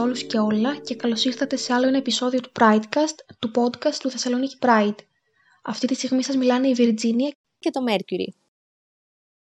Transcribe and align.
Γεια 0.00 0.08
σε 0.08 0.38
όλες, 0.38 0.50
όλους 0.50 0.50
και 0.50 0.56
όλα 0.56 0.76
και 0.76 0.94
καλώς 0.94 1.24
ήρθατε 1.24 1.56
σε 1.56 1.72
άλλο 1.72 1.86
ένα 1.86 1.96
επεισόδιο 1.96 2.40
του 2.40 2.50
Pridecast, 2.60 3.34
του 3.38 3.50
podcast 3.54 3.94
του 4.00 4.10
Θεσσαλονίκη 4.10 4.56
Pride. 4.60 4.96
Αυτή 5.62 5.86
τη 5.86 5.94
στιγμή 5.94 6.22
σας 6.22 6.36
μιλάνε 6.36 6.68
η 6.68 6.74
Virginia 6.78 7.30
και 7.58 7.70
το 7.70 7.80
Mercury. 7.88 8.34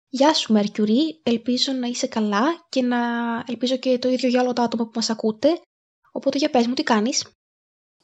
Γεια 0.08 0.34
σου 0.34 0.54
Mercury, 0.56 1.18
ελπίζω 1.22 1.72
να 1.72 1.86
είσαι 1.86 2.06
καλά 2.06 2.66
και 2.68 2.82
να 2.82 2.98
ελπίζω 3.46 3.76
και 3.76 3.98
το 3.98 4.08
ίδιο 4.08 4.28
για 4.28 4.40
όλα 4.40 4.52
τα 4.52 4.62
άτομα 4.62 4.84
που 4.84 4.90
μας 4.94 5.10
ακούτε. 5.10 5.60
Οπότε 6.12 6.38
για 6.38 6.50
πες 6.50 6.66
μου 6.66 6.74
τι 6.74 6.82
κάνεις; 6.82 7.24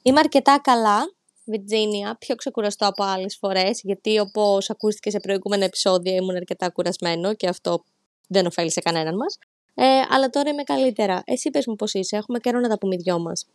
Είμαι 0.02 0.20
αρκετά 0.20 0.60
καλά, 0.62 1.14
Virginia, 1.52 2.12
πιο 2.18 2.34
ξεκουραστώ 2.34 2.86
από 2.86 3.04
άλλες 3.04 3.36
φορές, 3.36 3.80
γιατί 3.82 4.18
όπως 4.18 4.70
ακούστηκε 4.70 5.10
σε 5.10 5.20
προηγούμενα 5.20 5.64
επεισόδια 5.64 6.14
ήμουν 6.14 6.36
αρκετά 6.36 6.70
κουρασμένο 6.70 7.34
και 7.34 7.48
αυτό 7.48 7.84
δεν 8.28 8.46
ωφέλει 8.46 8.70
σε 8.70 8.80
κανέναν 8.80 9.16
μας. 9.16 9.38
Ε, 9.74 10.00
αλλά 10.10 10.28
τώρα 10.30 10.50
είμαι 10.50 10.62
καλύτερα. 10.62 11.22
Εσύ 11.26 11.50
πες 11.50 11.66
μου 11.66 11.74
πώς 11.74 11.94
είσαι, 11.94 12.16
έχουμε 12.16 12.38
καιρό 12.38 12.60
να 12.60 12.68
τα 12.68 12.78
πούμε 12.78 12.94
οι 12.94 12.98
δυο 12.98 13.18
μας. 13.18 13.46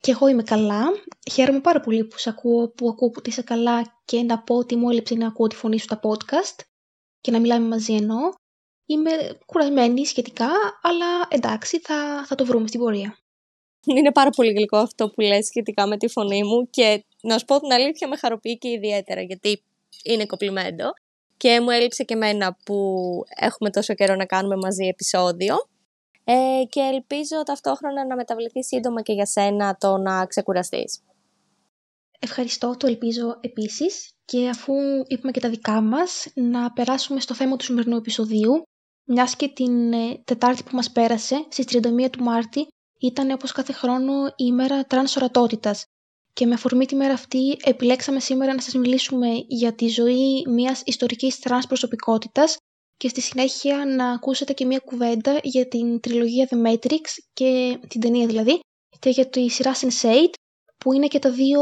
Και 0.00 0.10
εγώ 0.10 0.28
είμαι 0.28 0.42
καλά. 0.42 0.84
Χαίρομαι 1.32 1.60
πάρα 1.60 1.80
πολύ 1.80 2.04
που, 2.04 2.16
ακούω, 2.24 2.68
που 2.68 2.88
ακούω 2.88 3.10
που 3.10 3.20
είσαι 3.24 3.42
καλά 3.42 4.00
και 4.04 4.22
να 4.22 4.38
πω 4.38 4.54
ότι 4.54 4.76
μου 4.76 4.90
έλειψε 4.90 5.14
να 5.14 5.26
ακούω 5.26 5.46
τη 5.46 5.56
φωνή 5.56 5.78
σου 5.78 5.84
στα 5.84 6.00
podcast 6.02 6.64
και 7.20 7.30
να 7.30 7.40
μιλάμε 7.40 7.68
μαζί 7.68 7.94
εννοώ. 7.94 8.18
Είμαι 8.86 9.10
κουρασμένη 9.46 10.06
σχετικά, 10.06 10.48
αλλά 10.82 11.06
εντάξει, 11.28 11.80
θα, 11.80 12.24
θα 12.26 12.34
το 12.34 12.44
βρούμε 12.44 12.66
στην 12.66 12.80
πορεία. 12.80 13.18
Είναι 13.86 14.12
πάρα 14.12 14.30
πολύ 14.30 14.52
γλυκό 14.52 14.76
αυτό 14.76 15.10
που 15.10 15.20
λες 15.20 15.46
σχετικά 15.46 15.86
με 15.86 15.96
τη 15.96 16.08
φωνή 16.08 16.44
μου 16.44 16.70
και 16.70 17.04
να 17.22 17.38
σου 17.38 17.44
πω 17.44 17.60
την 17.60 17.72
αλήθεια 17.72 18.08
με 18.08 18.16
χαροποιεί 18.16 18.58
και 18.58 18.68
ιδιαίτερα 18.68 19.22
γιατί 19.22 19.62
είναι 20.04 20.26
κομπλιμέντο 20.26 20.92
και 21.38 21.60
μου 21.60 21.70
έλειψε 21.70 22.04
και 22.04 22.14
εμένα 22.14 22.56
που 22.64 22.74
έχουμε 23.36 23.70
τόσο 23.70 23.94
καιρό 23.94 24.14
να 24.14 24.26
κάνουμε 24.26 24.56
μαζί 24.56 24.84
επεισόδιο. 24.84 25.56
Ε, 26.24 26.64
και 26.68 26.80
ελπίζω 26.80 27.42
ταυτόχρονα 27.42 28.06
να 28.06 28.16
μεταβληθεί 28.16 28.64
σύντομα 28.64 29.02
και 29.02 29.12
για 29.12 29.26
σένα 29.26 29.76
το 29.76 29.96
να 29.96 30.26
ξεκουραστείς. 30.26 31.02
Ευχαριστώ, 32.18 32.76
το 32.76 32.86
ελπίζω 32.86 33.38
επίσης. 33.40 34.12
Και 34.24 34.48
αφού 34.48 34.74
είπαμε 35.06 35.32
και 35.32 35.40
τα 35.40 35.48
δικά 35.48 35.80
μας 35.80 36.26
να 36.34 36.72
περάσουμε 36.72 37.20
στο 37.20 37.34
θέμα 37.34 37.56
του 37.56 37.64
σημερινού 37.64 37.96
επεισοδίου. 37.96 38.62
Μιας 39.04 39.36
και 39.36 39.48
την 39.48 39.92
ε, 39.92 40.20
Τετάρτη 40.24 40.62
που 40.62 40.76
μας 40.76 40.90
πέρασε 40.90 41.46
στις 41.48 41.64
31 41.68 42.10
του 42.10 42.22
Μάρτη 42.22 42.66
ήταν 43.00 43.30
όπως 43.30 43.52
κάθε 43.52 43.72
χρόνο 43.72 44.26
η 44.26 44.32
ημέρα 44.36 44.84
τρανς 44.84 45.16
ορατότητας 45.16 45.84
και 46.38 46.46
με 46.46 46.54
αφορμή 46.54 46.86
τη 46.86 46.94
μέρα 46.94 47.12
αυτή 47.12 47.56
επιλέξαμε 47.64 48.20
σήμερα 48.20 48.54
να 48.54 48.60
σας 48.60 48.74
μιλήσουμε 48.74 49.28
για 49.46 49.74
τη 49.74 49.88
ζωή 49.88 50.46
μιας 50.48 50.82
ιστορικής 50.84 51.38
τρανς 51.38 51.66
προσωπικότητας 51.66 52.56
και 52.96 53.08
στη 53.08 53.20
συνέχεια 53.20 53.84
να 53.84 54.10
ακούσετε 54.10 54.52
και 54.52 54.64
μια 54.64 54.78
κουβέντα 54.78 55.38
για 55.42 55.68
την 55.68 56.00
τριλογία 56.00 56.48
The 56.50 56.66
Matrix 56.66 57.00
και 57.32 57.78
την 57.88 58.00
ταινία 58.00 58.26
δηλαδή 58.26 58.60
και 58.98 59.10
για 59.10 59.28
τη 59.28 59.48
σειρά 59.48 59.74
Sense8 59.74 60.28
που 60.78 60.92
είναι 60.92 61.06
και 61.06 61.18
τα 61.18 61.30
δύο, 61.30 61.60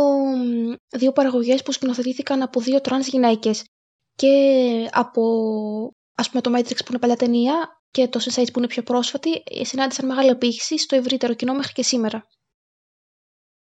δύο 0.96 1.12
παραγωγές 1.12 1.62
που 1.62 1.72
σκηνοθετήθηκαν 1.72 2.42
από 2.42 2.60
δύο 2.60 2.80
τρανς 2.80 3.08
γυναίκες 3.08 3.64
και 4.14 4.32
από 4.90 5.22
ας 6.14 6.30
πούμε 6.30 6.42
το 6.42 6.50
Matrix 6.56 6.76
που 6.76 6.88
είναι 6.88 6.98
παλιά 6.98 7.16
ταινία 7.16 7.82
και 7.90 8.08
το 8.08 8.20
Sense8 8.22 8.52
που 8.52 8.58
είναι 8.58 8.68
πιο 8.68 8.82
πρόσφατη 8.82 9.42
συνάντησαν 9.62 10.06
μεγάλη 10.06 10.30
απήχηση 10.30 10.78
στο 10.78 10.96
ευρύτερο 10.96 11.34
κοινό 11.34 11.54
μέχρι 11.54 11.72
και 11.72 11.82
σήμερα. 11.82 12.26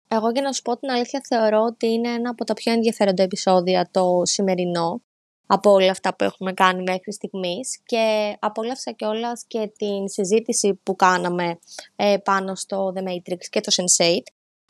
Εγώ 0.08 0.30
για 0.30 0.42
να 0.42 0.52
σου 0.52 0.62
πω 0.62 0.78
την 0.78 0.90
αλήθεια 0.90 1.20
θεωρώ 1.28 1.60
ότι 1.62 1.86
είναι 1.86 2.08
ένα 2.08 2.30
από 2.30 2.44
τα 2.44 2.54
πιο 2.54 2.72
ενδιαφέροντα 2.72 3.22
επεισόδια 3.22 3.88
το 3.90 4.22
σημερινό 4.24 5.02
από 5.46 5.70
όλα 5.70 5.90
αυτά 5.90 6.17
που 6.17 6.24
έχουμε 6.24 6.52
κάνει 6.52 6.83
μέχρι 6.83 7.12
στιγμής 7.12 7.80
και 7.84 8.36
απόλαυσα 8.40 8.92
κιόλας 8.92 9.45
και 9.46 9.72
την 9.77 10.08
συζήτηση 10.08 10.80
που 10.83 10.96
κάναμε 10.96 11.58
ε, 11.96 12.16
πάνω 12.24 12.55
στο 12.55 12.92
The 12.96 13.02
Matrix 13.02 13.39
και 13.50 13.61
το 13.61 13.72
Sense8 13.74 14.20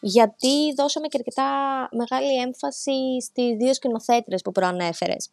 γιατί 0.01 0.75
δώσαμε 0.77 1.07
και 1.07 1.19
αρκετά 1.19 1.49
μεγάλη 1.93 2.41
έμφαση 2.41 3.21
στις 3.21 3.57
δύο 3.57 3.75
σκηνοθέτρες 3.75 4.43
που 4.43 4.53
προανέφερες. 4.53 5.31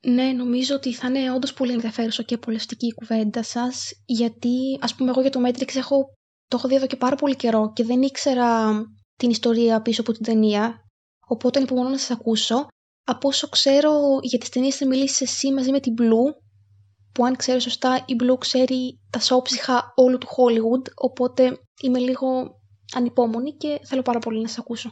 Ναι, 0.00 0.32
νομίζω 0.32 0.74
ότι 0.74 0.92
θα 0.92 1.08
είναι 1.08 1.32
όντως 1.32 1.52
πολύ 1.52 1.72
ενδιαφέρουσα 1.72 2.22
και 2.22 2.34
απολευτική 2.34 2.86
η 2.86 2.94
κουβέντα 2.94 3.42
σας, 3.42 3.92
γιατί 4.04 4.78
ας 4.80 4.94
πούμε 4.94 5.10
εγώ 5.10 5.20
για 5.20 5.30
το 5.30 5.40
Matrix 5.46 5.76
έχω, 5.76 6.04
το 6.48 6.56
έχω 6.56 6.68
δει 6.68 6.74
εδώ 6.74 6.86
και 6.86 6.96
πάρα 6.96 7.16
πολύ 7.16 7.36
καιρό 7.36 7.72
και 7.72 7.84
δεν 7.84 8.02
ήξερα 8.02 8.70
την 9.18 9.30
ιστορία 9.30 9.82
πίσω 9.82 10.00
από 10.00 10.12
την 10.12 10.24
ταινία, 10.24 10.84
οπότε 11.26 11.58
ανυπομονώ 11.58 11.88
να 11.88 11.98
σας 11.98 12.10
ακούσω. 12.10 12.66
Από 13.04 13.28
όσο 13.28 13.48
ξέρω 13.48 13.92
για 14.22 14.38
τις 14.38 14.48
ταινίες 14.48 14.76
θα 14.76 14.86
μιλήσεις 14.86 15.20
εσύ 15.20 15.52
μαζί 15.52 15.70
με 15.70 15.80
την 15.80 15.94
Blue, 15.98 16.34
που 17.12 17.24
αν 17.24 17.36
ξέρω 17.36 17.58
σωστά 17.58 18.04
η 18.06 18.16
Blue 18.22 18.38
ξέρει 18.38 19.00
τα 19.10 19.20
σώψυχα 19.20 19.92
όλου 19.96 20.18
του 20.18 20.26
Hollywood, 20.26 20.92
οπότε 20.94 21.60
είμαι 21.82 21.98
λίγο 21.98 22.26
ανυπόμονη 22.94 23.56
και 23.56 23.80
θέλω 23.84 24.02
πάρα 24.02 24.18
πολύ 24.18 24.40
να 24.40 24.48
σας 24.48 24.58
ακούσω. 24.58 24.90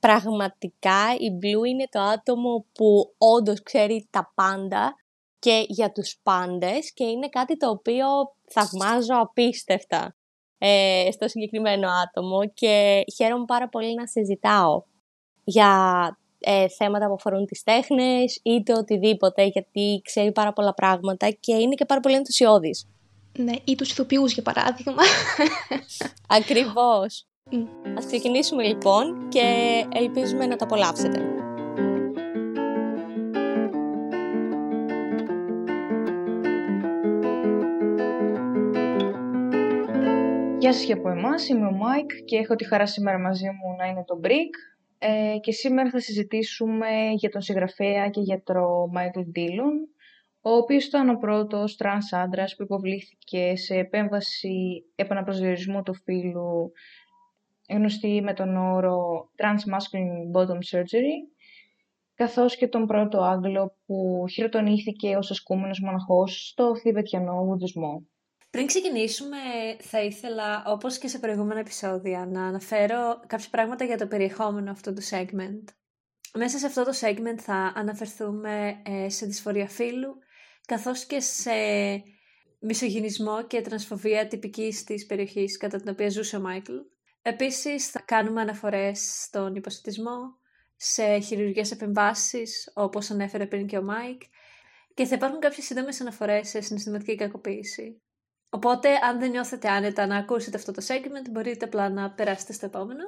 Πραγματικά 0.00 1.14
η 1.14 1.28
Blue 1.42 1.66
είναι 1.68 1.86
το 1.90 2.00
άτομο 2.00 2.66
που 2.72 3.14
όντως 3.18 3.62
ξέρει 3.62 4.08
τα 4.10 4.32
πάντα 4.34 4.94
και 5.38 5.64
για 5.68 5.92
τους 5.92 6.20
πάντες 6.22 6.92
και 6.92 7.04
είναι 7.04 7.28
κάτι 7.28 7.56
το 7.56 7.70
οποίο 7.70 8.06
θαυμάζω 8.50 9.14
απίστευτα 9.14 10.16
ε, 10.58 11.08
στο 11.12 11.28
συγκεκριμένο 11.28 11.88
άτομο 12.04 12.48
και 12.54 13.04
χαίρομαι 13.16 13.44
πάρα 13.44 13.68
πολύ 13.68 13.94
να 13.94 14.06
συζητάω 14.06 14.82
για 15.44 15.72
ε, 16.38 16.68
θέματα 16.68 17.06
που 17.06 17.14
αφορούν 17.14 17.46
τις 17.46 17.62
τέχνες 17.62 18.40
είτε 18.42 18.72
οτιδήποτε 18.72 19.44
γιατί 19.44 20.00
ξέρει 20.04 20.32
πάρα 20.32 20.52
πολλά 20.52 20.74
πράγματα 20.74 21.30
και 21.30 21.54
είναι 21.54 21.74
και 21.74 21.84
πάρα 21.84 22.00
πολύ 22.00 22.14
ενθουσιώδης. 22.14 22.88
Ναι, 23.38 23.52
ή 23.64 23.74
τους 23.74 23.90
ηθοποιούς 23.90 24.32
για 24.32 24.42
παράδειγμα. 24.42 25.02
Ακριβώς. 26.38 27.26
Mm. 27.50 27.66
Ας 27.98 28.06
ξεκινήσουμε 28.06 28.62
λοιπόν 28.62 29.28
και 29.28 29.46
ελπίζουμε 29.92 30.46
να 30.46 30.56
τα 30.56 30.64
απολαύσετε. 30.64 31.43
Γεια 40.64 40.72
σας 40.72 40.84
και 40.84 40.92
από 40.92 41.08
εμάς, 41.08 41.48
είμαι 41.48 41.66
ο 41.66 41.70
Μάικ 41.70 42.10
και 42.24 42.36
έχω 42.36 42.54
τη 42.54 42.64
χαρά 42.64 42.86
σήμερα 42.86 43.18
μαζί 43.18 43.46
μου 43.46 43.76
να 43.78 43.86
είναι 43.86 44.04
το 44.04 44.20
Brick 44.22 44.54
ε, 44.98 45.36
και 45.40 45.52
σήμερα 45.52 45.90
θα 45.90 46.00
συζητήσουμε 46.00 46.88
για 47.14 47.30
τον 47.30 47.40
συγγραφέα 47.40 48.08
και 48.08 48.20
γιατρό 48.20 48.88
Μάικλ 48.92 49.20
Ντίλον 49.20 49.88
ο 50.40 50.50
οποίος 50.50 50.84
ήταν 50.84 51.08
ο 51.08 51.16
πρώτος 51.18 51.76
τρανς 51.76 52.12
άντρας 52.12 52.56
που 52.56 52.62
υποβλήθηκε 52.62 53.56
σε 53.56 53.74
επέμβαση 53.74 54.84
επαναπροσδιορισμού 54.94 55.82
του 55.82 55.94
φύλου 55.94 56.72
γνωστή 57.68 58.22
με 58.22 58.32
τον 58.34 58.56
όρο 58.56 59.28
Transmasculine 59.36 60.38
Bottom 60.38 60.76
Surgery 60.76 61.16
καθώς 62.14 62.56
και 62.56 62.68
τον 62.68 62.86
πρώτο 62.86 63.20
Άγγλο 63.22 63.76
που 63.86 64.24
χειροτονήθηκε 64.30 65.16
ως 65.16 65.30
ασκούμενος 65.30 65.80
μοναχός 65.80 66.48
στο 66.48 66.76
Θιβετιανό 66.76 67.44
Βουδισμό. 67.44 68.06
Πριν 68.54 68.66
ξεκινήσουμε, 68.66 69.36
θα 69.80 70.02
ήθελα, 70.02 70.64
όπως 70.66 70.98
και 70.98 71.08
σε 71.08 71.18
προηγούμενα 71.18 71.60
επεισόδια, 71.60 72.26
να 72.26 72.46
αναφέρω 72.46 73.20
κάποια 73.26 73.48
πράγματα 73.50 73.84
για 73.84 73.96
το 73.96 74.06
περιεχόμενο 74.06 74.70
αυτού 74.70 74.92
του 74.92 75.02
segment. 75.10 75.64
Μέσα 76.34 76.58
σε 76.58 76.66
αυτό 76.66 76.84
το 76.84 76.92
segment 77.00 77.38
θα 77.40 77.72
αναφερθούμε 77.74 78.82
ε, 78.84 79.08
σε 79.08 79.26
δυσφορία 79.26 79.68
φύλου, 79.68 80.18
καθώς 80.66 81.04
και 81.04 81.20
σε 81.20 81.50
μισογυνισμό 82.60 83.46
και 83.46 83.60
τρανσφοβία 83.60 84.26
τυπικής 84.26 84.84
της 84.84 85.06
εποχής 85.06 85.56
κατά 85.56 85.78
την 85.78 85.88
οποία 85.88 86.10
ζούσε 86.10 86.36
ο 86.36 86.40
Μάικλ. 86.40 86.74
Επίσης 87.22 87.90
θα 87.90 88.00
κάνουμε 88.00 88.40
αναφορές 88.40 89.22
στον 89.24 89.54
υποσιτισμό, 89.54 90.38
σε 90.76 91.18
χειρουργικές 91.18 91.70
επεμβάσεις 91.70 92.70
όπως 92.74 93.10
ανέφερε 93.10 93.46
πριν 93.46 93.66
και 93.66 93.78
ο 93.78 93.82
Μάικ 93.82 94.22
και 94.94 95.04
θα 95.04 95.14
υπάρχουν 95.14 95.40
κάποιες 95.40 95.66
σύντομες 95.66 96.00
αναφορές 96.00 96.48
σε 96.48 96.60
συναισθηματική 96.60 97.14
κακοποίηση. 97.14 97.98
Οπότε, 98.54 98.88
αν 99.08 99.18
δεν 99.18 99.30
νιώθετε 99.30 99.68
άνετα 99.68 100.06
να 100.06 100.16
ακούσετε 100.16 100.56
αυτό 100.56 100.72
το 100.72 100.82
segment, 100.86 101.30
μπορείτε 101.30 101.64
απλά 101.64 101.88
να 101.88 102.10
περάσετε 102.10 102.52
στο 102.52 102.66
επόμενο. 102.66 103.02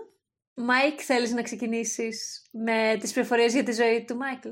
Μάικ, 0.55 0.99
θέλεις 1.03 1.33
να 1.33 1.43
ξεκινήσεις 1.43 2.49
με 2.53 2.97
τις 3.01 3.13
πληροφορίες 3.13 3.53
για 3.53 3.63
τη 3.63 3.73
ζωή 3.73 4.05
του 4.07 4.17
Μάικλ; 4.17 4.49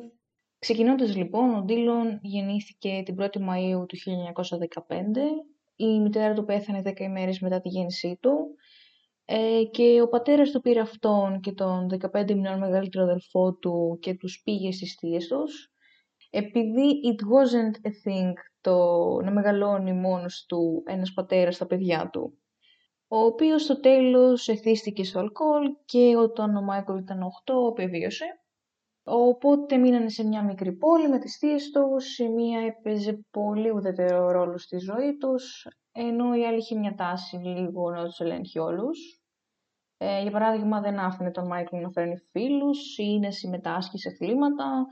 Ξεκινώντας 0.58 1.16
λοιπόν, 1.16 1.54
ο 1.54 1.62
Ντίλον 1.62 2.18
γεννήθηκε 2.22 3.02
την 3.04 3.16
1η 3.20 3.38
Μαΐου 3.38 3.86
του 3.88 3.96
1915. 3.96 5.46
Η 5.76 6.00
μητέρα 6.00 6.34
του 6.34 6.44
πέθανε 6.44 6.82
10 6.84 7.00
ημέρες 7.00 7.40
μετά 7.40 7.60
τη 7.60 7.68
γέννησή 7.68 8.18
του 8.20 8.54
ε, 9.24 9.62
και 9.70 10.00
ο 10.02 10.08
πατέρας 10.08 10.50
του 10.50 10.60
πήρε 10.60 10.80
αυτόν 10.80 11.40
και 11.40 11.52
τον 11.52 11.88
15 12.12 12.24
μηνών 12.26 12.58
μεγαλύτερο 12.58 13.04
αδελφό 13.04 13.54
του 13.54 13.98
και 14.00 14.14
τους 14.14 14.42
πήγε 14.44 14.72
στις 14.72 14.96
θείες 15.00 15.26
τους. 15.26 15.72
Επειδή 16.30 17.00
it 17.10 17.20
wasn't 17.22 17.88
a 17.88 17.90
thing 18.04 18.32
το 18.64 18.76
να 19.22 19.30
μεγαλώνει 19.30 19.92
μόνος 19.92 20.44
του 20.48 20.82
ένας 20.86 21.12
πατέρας 21.12 21.54
στα 21.54 21.66
παιδιά 21.66 22.10
του, 22.12 22.38
ο 23.08 23.16
οποίος 23.18 23.62
στο 23.62 23.80
τέλος 23.80 24.48
εθίστηκε 24.48 25.04
στο 25.04 25.18
αλκοόλ 25.18 25.64
και 25.84 26.16
όταν 26.16 26.56
ο 26.56 26.62
Μάικολ 26.62 26.98
ήταν 26.98 27.22
8 27.22 27.70
επιβίωσε. 27.70 28.24
Οπότε 29.06 29.76
μείνανε 29.76 30.08
σε 30.08 30.26
μια 30.26 30.44
μικρή 30.44 30.72
πόλη 30.72 31.08
με 31.08 31.18
τις 31.18 31.36
θείες 31.36 31.70
τους, 31.70 32.18
η 32.18 32.28
μία 32.28 32.60
έπαιζε 32.60 33.26
πολύ 33.30 33.70
ουδετερό 33.70 34.30
ρόλο 34.30 34.58
στη 34.58 34.78
ζωή 34.78 35.16
τους, 35.16 35.66
ενώ 35.92 36.34
η 36.34 36.46
άλλη 36.46 36.58
είχε 36.58 36.78
μια 36.78 36.94
τάση 36.94 37.36
λίγο 37.36 37.90
να 37.90 38.04
τους 38.04 38.20
ελέγχει 38.20 38.58
όλους. 38.58 39.22
Ε, 39.96 40.22
για 40.22 40.30
παράδειγμα, 40.30 40.80
δεν 40.80 40.98
άφηνε 40.98 41.30
τον 41.30 41.46
Μάικλ 41.46 41.76
να 41.76 41.90
φέρνει 41.90 42.16
φίλους 42.16 42.98
ή 42.98 43.18
να 43.18 43.30
συμμετάσχει 43.30 43.98
σε 43.98 44.08
αθλήματα. 44.08 44.86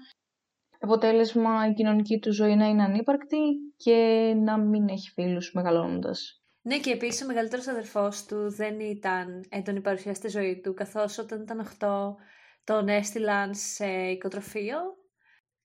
Αποτέλεσμα, 0.84 1.66
η 1.68 1.72
κοινωνική 1.72 2.18
του 2.18 2.32
ζωή 2.32 2.54
να 2.54 2.66
είναι 2.66 2.82
ανύπαρκτη 2.82 3.36
και 3.76 4.32
να 4.36 4.58
μην 4.58 4.88
έχει 4.88 5.10
φίλους 5.10 5.52
μεγαλώνοντας. 5.52 6.42
Ναι, 6.62 6.78
και 6.78 6.90
επίσης 6.90 7.22
ο 7.22 7.26
μεγαλύτερος 7.26 7.66
αδερφός 7.66 8.24
του 8.24 8.50
δεν 8.50 8.80
ήταν 8.80 9.44
έντονη 9.48 9.80
παρουσία 9.80 10.14
στη 10.14 10.28
ζωή 10.28 10.60
του, 10.60 10.74
καθώς 10.74 11.18
όταν 11.18 11.42
ήταν 11.42 11.60
8 11.60 12.16
τον 12.64 12.88
έστειλαν 12.88 13.54
σε 13.54 13.86
οικοτροφείο. 13.86 14.76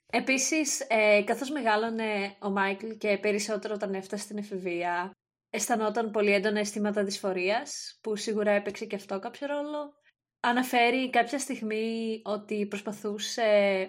Επίσης, 0.09 0.79
ε, 0.79 1.23
καθώς 1.25 1.51
μεγάλωνε 1.51 2.35
ο 2.41 2.49
Μάικλ 2.49 2.87
και 2.87 3.17
περισσότερο 3.21 3.73
όταν 3.73 3.93
έφτασε 3.93 4.23
στην 4.23 4.37
εφηβεία, 4.37 5.11
αισθανόταν 5.49 6.11
πολύ 6.11 6.33
έντονα 6.33 6.59
αισθήματα 6.59 7.03
δυσφορίας, 7.03 7.99
που 8.01 8.15
σίγουρα 8.15 8.51
έπαιξε 8.51 8.85
και 8.85 8.95
αυτό 8.95 9.19
κάποιο 9.19 9.47
ρόλο. 9.47 9.93
Αναφέρει 10.39 11.09
κάποια 11.09 11.39
στιγμή 11.39 12.21
ότι 12.23 12.65
προσπαθούσε, 12.65 13.43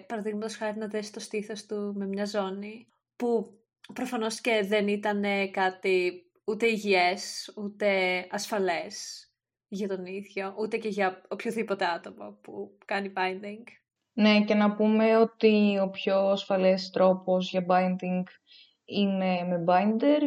παραδείγματος 0.07 0.55
χάρη, 0.55 0.77
να 0.77 0.87
δέσει 0.87 1.13
το 1.13 1.19
στήθος 1.19 1.65
του 1.65 1.93
με 1.95 2.07
μια 2.07 2.25
ζώνη, 2.25 2.87
που 3.15 3.59
προφανώς 3.93 4.41
και 4.41 4.63
δεν 4.65 4.87
ήταν 4.87 5.23
κάτι 5.51 6.23
ούτε 6.45 6.67
υγιές, 6.67 7.53
ούτε 7.57 7.87
ασφαλές 8.29 9.23
για 9.67 9.87
τον 9.87 10.05
ίδιο, 10.05 10.55
ούτε 10.59 10.77
και 10.77 10.87
για 10.87 11.21
οποιοδήποτε 11.29 11.85
άτομο 11.85 12.37
που 12.41 12.77
κάνει 12.85 13.13
binding. 13.15 13.63
Ναι, 14.13 14.43
και 14.43 14.53
να 14.53 14.75
πούμε 14.75 15.17
ότι 15.17 15.79
ο 15.81 15.89
πιο 15.89 16.15
ασφαλές 16.15 16.89
τρόπος 16.89 17.49
για 17.49 17.65
binding 17.69 18.23
είναι 18.85 19.43
με 19.43 19.63
binder 19.67 20.21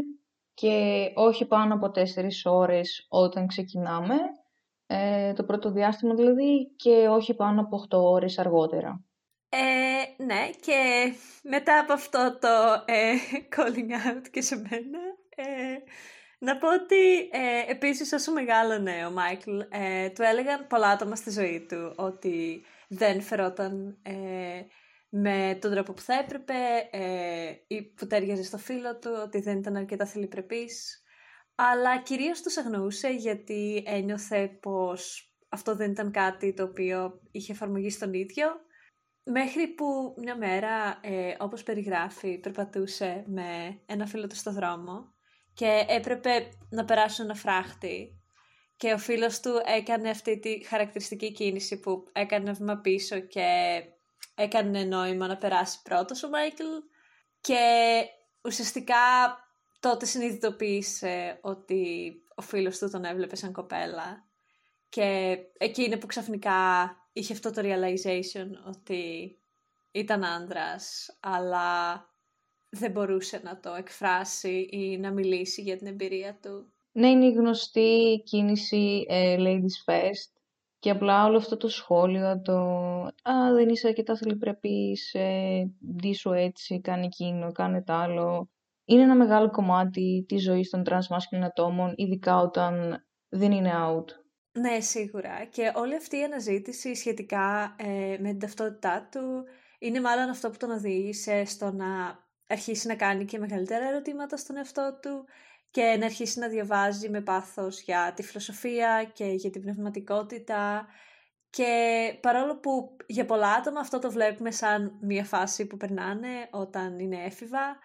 και 0.54 1.08
όχι 1.14 1.46
πάνω 1.46 1.74
από 1.74 1.90
τέσσερις 1.90 2.46
ώρες 2.46 3.06
όταν 3.08 3.46
ξεκινάμε, 3.46 4.14
ε, 4.92 5.32
το 5.32 5.44
πρώτο 5.44 5.70
διάστημα 5.70 6.14
δηλαδή, 6.14 6.74
και 6.76 7.08
όχι 7.08 7.34
πάνω 7.34 7.60
από 7.60 7.86
8 7.90 7.98
ώρες 7.98 8.38
αργότερα. 8.38 9.04
Ε, 9.48 10.24
ναι, 10.24 10.50
και 10.60 11.12
μετά 11.42 11.78
από 11.78 11.92
αυτό 11.92 12.38
το 12.40 12.48
ε, 12.84 13.12
calling 13.56 13.90
out 13.90 14.28
και 14.30 14.40
σε 14.40 14.56
μένα, 14.56 14.98
ε, 15.36 15.76
να 16.38 16.58
πω 16.58 16.72
ότι 16.72 17.18
ε, 17.18 17.70
επίσης 17.70 18.12
όσο 18.12 18.32
μεγάλωνε 18.32 19.06
ο 19.06 19.10
Μάικλ, 19.10 19.58
ε, 19.70 20.10
του 20.10 20.22
έλεγαν 20.22 20.66
πολλά 20.66 20.88
άτομα 20.88 21.16
στη 21.16 21.30
ζωή 21.30 21.66
του 21.68 21.94
ότι 21.96 22.64
δεν 22.88 23.22
φερόταν 23.22 23.98
ε, 24.02 24.12
με 25.08 25.58
τον 25.60 25.70
τρόπο 25.70 25.92
που 25.92 26.00
θα 26.00 26.14
έπρεπε 26.14 26.54
ε, 26.90 27.52
ή 27.66 27.82
που 27.82 28.06
τέριαζε 28.06 28.42
στο 28.42 28.58
φίλο 28.58 28.98
του, 28.98 29.10
ότι 29.24 29.40
δεν 29.40 29.58
ήταν 29.58 29.76
αρκετά 29.76 30.06
θεληπρεπής. 30.06 31.01
Αλλά 31.54 31.98
κυρίως 31.98 32.42
τους 32.42 32.56
αγνοούσε 32.56 33.08
γιατί 33.08 33.82
ένιωθε 33.86 34.48
πως 34.48 35.32
αυτό 35.48 35.76
δεν 35.76 35.90
ήταν 35.90 36.10
κάτι 36.10 36.54
το 36.54 36.62
οποίο 36.62 37.20
είχε 37.30 37.52
εφαρμογή 37.52 37.90
στον 37.90 38.12
ίδιο. 38.12 38.46
Μέχρι 39.24 39.68
που 39.68 40.14
μια 40.16 40.36
μέρα, 40.36 41.00
ε, 41.02 41.36
όπως 41.38 41.62
περιγράφει, 41.62 42.38
περπατούσε 42.38 43.24
με 43.26 43.80
ένα 43.86 44.06
φίλο 44.06 44.26
του 44.26 44.36
στο 44.36 44.52
δρόμο 44.52 45.14
και 45.54 45.84
έπρεπε 45.88 46.48
να 46.70 46.84
περάσουν 46.84 47.24
ένα 47.24 47.34
φράχτη 47.34 48.22
και 48.76 48.92
ο 48.92 48.98
φίλος 48.98 49.40
του 49.40 49.60
έκανε 49.64 50.10
αυτή 50.10 50.38
τη 50.38 50.64
χαρακτηριστική 50.64 51.32
κίνηση 51.32 51.80
που 51.80 52.04
έκανε 52.12 52.52
βήμα 52.52 52.76
πίσω 52.76 53.18
και 53.18 53.82
έκανε 54.34 54.84
νόημα 54.84 55.26
να 55.26 55.36
περάσει 55.36 55.82
πρώτος 55.82 56.22
ο 56.22 56.28
Μάικλ 56.28 56.64
και 57.40 57.58
ουσιαστικά 58.44 58.96
τότε 59.82 60.06
συνειδητοποίησε 60.06 61.38
ότι 61.40 62.12
ο 62.34 62.42
φίλος 62.42 62.78
του 62.78 62.90
τον 62.90 63.04
έβλεπε 63.04 63.36
σαν 63.36 63.52
κοπέλα 63.52 64.24
και 64.88 65.38
εκεί 65.58 65.82
είναι 65.82 65.96
που 65.96 66.06
ξαφνικά 66.06 66.50
είχε 67.12 67.32
αυτό 67.32 67.50
το 67.50 67.62
realization 67.64 68.46
ότι 68.66 69.36
ήταν 69.90 70.24
άνδρας 70.24 71.16
αλλά 71.20 71.94
δεν 72.68 72.90
μπορούσε 72.90 73.40
να 73.44 73.60
το 73.60 73.74
εκφράσει 73.74 74.68
ή 74.70 74.98
να 74.98 75.10
μιλήσει 75.10 75.62
για 75.62 75.76
την 75.76 75.86
εμπειρία 75.86 76.38
του. 76.42 76.72
Ναι, 76.92 77.08
είναι 77.08 77.26
η 77.26 77.32
γνωστή 77.32 78.22
κίνηση 78.24 79.06
ε, 79.08 79.36
Ladies 79.38 79.92
First 79.92 80.32
και 80.78 80.90
απλά 80.90 81.24
όλο 81.26 81.36
αυτό 81.36 81.56
το 81.56 81.68
σχόλιο, 81.68 82.40
το 82.40 82.58
«Α, 83.22 83.52
δεν 83.54 83.68
είσαι 83.68 83.88
αρκετά 83.88 84.16
θεληπρεπής, 84.16 85.14
ε, 85.14 85.70
ντύσου 85.96 86.32
έτσι, 86.32 86.80
κάνει 86.80 87.06
εκείνο, 87.06 87.52
κάνε 87.52 87.82
τ' 87.82 87.90
άλλο». 87.90 88.50
Είναι 88.92 89.02
ένα 89.02 89.14
μεγάλο 89.14 89.50
κομμάτι 89.50 90.24
της 90.28 90.42
ζωής 90.42 90.70
των 90.70 90.82
trans 90.88 91.42
ατόμων, 91.44 91.92
ειδικά 91.96 92.38
όταν 92.38 93.04
δεν 93.28 93.52
είναι 93.52 93.72
out. 93.74 94.04
Ναι, 94.52 94.80
σίγουρα. 94.80 95.44
Και 95.44 95.72
όλη 95.74 95.96
αυτή 95.96 96.18
η 96.18 96.22
αναζήτηση 96.22 96.94
σχετικά 96.94 97.74
ε, 97.78 98.16
με 98.20 98.28
την 98.28 98.38
ταυτότητά 98.38 99.08
του 99.10 99.44
είναι 99.78 100.00
μάλλον 100.00 100.28
αυτό 100.28 100.50
που 100.50 100.56
τον 100.56 100.70
οδήγησε 100.70 101.44
στο 101.44 101.72
να 101.72 101.86
αρχίσει 102.46 102.86
να 102.86 102.94
κάνει 102.94 103.24
και 103.24 103.38
μεγαλύτερα 103.38 103.88
ερωτήματα 103.88 104.36
στον 104.36 104.56
εαυτό 104.56 104.98
του 105.02 105.24
και 105.70 105.96
να 105.98 106.04
αρχίσει 106.04 106.38
να 106.38 106.48
διαβάζει 106.48 107.08
με 107.08 107.20
πάθος 107.20 107.80
για 107.80 108.12
τη 108.16 108.22
φιλοσοφία 108.22 109.10
και 109.14 109.24
για 109.24 109.50
την 109.50 109.62
πνευματικότητα 109.62 110.86
και 111.50 111.72
παρόλο 112.20 112.58
που 112.58 112.96
για 113.06 113.24
πολλά 113.24 113.52
άτομα 113.52 113.80
αυτό 113.80 113.98
το 113.98 114.10
βλέπουμε 114.10 114.50
σαν 114.50 114.98
μια 115.00 115.24
φάση 115.24 115.66
που 115.66 115.76
περνάνε 115.76 116.48
όταν 116.50 116.98
είναι 116.98 117.24
έφηβα, 117.24 117.78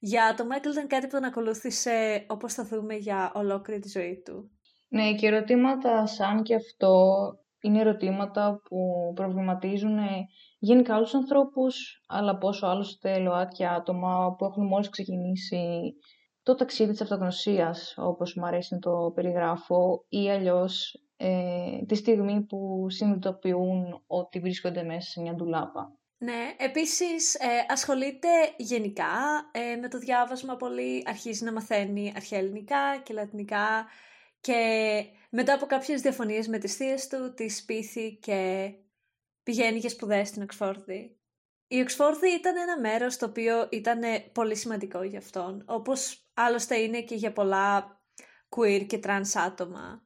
για 0.00 0.34
τον 0.36 0.46
Μάικλ 0.46 0.70
ήταν 0.70 0.86
κάτι 0.86 1.06
που 1.06 1.12
τον 1.12 1.24
ακολούθησε 1.24 2.26
όπως 2.28 2.54
θα 2.54 2.64
δούμε 2.64 2.94
για 2.94 3.32
ολόκληρη 3.34 3.80
τη 3.80 3.88
ζωή 3.88 4.22
του. 4.24 4.50
Ναι, 4.88 5.14
και 5.14 5.26
ερωτήματα 5.26 6.06
σαν 6.06 6.42
και 6.42 6.54
αυτό 6.54 7.18
είναι 7.60 7.80
ερωτήματα 7.80 8.60
που 8.68 9.12
προβληματίζουν 9.14 9.98
γενικά 10.58 10.94
άλλους 10.94 11.14
ανθρώπους, 11.14 12.02
αλλά 12.06 12.38
πόσο 12.38 12.66
άλλωστε 12.66 13.18
ΛΟΑΤΚΙ 13.18 13.64
άτομα 13.66 14.34
που 14.38 14.44
έχουν 14.44 14.66
μόλις 14.66 14.88
ξεκινήσει 14.88 15.92
το 16.42 16.54
ταξίδι 16.54 16.90
της 16.90 17.00
αυτογνωσίας, 17.00 17.94
όπως 17.96 18.34
μου 18.34 18.46
αρέσει 18.46 18.74
να 18.74 18.80
το 18.80 19.12
περιγράφω, 19.14 20.04
ή 20.08 20.30
αλλιώς 20.30 21.02
ε, 21.16 21.84
τη 21.86 21.94
στιγμή 21.94 22.44
που 22.44 22.86
συνειδητοποιούν 22.88 24.02
ότι 24.06 24.40
βρίσκονται 24.40 24.82
μέσα 24.82 25.10
σε 25.10 25.20
μια 25.20 25.34
ντουλάπα. 25.34 25.99
Ναι, 26.22 26.54
επίσης 26.58 27.34
ε, 27.34 27.64
ασχολείται 27.68 28.28
γενικά 28.56 29.06
ε, 29.52 29.76
με 29.76 29.88
το 29.88 29.98
διάβασμα 29.98 30.56
πολύ, 30.56 31.02
αρχίζει 31.06 31.44
να 31.44 31.52
μαθαίνει 31.52 32.12
αρχαία 32.16 32.38
ελληνικά 32.38 32.98
και 33.02 33.12
λατινικά 33.14 33.86
και 34.40 34.54
μετά 35.30 35.54
από 35.54 35.66
κάποιες 35.66 36.00
διαφωνίες 36.00 36.48
με 36.48 36.58
τις 36.58 36.76
θείες 36.76 37.06
του, 37.06 37.34
τη 37.34 37.48
σπίθη 37.48 38.16
και 38.16 38.70
πηγαίνει 39.42 39.78
για 39.78 39.88
σπουδές 39.88 40.28
στην 40.28 40.42
Οξφόρδη. 40.42 41.18
Η 41.66 41.80
Οξφόρδη 41.80 42.28
ήταν 42.28 42.56
ένα 42.56 42.80
μέρος 42.80 43.16
το 43.16 43.26
οποίο 43.26 43.68
ήταν 43.70 44.00
πολύ 44.32 44.56
σημαντικό 44.56 45.02
για 45.02 45.18
αυτόν, 45.18 45.64
όπως 45.66 46.30
άλλωστε 46.34 46.76
είναι 46.76 47.02
και 47.02 47.14
για 47.14 47.32
πολλά 47.32 48.00
queer 48.48 48.86
και 48.86 49.00
trans 49.04 49.32
άτομα 49.34 50.02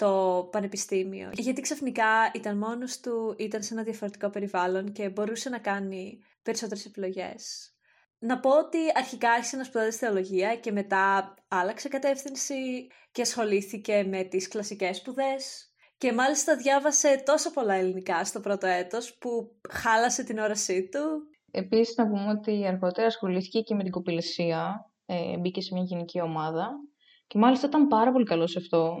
το 0.00 0.48
πανεπιστήμιο. 0.52 1.30
Γιατί 1.32 1.60
ξαφνικά 1.60 2.30
ήταν 2.34 2.56
μόνος 2.56 3.00
του, 3.00 3.34
ήταν 3.38 3.62
σε 3.62 3.74
ένα 3.74 3.82
διαφορετικό 3.82 4.30
περιβάλλον 4.30 4.92
και 4.92 5.08
μπορούσε 5.08 5.48
να 5.48 5.58
κάνει 5.58 6.18
περισσότερες 6.42 6.84
επιλογές. 6.84 7.72
Να 8.18 8.40
πω 8.40 8.50
ότι 8.58 8.78
αρχικά 8.94 9.30
άρχισε 9.30 9.56
να 9.56 9.64
σπουδάζει 9.64 9.96
θεολογία 9.96 10.56
και 10.56 10.72
μετά 10.72 11.34
άλλαξε 11.48 11.88
κατεύθυνση 11.88 12.86
και 13.12 13.22
ασχολήθηκε 13.22 14.04
με 14.08 14.22
τις 14.22 14.48
κλασικές 14.48 14.96
σπουδές 14.96 15.72
και 15.98 16.12
μάλιστα 16.12 16.56
διάβασε 16.56 17.22
τόσο 17.26 17.50
πολλά 17.50 17.74
ελληνικά 17.74 18.24
στο 18.24 18.40
πρώτο 18.40 18.66
έτος 18.66 19.18
που 19.18 19.60
χάλασε 19.70 20.24
την 20.24 20.38
όρασή 20.38 20.88
του. 20.88 21.00
Επίσης 21.50 21.96
να 21.96 22.08
πούμε 22.08 22.30
ότι 22.30 22.66
αργότερα 22.66 23.06
ασχολήθηκε 23.06 23.60
και 23.60 23.74
με 23.74 23.82
την 23.82 23.92
κοπηλεσία, 23.92 24.90
ε, 25.06 25.36
μπήκε 25.38 25.60
σε 25.60 25.74
μια 25.74 25.82
γενική 25.82 26.20
ομάδα 26.20 26.70
και 27.26 27.38
μάλιστα 27.38 27.66
ήταν 27.66 27.86
πάρα 27.88 28.12
πολύ 28.12 28.24
καλός 28.24 28.50
σε 28.50 28.58
αυτό. 28.58 28.96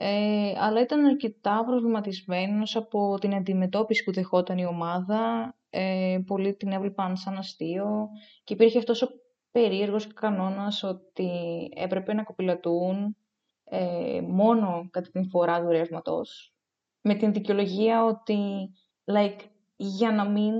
Ε, 0.00 0.52
αλλά 0.56 0.80
ήταν 0.80 1.04
αρκετά 1.04 1.64
προβληματισμένος 1.64 2.76
από 2.76 3.18
την 3.20 3.34
αντιμετώπιση 3.34 4.04
που 4.04 4.12
δεχόταν 4.12 4.58
η 4.58 4.66
ομάδα. 4.66 5.52
Ε, 5.70 6.18
πολλοί 6.26 6.54
την 6.54 6.72
έβλεπαν 6.72 7.16
σαν 7.16 7.36
αστείο 7.36 8.08
και 8.44 8.54
υπήρχε 8.54 8.78
αυτός 8.78 9.02
ο 9.02 9.08
περίεργος 9.50 10.12
κανόνας 10.12 10.82
ότι 10.82 11.30
έπρεπε 11.74 12.14
να 12.14 12.22
κοπηλατούν 12.22 13.16
ε, 13.64 14.20
μόνο 14.20 14.88
κατά 14.90 15.10
την 15.10 15.28
φορά 15.28 15.60
του 15.60 15.68
ρεύματο, 15.68 16.22
με 17.00 17.14
την 17.14 17.32
δικαιολογία 17.32 18.04
ότι 18.04 18.70
like, 19.04 19.40
για 19.76 20.12
να 20.12 20.28
μην 20.28 20.54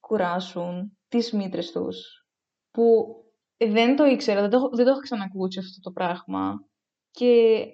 κουράσουν 0.00 0.98
τις 1.08 1.32
μήτρες 1.32 1.72
τους, 1.72 2.26
που 2.70 3.16
δεν 3.56 3.96
το 3.96 4.04
ήξερα, 4.04 4.40
δεν 4.40 4.50
το, 4.50 4.68
δεν 4.72 4.84
το 4.84 4.90
έχω 4.90 5.00
ξανακούσει 5.00 5.58
αυτό 5.58 5.80
το 5.80 5.90
πράγμα 5.90 6.64
και 7.10 7.64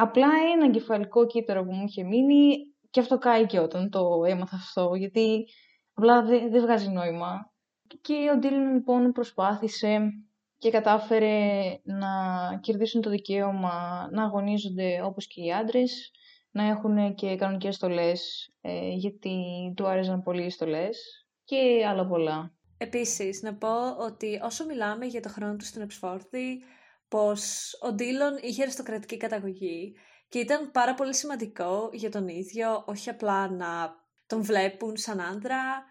απλά 0.00 0.28
ένα 0.54 0.64
εγκεφαλικό 0.64 1.26
κύτταρο 1.26 1.64
που 1.64 1.72
μου 1.72 1.84
είχε 1.86 2.02
μείνει 2.02 2.56
και 2.90 3.00
αυτό 3.00 3.18
κάηκε 3.18 3.58
όταν 3.58 3.90
το 3.90 4.24
έμαθα 4.26 4.56
αυτό, 4.56 4.94
γιατί 4.94 5.46
απλά 5.94 6.22
δεν, 6.22 6.50
δεν 6.50 6.62
βγάζει 6.62 6.88
νόημα. 6.88 7.52
Και 8.00 8.14
ο 8.34 8.38
Ντίλιν 8.38 8.72
λοιπόν 8.72 9.12
προσπάθησε 9.12 10.10
και 10.58 10.70
κατάφερε 10.70 11.62
να 11.82 12.08
κερδίσουν 12.60 13.00
το 13.00 13.10
δικαίωμα 13.10 14.08
να 14.12 14.24
αγωνίζονται 14.24 15.02
όπως 15.04 15.26
και 15.26 15.42
οι 15.42 15.52
άντρες, 15.52 16.10
να 16.50 16.64
έχουν 16.64 17.14
και 17.14 17.36
κανονικές 17.36 17.74
στολές, 17.74 18.50
ε, 18.60 18.88
γιατί 18.88 19.36
του 19.76 19.86
άρεσαν 19.86 20.22
πολύ 20.22 20.44
οι 20.44 20.50
στολές 20.50 21.26
και 21.44 21.84
άλλα 21.88 22.06
πολλά. 22.06 22.52
Επίσης, 22.78 23.42
να 23.42 23.54
πω 23.54 23.96
ότι 23.98 24.40
όσο 24.42 24.64
μιλάμε 24.64 25.06
για 25.06 25.20
το 25.20 25.28
χρόνο 25.28 25.56
του 25.56 25.64
στην 25.64 25.82
Οξφόρδη, 25.82 26.62
πως 27.08 27.72
ο 27.82 27.92
Ντίλον 27.92 28.38
είχε 28.40 28.62
αριστοκρατική 28.62 29.16
καταγωγή 29.16 29.94
και 30.28 30.38
ήταν 30.38 30.70
πάρα 30.70 30.94
πολύ 30.94 31.14
σημαντικό 31.14 31.90
για 31.92 32.10
τον 32.10 32.28
ίδιο, 32.28 32.84
όχι 32.86 33.10
απλά 33.10 33.50
να 33.50 33.96
τον 34.26 34.42
βλέπουν 34.42 34.96
σαν 34.96 35.20
άντρα 35.20 35.84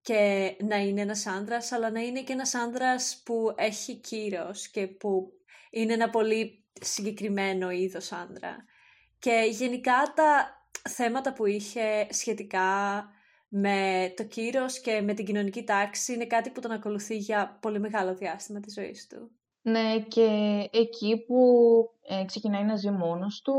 και 0.00 0.56
να 0.60 0.76
είναι 0.76 1.00
ένας 1.00 1.26
άντρας, 1.26 1.72
αλλά 1.72 1.90
να 1.90 2.00
είναι 2.00 2.22
και 2.22 2.32
ένας 2.32 2.54
άντρας 2.54 3.22
που 3.24 3.54
έχει 3.56 3.94
κύρος 3.94 4.68
και 4.68 4.86
που 4.86 5.32
είναι 5.70 5.92
ένα 5.92 6.10
πολύ 6.10 6.64
συγκεκριμένο 6.80 7.70
είδος 7.70 8.12
άντρα. 8.12 8.56
Και 9.18 9.48
γενικά 9.50 10.12
τα 10.14 10.60
θέματα 10.88 11.32
που 11.32 11.46
είχε 11.46 12.06
σχετικά 12.10 13.04
με 13.48 14.12
το 14.16 14.24
κύρος 14.24 14.80
και 14.80 15.00
με 15.00 15.14
την 15.14 15.24
κοινωνική 15.24 15.64
τάξη 15.64 16.12
είναι 16.12 16.26
κάτι 16.26 16.50
που 16.50 16.60
τον 16.60 16.70
ακολουθεί 16.70 17.16
για 17.16 17.58
πολύ 17.62 17.80
μεγάλο 17.80 18.14
διάστημα 18.14 18.60
της 18.60 18.74
ζωής 18.74 19.06
του. 19.06 19.35
Ναι, 19.68 20.00
και 20.00 20.28
εκεί 20.72 21.24
που 21.26 21.36
ε, 22.02 22.24
ξεκινάει 22.24 22.64
να 22.64 22.76
ζει 22.76 22.90
μόνος 22.90 23.40
του, 23.40 23.54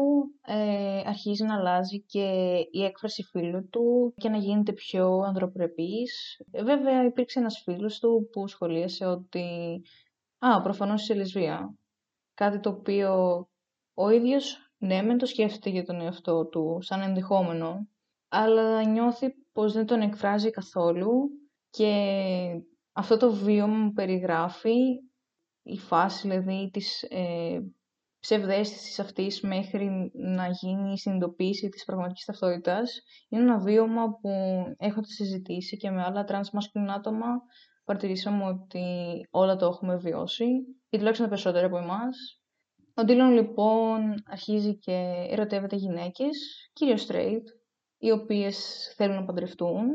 ε, 0.45 1.01
αρχίζει 1.05 1.43
να 1.43 1.55
αλλάζει 1.55 2.01
και 2.01 2.55
η 2.71 2.83
έκφραση 2.83 3.23
φίλου 3.23 3.69
του 3.69 4.13
και 4.17 4.29
να 4.29 4.37
γίνεται 4.37 4.73
πιο 4.73 5.17
ανδροπρεπής. 5.17 6.41
Ε, 6.51 6.63
βέβαια 6.63 7.03
υπήρξε 7.03 7.39
ένας 7.39 7.61
φίλος 7.63 7.99
του 7.99 8.29
που 8.31 8.47
σχολίασε 8.47 9.05
ότι 9.05 9.81
«Α, 10.39 10.61
προφανώς 10.61 11.01
είσαι 11.01 11.13
λεσβία». 11.13 11.75
Κάτι 12.33 12.59
το 12.59 12.69
οποίο 12.69 13.43
ο 13.93 14.09
ίδιος, 14.09 14.71
ναι, 14.77 15.01
μεν 15.01 15.17
το 15.17 15.25
σκέφτεται 15.25 15.69
για 15.69 15.83
τον 15.83 16.01
εαυτό 16.01 16.45
του 16.45 16.77
σαν 16.81 17.01
ενδεχόμενο, 17.01 17.87
αλλά 18.27 18.83
νιώθει 18.83 19.27
πως 19.51 19.73
δεν 19.73 19.85
τον 19.85 20.01
εκφράζει 20.01 20.49
καθόλου 20.49 21.29
και 21.69 21.91
αυτό 22.93 23.17
το 23.17 23.31
βίωμα 23.31 23.77
μου 23.77 23.91
περιγράφει 23.91 24.75
η 25.67 25.77
φάση 25.77 26.27
δηλαδή 26.27 26.69
της 26.73 27.03
ε, 27.03 27.59
ψευδαίσθησης 28.19 28.99
αυτής 28.99 29.41
μέχρι 29.41 30.11
να 30.13 30.47
γίνει 30.47 30.91
η 30.91 30.97
συνειδητοποίηση 30.97 31.69
της 31.69 31.83
πραγματικής 31.85 32.25
ταυτότητας 32.25 33.01
είναι 33.29 33.41
ένα 33.41 33.59
βίωμα 33.59 34.09
που 34.09 34.29
έχω 34.77 35.03
συζητήσει 35.03 35.77
και 35.77 35.89
με 35.89 36.03
άλλα 36.03 36.23
τρανς 36.23 36.51
μασκουλινά 36.51 36.93
άτομα 36.93 37.27
παρατηρήσαμε 37.85 38.43
ότι 38.43 38.85
όλα 39.31 39.55
το 39.55 39.65
έχουμε 39.65 39.95
βιώσει 39.95 40.45
ή 40.89 40.97
τουλάχιστον 40.97 41.29
περισσότερα 41.29 41.67
από 41.67 41.77
εμάς. 41.77 42.41
Ο 42.95 43.03
Ντίλον 43.03 43.31
λοιπόν 43.31 44.13
αρχίζει 44.25 44.77
και 44.77 45.27
ερωτεύεται 45.29 45.75
γυναίκες, 45.75 46.37
κυρίως 46.73 47.07
straight, 47.09 47.43
οι 47.97 48.11
οποίες 48.11 48.87
θέλουν 48.95 49.15
να 49.15 49.25
παντρευτούν 49.25 49.85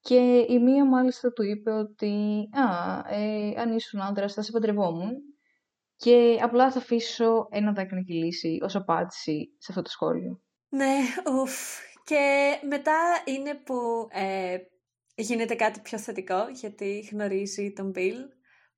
και 0.00 0.46
η 0.48 0.58
μία 0.58 0.84
μάλιστα 0.84 1.32
του 1.32 1.42
είπε 1.42 1.70
ότι 1.70 2.48
«Α, 2.52 2.98
ε, 3.14 3.54
αν 3.60 3.76
ήσουν 3.76 4.00
άντρας 4.00 4.34
θα 4.34 4.42
σε 4.42 4.52
παντρευόμουν» 4.52 5.12
και 5.96 6.38
απλά 6.42 6.70
θα 6.70 6.78
αφήσω 6.78 7.48
ένα 7.50 7.72
δάκρυ 7.72 7.94
να 7.94 8.02
κυλήσει 8.02 8.58
ως 8.62 8.76
απάντηση 8.76 9.56
σε 9.58 9.66
αυτό 9.70 9.82
το 9.82 9.90
σχόλιο. 9.90 10.40
Ναι, 10.68 10.96
ουφ. 11.32 11.78
Και 12.04 12.54
μετά 12.68 12.98
είναι 13.24 13.54
που 13.54 14.08
ε, 14.10 14.56
γίνεται 15.14 15.54
κάτι 15.54 15.80
πιο 15.80 15.98
θετικό 15.98 16.48
γιατί 16.52 17.08
γνωρίζει 17.12 17.72
τον 17.72 17.90
Μπιλ 17.90 18.16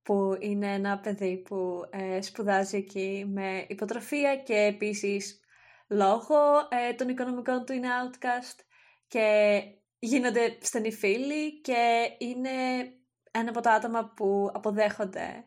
που 0.03 0.37
είναι 0.41 0.73
ένα 0.73 0.99
παιδί 0.99 1.43
που 1.49 1.81
ε, 1.91 2.23
σπουδάζει 2.23 2.77
εκεί 2.77 3.25
με 3.29 3.65
υποτροφία 3.69 4.37
και 4.37 4.55
επίσης 4.55 5.41
λόγω 5.89 6.37
ε, 6.69 6.93
των 6.93 7.09
οικονομικών 7.09 7.65
του 7.65 7.73
είναι 7.73 7.89
outcast 8.03 8.65
και 9.07 9.61
γίνονται 10.05 10.59
στενοί 10.61 10.93
φίλοι 10.93 11.61
και 11.61 12.11
είναι 12.19 12.51
ένα 13.31 13.49
από 13.49 13.61
τα 13.61 13.73
άτομα 13.73 14.13
που 14.17 14.51
αποδέχονται 14.55 15.45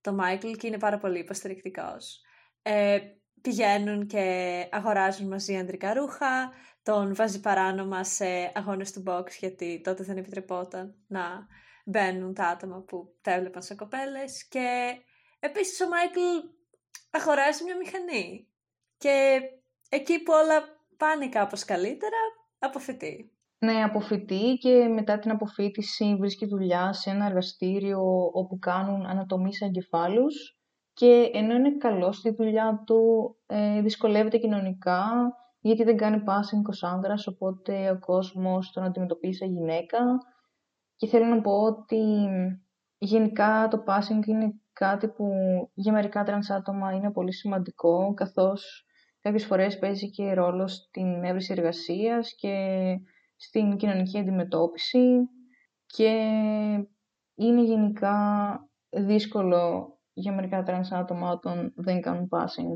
το 0.00 0.12
Μάικλ 0.12 0.50
και 0.50 0.66
είναι 0.66 0.78
πάρα 0.78 0.98
πολύ 0.98 1.18
υποστηρικτικός. 1.18 2.20
Ε, 2.62 2.98
πηγαίνουν 3.40 4.06
και 4.06 4.66
αγοράζουν 4.70 5.28
μαζί 5.28 5.56
ανδρικά 5.56 5.94
ρούχα, 5.94 6.52
τον 6.82 7.14
βάζει 7.14 7.40
παράνομα 7.40 8.04
σε 8.04 8.52
αγώνες 8.54 8.92
του 8.92 9.02
box 9.06 9.26
γιατί 9.38 9.80
τότε 9.84 10.02
δεν 10.02 10.16
επιτρεπόταν 10.16 10.94
να 11.06 11.46
μπαίνουν 11.84 12.34
τα 12.34 12.46
άτομα 12.46 12.80
που 12.80 13.16
τα 13.22 13.32
έβλεπαν 13.32 13.62
σε 13.62 13.74
κοπέλες 13.74 14.48
και 14.48 14.96
επίσης 15.38 15.80
ο 15.80 15.88
Μάικλ 15.88 16.20
αγοράζει 17.10 17.64
μια 17.64 17.76
μηχανή 17.76 18.48
και 18.98 19.40
εκεί 19.88 20.22
που 20.22 20.32
όλα 20.32 20.64
πάνε 20.96 21.28
κάπως 21.28 21.64
καλύτερα 21.64 22.18
αποφοιτεί. 22.58 23.32
Ναι, 23.58 23.82
αποφοιτεί 23.82 24.56
και 24.60 24.88
μετά 24.94 25.18
την 25.18 25.30
αποφοίτηση 25.30 26.16
βρίσκει 26.18 26.46
δουλειά 26.46 26.92
σε 26.92 27.10
ένα 27.10 27.26
εργαστήριο 27.26 28.30
όπου 28.32 28.58
κάνουν 28.58 29.06
ανατομές 29.06 29.60
εγκεφάλου 29.60 30.58
και 30.92 31.30
ενώ 31.32 31.54
είναι 31.54 31.76
καλός 31.76 32.16
στη 32.16 32.30
δουλειά 32.30 32.82
του, 32.86 33.36
ε, 33.46 33.80
δυσκολεύεται 33.80 34.38
κοινωνικά 34.38 35.06
γιατί 35.60 35.82
δεν 35.84 35.96
κάνει 35.96 36.22
passing 36.26 36.62
ως 36.68 36.82
άνδρας, 36.82 37.26
οπότε 37.26 37.90
ο 37.90 37.98
κόσμος 37.98 38.70
τον 38.70 38.84
αντιμετωπίζει 38.84 39.38
σαν 39.38 39.52
γυναίκα. 39.52 39.98
Και 40.96 41.06
θέλω 41.06 41.24
να 41.24 41.40
πω 41.40 41.62
ότι 41.62 42.28
γενικά 42.98 43.68
το 43.70 43.84
passing 43.86 44.26
είναι 44.26 44.52
κάτι 44.72 45.08
που 45.08 45.26
για 45.74 45.92
μερικά 45.92 46.22
τρανς 46.24 46.50
άτομα 46.50 46.92
είναι 46.92 47.12
πολύ 47.12 47.32
σημαντικό, 47.32 48.14
καθώς 48.14 48.86
κάποιες 49.20 49.44
φορές 49.44 49.78
παίζει 49.78 50.10
και 50.10 50.34
ρόλο 50.34 50.66
στην 50.66 51.24
εύρεση 51.24 51.52
εργασίας 51.52 52.34
και 52.34 52.54
στην 53.38 53.76
κοινωνική 53.76 54.18
αντιμετώπιση 54.18 55.28
και 55.86 56.08
είναι 57.34 57.62
γενικά 57.62 58.16
δύσκολο 58.90 59.92
για 60.12 60.32
μερικά 60.32 60.62
τρανς 60.62 60.92
άτομα 60.92 61.30
όταν 61.30 61.72
δεν 61.76 62.00
κάνουν 62.00 62.28
passing. 62.30 62.74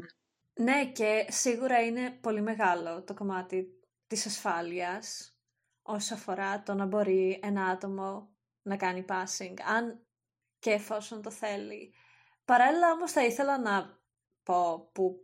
Ναι 0.54 0.90
και 0.92 1.26
σίγουρα 1.28 1.84
είναι 1.84 2.10
πολύ 2.20 2.40
μεγάλο 2.40 3.02
το 3.04 3.14
κομμάτι 3.14 3.66
της 4.06 4.26
ασφάλειας 4.26 5.36
όσο 5.82 6.14
αφορά 6.14 6.62
το 6.62 6.74
να 6.74 6.86
μπορεί 6.86 7.40
ένα 7.42 7.64
άτομο 7.64 8.28
να 8.62 8.76
κάνει 8.76 9.04
passing, 9.08 9.54
αν 9.76 10.06
και 10.58 10.70
εφόσον 10.70 11.22
το 11.22 11.30
θέλει. 11.30 11.94
Παράλληλα 12.44 12.92
όμως 12.92 13.12
θα 13.12 13.24
ήθελα 13.24 13.58
να 13.58 14.00
πω 14.42 14.90
που 14.92 15.16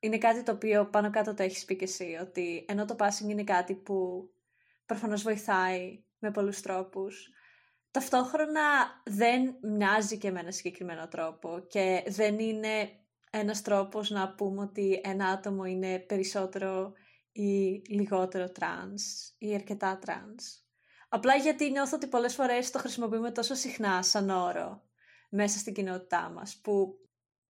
είναι 0.00 0.18
κάτι 0.18 0.42
το 0.42 0.52
οποίο 0.52 0.86
πάνω 0.86 1.10
κάτω 1.10 1.34
το 1.34 1.42
έχεις 1.42 1.64
πει 1.64 1.76
και 1.76 1.84
εσύ, 1.84 2.18
ότι 2.20 2.64
ενώ 2.68 2.84
το 2.84 2.96
passing 2.98 3.28
είναι 3.28 3.44
κάτι 3.44 3.74
που 3.74 4.28
προφανώς 4.88 5.22
βοηθάει 5.22 6.04
με 6.18 6.30
πολλούς 6.30 6.60
τρόπους. 6.60 7.30
Ταυτόχρονα 7.90 8.62
δεν 9.04 9.56
μοιάζει 9.62 10.18
και 10.18 10.30
με 10.30 10.40
ένα 10.40 10.50
συγκεκριμένο 10.50 11.08
τρόπο 11.08 11.66
και 11.68 12.04
δεν 12.06 12.38
είναι 12.38 12.90
ένας 13.30 13.62
τρόπος 13.62 14.10
να 14.10 14.34
πούμε 14.34 14.62
ότι 14.62 15.00
ένα 15.04 15.26
άτομο 15.26 15.64
είναι 15.64 15.98
περισσότερο 15.98 16.92
ή 17.32 17.82
λιγότερο 17.88 18.50
τρανς 18.50 19.02
ή 19.38 19.54
αρκετά 19.54 19.98
τρανς. 19.98 20.62
Απλά 21.08 21.34
γιατί 21.34 21.70
νιώθω 21.70 21.96
ότι 21.96 22.06
πολλές 22.06 22.34
φορές 22.34 22.70
το 22.70 22.78
χρησιμοποιούμε 22.78 23.30
τόσο 23.30 23.54
συχνά 23.54 24.02
σαν 24.02 24.30
όρο 24.30 24.82
μέσα 25.30 25.58
στην 25.58 25.74
κοινότητά 25.74 26.30
μας 26.34 26.60
που 26.62 26.94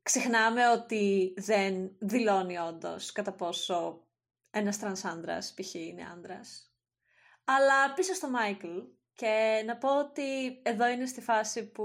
ξεχνάμε 0.03 0.69
ότι 0.69 1.35
δεν 1.37 1.97
δηλώνει 1.99 2.59
όντως 2.59 3.13
κατά 3.13 3.33
πόσο 3.33 4.07
ένας 4.51 4.79
τρανς 4.79 5.05
άντρας 5.05 5.55
π.χ. 5.55 5.75
είναι 5.75 6.03
άντρας. 6.13 6.68
Αλλά 7.51 7.95
πίσω 7.95 8.15
στο 8.15 8.31
Μάικλ 8.31 8.79
και 9.15 9.63
να 9.67 9.77
πω 9.77 9.99
ότι 9.99 10.61
εδώ 10.63 10.89
είναι 10.89 11.07
στη 11.07 11.21
φάση 11.21 11.71
που 11.71 11.85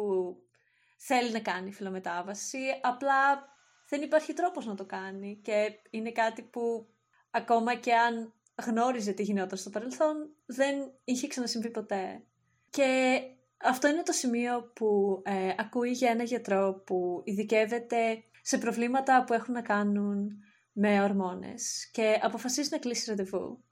θέλει 0.98 1.32
να 1.32 1.40
κάνει 1.40 1.72
φυλομετάβαση, 1.72 2.58
απλά 2.82 3.50
δεν 3.90 4.02
υπάρχει 4.02 4.34
τρόπος 4.34 4.66
να 4.66 4.76
το 4.76 4.86
κάνει 4.86 5.40
και 5.44 5.80
είναι 5.90 6.12
κάτι 6.12 6.42
που 6.42 6.88
ακόμα 7.32 7.76
και 7.76 7.94
αν 7.94 8.34
γνώριζε 8.66 9.12
τι 9.12 9.24
γινόταν 9.24 9.58
στο 9.58 9.70
παρελθόν 9.70 10.36
δεν 10.46 10.76
είχε 11.04 11.28
ξανασυμβεί 11.28 11.70
ποτέ. 11.70 12.24
Και 12.70 13.20
αυτό 13.64 13.88
είναι 13.88 14.04
το 14.04 14.12
σημείο 14.12 14.72
που 14.76 15.22
ε, 15.26 15.54
ακούει 15.58 15.92
για 15.92 16.10
ένα 16.10 16.24
γιατρό 16.24 16.82
που 16.86 17.22
ειδικεύεται 17.24 18.24
σε 18.42 18.58
προβλήματα 18.58 19.24
που 19.24 19.34
έχουν 19.34 19.54
να 19.54 19.62
κάνουν 19.62 20.32
με 20.72 21.04
ορμόνες 21.04 21.90
και 21.92 22.20
αποφασίζει 22.22 22.70
να 22.72 22.78
κλείσει 22.78 23.10
ραντεβού. 23.10 23.64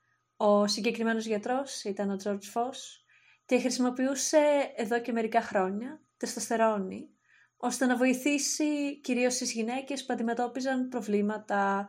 Ο 0.44 0.68
συγκεκριμένος 0.68 1.26
γιατρός 1.26 1.84
ήταν 1.84 2.10
ο 2.10 2.16
George 2.24 2.44
Φως 2.44 3.06
και 3.46 3.60
χρησιμοποιούσε 3.60 4.72
εδώ 4.76 5.02
και 5.02 5.12
μερικά 5.12 5.42
χρόνια 5.42 6.02
τεστοστερόνη 6.18 7.10
ώστε 7.58 7.86
να 7.86 7.98
βοηθήσει 7.98 9.00
κυρίως 9.02 9.38
τις 9.38 9.52
γυναίκες 9.52 10.06
που 10.06 10.14
αντιμετώπιζαν 10.14 10.88
προβλήματα 10.88 11.88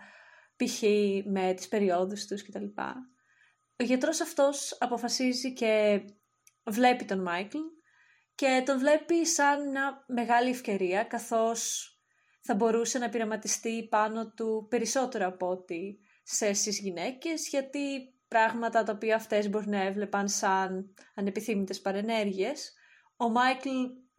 π.χ. 0.57 0.83
με 1.25 1.53
τις 1.55 1.69
περιόδους 1.69 2.27
τους 2.27 2.43
κτλ. 2.43 2.65
Ο 3.77 3.85
γιατρός 3.85 4.21
αυτός 4.21 4.77
αποφασίζει 4.81 5.53
και 5.53 6.05
βλέπει 6.65 7.05
τον 7.05 7.23
Μάικλ 7.23 7.59
και 8.35 8.63
τον 8.67 8.79
βλέπει 8.79 9.27
σαν 9.27 9.71
μια 9.71 10.05
μεγάλη 10.07 10.51
ευκαιρία 10.51 11.05
καθώς 11.05 11.91
θα 12.41 12.55
μπορούσε 12.55 12.99
να 12.99 13.09
πειραματιστεί 13.09 13.87
πάνω 13.91 14.33
του 14.33 14.67
περισσότερο 14.71 15.27
από 15.27 15.49
ό,τι 15.49 15.97
σε 16.23 16.53
στις 16.53 16.79
γυναίκες 16.79 17.49
γιατί 17.49 18.13
πράγματα 18.33 18.83
τα 18.83 18.93
οποία 18.93 19.15
αυτές 19.15 19.49
μπορεί 19.49 19.69
να 19.69 19.83
έβλεπαν 19.83 20.29
σαν 20.29 20.95
ανεπιθύμητες 21.15 21.81
παρενέργειες 21.81 22.73
ο 23.17 23.29
Μάικλ 23.29 23.69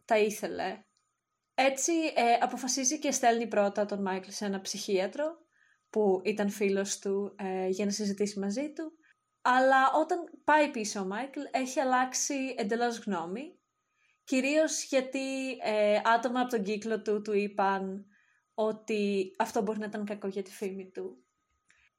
τα 0.04 0.18
ήθελε. 0.18 0.84
Έτσι 1.54 1.92
ε, 2.14 2.32
αποφασίζει 2.40 2.98
και 2.98 3.10
στέλνει 3.10 3.46
πρώτα 3.46 3.84
τον 3.84 4.02
Μάικλ 4.02 4.30
σε 4.30 4.44
ένα 4.44 4.60
ψυχίατρο 4.60 5.24
που 5.90 6.20
ήταν 6.24 6.50
φίλος 6.50 6.98
του 6.98 7.34
ε, 7.38 7.68
για 7.68 7.84
να 7.84 7.90
συζητήσει 7.90 8.38
μαζί 8.38 8.72
του 8.72 8.92
αλλά 9.42 9.92
όταν 9.94 10.18
πάει 10.44 10.70
πίσω 10.70 11.00
ο 11.00 11.04
Μάικλ 11.04 11.40
έχει 11.50 11.80
αλλάξει 11.80 12.54
εντελώς 12.58 12.98
γνώμη 12.98 13.58
κυρίως 14.24 14.84
γιατί 14.84 15.50
ε, 15.62 16.00
άτομα 16.04 16.40
από 16.40 16.50
τον 16.50 16.62
κύκλο 16.62 17.02
του 17.02 17.22
του 17.22 17.32
είπαν 17.32 18.06
ότι 18.54 19.34
αυτό 19.38 19.62
μπορεί 19.62 19.78
να 19.78 19.86
ήταν 19.86 20.04
κακό 20.04 20.28
για 20.28 20.42
τη 20.42 20.50
φήμη 20.50 20.90
του. 20.90 21.23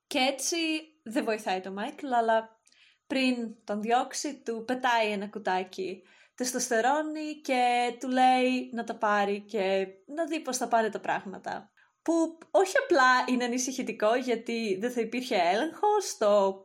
Και 0.08 0.18
έτσι 0.18 0.58
δεν 1.04 1.24
βοηθάει 1.24 1.62
το 1.62 1.72
Μάικλ, 1.72 2.14
αλλά 2.14 2.60
πριν 3.08 3.64
τον 3.64 3.82
διώξει 3.82 4.42
του 4.42 4.64
πετάει 4.68 5.12
ένα 5.12 5.28
κουτάκι 5.28 6.04
τεστοστερόνη 6.36 7.42
και 7.42 7.96
του 8.00 8.10
λέει 8.10 8.70
να 8.74 8.84
τα 8.84 8.96
πάρει 8.98 9.42
και 9.42 9.88
να 10.06 10.26
δει 10.26 10.40
πώς 10.40 10.58
θα 10.58 10.68
πάρει 10.68 10.90
τα 10.90 11.00
πράγματα. 11.00 11.72
Που 12.02 12.38
όχι 12.52 12.74
απλά 12.84 13.26
είναι 13.28 13.44
ανησυχητικό 13.44 14.16
γιατί 14.16 14.78
δεν 14.80 14.92
θα 14.92 15.02
υπήρχε 15.02 15.36
έλεγχος 15.36 16.10
στο 16.10 16.64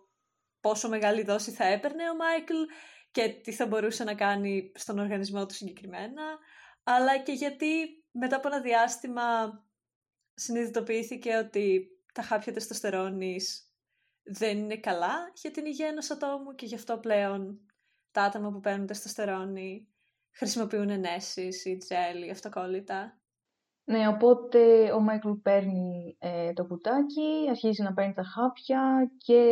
πόσο 0.61 0.89
μεγάλη 0.89 1.23
δόση 1.23 1.51
θα 1.51 1.65
έπαιρνε 1.65 2.11
ο 2.11 2.17
Μάικλ 2.17 2.55
και 3.11 3.29
τι 3.29 3.53
θα 3.53 3.67
μπορούσε 3.67 4.05
να 4.05 4.15
κάνει 4.15 4.73
στον 4.75 4.99
οργανισμό 4.99 5.47
του 5.47 5.55
συγκεκριμένα, 5.55 6.23
αλλά 6.83 7.19
και 7.19 7.33
γιατί 7.33 7.67
μετά 8.11 8.37
από 8.37 8.49
ένα 8.49 8.61
διάστημα 8.61 9.23
συνειδητοποιήθηκε 10.35 11.37
ότι 11.37 11.87
τα 12.13 12.23
χάπια 12.23 12.53
τεστοστερόνης 12.53 13.65
δεν 14.23 14.59
είναι 14.59 14.77
καλά 14.77 15.33
για 15.35 15.51
την 15.51 15.67
υγεία 15.67 15.89
ενός 15.89 16.11
ατόμου 16.11 16.55
και 16.55 16.67
γι' 16.67 16.75
αυτό 16.75 16.99
πλέον 16.99 17.61
τα 18.11 18.23
άτομα 18.23 18.51
που 18.51 18.61
παίρνουν 18.61 18.87
τεστοστερόνη 18.87 19.89
χρησιμοποιούν 20.31 20.91
ενέσεις 20.91 21.65
ή 21.65 21.77
τζέλ 21.77 22.23
ή 22.27 22.31
αυτοκόλλητα. 22.31 23.21
Ναι, 23.85 24.09
οπότε 24.09 24.93
ο 24.93 25.01
Μάικλ 25.01 25.31
παίρνει 25.43 26.17
ε, 26.19 26.53
το 26.53 26.67
κουτάκι, 26.67 27.47
αρχίζει 27.49 27.83
να 27.83 27.95
παίρνει 27.95 28.13
τα 28.13 28.23
χάπια 28.23 29.11
και 29.17 29.43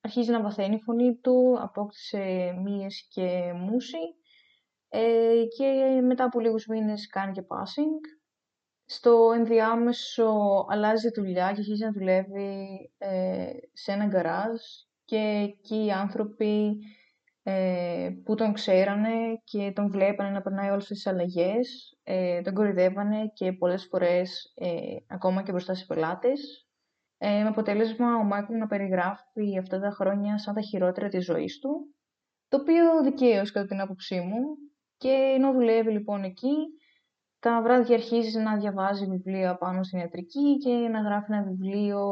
αρχίζει 0.00 0.30
να 0.30 0.42
βαθαίνει 0.42 0.74
η 0.74 0.82
φωνή 0.82 1.16
του, 1.16 1.58
απόκτησε 1.60 2.54
μύες 2.62 3.06
και 3.08 3.52
μουσι 3.56 4.14
ε, 4.88 5.44
και 5.56 6.00
μετά 6.02 6.24
από 6.24 6.40
λίγους 6.40 6.66
μήνες 6.66 7.06
κάνει 7.06 7.32
και 7.32 7.46
passing 7.48 8.19
στο 8.92 9.32
ενδιάμεσο 9.34 10.30
αλλάζει 10.68 11.10
δουλειά 11.10 11.52
και 11.52 11.60
αρχίζει 11.60 11.84
να 11.84 11.92
δουλεύει 11.92 12.90
ε, 12.98 13.52
σε 13.72 13.92
ένα 13.92 14.06
γκαράζ 14.06 14.60
και 15.04 15.16
εκεί 15.42 15.84
οι 15.84 15.90
άνθρωποι 15.90 16.78
ε, 17.42 18.10
που 18.24 18.34
τον 18.34 18.52
ξέρανε 18.52 19.40
και 19.44 19.72
τον 19.74 19.90
βλέπανε 19.90 20.30
να 20.30 20.42
περνάει 20.42 20.70
όλες 20.70 20.86
τις 20.86 21.06
αλλαγές, 21.06 21.98
ε, 22.02 22.40
τον 22.40 22.54
κορυδεύανε 22.54 23.30
και 23.34 23.52
πολλές 23.52 23.86
φορές 23.90 24.52
ε, 24.56 24.96
ακόμα 25.06 25.42
και 25.42 25.50
μπροστά 25.50 25.74
σε 25.74 25.86
πελάτες. 25.86 26.68
Ε, 27.18 27.42
με 27.42 27.48
αποτέλεσμα 27.48 28.16
ο 28.16 28.22
Μάικλ 28.22 28.56
να 28.56 28.66
περιγράφει 28.66 29.58
αυτά 29.58 29.80
τα 29.80 29.90
χρόνια 29.90 30.38
σαν 30.38 30.54
τα 30.54 30.60
χειρότερα 30.60 31.08
της 31.08 31.24
ζωής 31.24 31.58
του, 31.58 31.94
το 32.48 32.56
οποίο 32.56 33.02
δικαίως 33.02 33.50
κατά 33.52 33.66
την 33.66 33.80
άποψή 33.80 34.20
μου 34.20 34.56
και 34.96 35.32
ενώ 35.36 35.52
δουλεύει 35.52 35.90
λοιπόν 35.90 36.22
εκεί, 36.22 36.56
τα 37.40 37.62
βράδια 37.62 37.94
αρχίζει 37.94 38.38
να 38.38 38.56
διαβάζει 38.56 39.06
βιβλία 39.06 39.56
πάνω 39.56 39.82
στην 39.82 39.98
ιατρική 39.98 40.56
και 40.58 40.70
να 40.70 41.00
γράφει 41.00 41.32
ένα 41.32 41.42
βιβλίο 41.42 42.06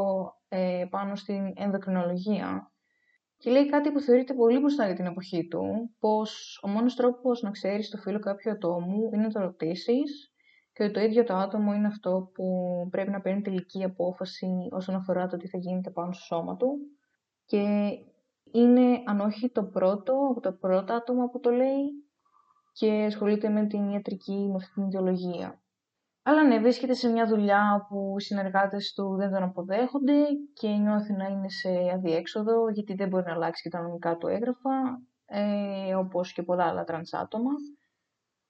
ε, 0.49 0.85
πάνω 0.91 1.15
στην 1.15 1.53
ενδοκρινολογία. 1.57 2.73
Και 3.37 3.51
λέει 3.51 3.69
κάτι 3.69 3.93
που 3.93 4.01
θεωρείται 4.01 4.35
πολύ 4.35 4.59
μπροστά 4.59 4.87
για 4.87 4.95
την 4.95 5.07
εποχή 5.07 5.49
του, 5.49 5.91
πως 5.99 6.61
ο 6.63 6.69
μόνος 6.69 6.95
τρόπος 6.95 7.43
να 7.43 7.51
ξέρεις 7.51 7.91
το 7.91 7.97
φύλλο 7.97 8.19
κάποιου 8.19 8.51
ατόμου 8.51 9.11
είναι 9.13 9.23
να 9.23 9.31
το 9.31 9.41
ρωτήσεις 9.41 10.33
και 10.73 10.83
ότι 10.83 10.93
το 10.93 11.01
ίδιο 11.01 11.25
το 11.25 11.35
άτομο 11.35 11.73
είναι 11.75 11.87
αυτό 11.87 12.31
που 12.35 12.45
πρέπει 12.91 13.11
να 13.11 13.21
παίρνει 13.21 13.43
τελική 13.43 13.85
απόφαση 13.85 14.69
όσον 14.71 14.95
αφορά 14.95 15.27
το 15.27 15.37
τι 15.37 15.49
θα 15.49 15.59
γίνεται 15.59 15.91
πάνω 15.91 16.13
στο 16.13 16.25
σώμα 16.25 16.57
του. 16.57 16.77
Και 17.45 17.89
είναι, 18.53 19.03
αν 19.05 19.21
όχι 19.21 19.51
το 19.51 19.65
πρώτο, 19.65 20.13
από 20.31 20.41
τα 20.41 20.53
πρώτα 20.53 20.95
άτομα 20.95 21.29
που 21.29 21.41
το 21.41 21.51
λέει, 21.51 22.08
και 22.79 23.05
ασχολείται 23.07 23.49
με 23.49 23.67
την 23.67 23.91
ιατρική, 23.91 24.49
με 24.49 24.55
αυτή 24.55 24.73
την 24.73 24.85
ιδεολογία. 24.85 25.63
Αλλά 26.23 26.47
ναι, 26.47 26.59
βρίσκεται 26.59 26.95
σε 26.95 27.09
μια 27.09 27.27
δουλειά 27.27 27.87
που 27.89 28.15
οι 28.19 28.23
συνεργάτες 28.23 28.93
του 28.93 29.17
δεν 29.17 29.31
τον 29.31 29.43
αποδέχονται 29.43 30.25
και 30.53 30.69
νιώθει 30.69 31.13
να 31.13 31.27
είναι 31.27 31.49
σε 31.49 31.69
αδιέξοδο 31.95 32.71
γιατί 32.71 32.95
δεν 32.95 33.09
μπορεί 33.09 33.25
να 33.27 33.33
αλλάξει 33.33 33.63
και 33.63 33.69
τα 33.69 33.83
νομικά 33.83 34.17
του 34.17 34.27
έγγραφα, 34.27 34.71
ε, 35.27 35.95
όπως 35.95 36.33
και 36.33 36.43
πολλά 36.43 36.65
άλλα 36.65 36.85
τρανς 36.85 37.13
άτομα. 37.13 37.51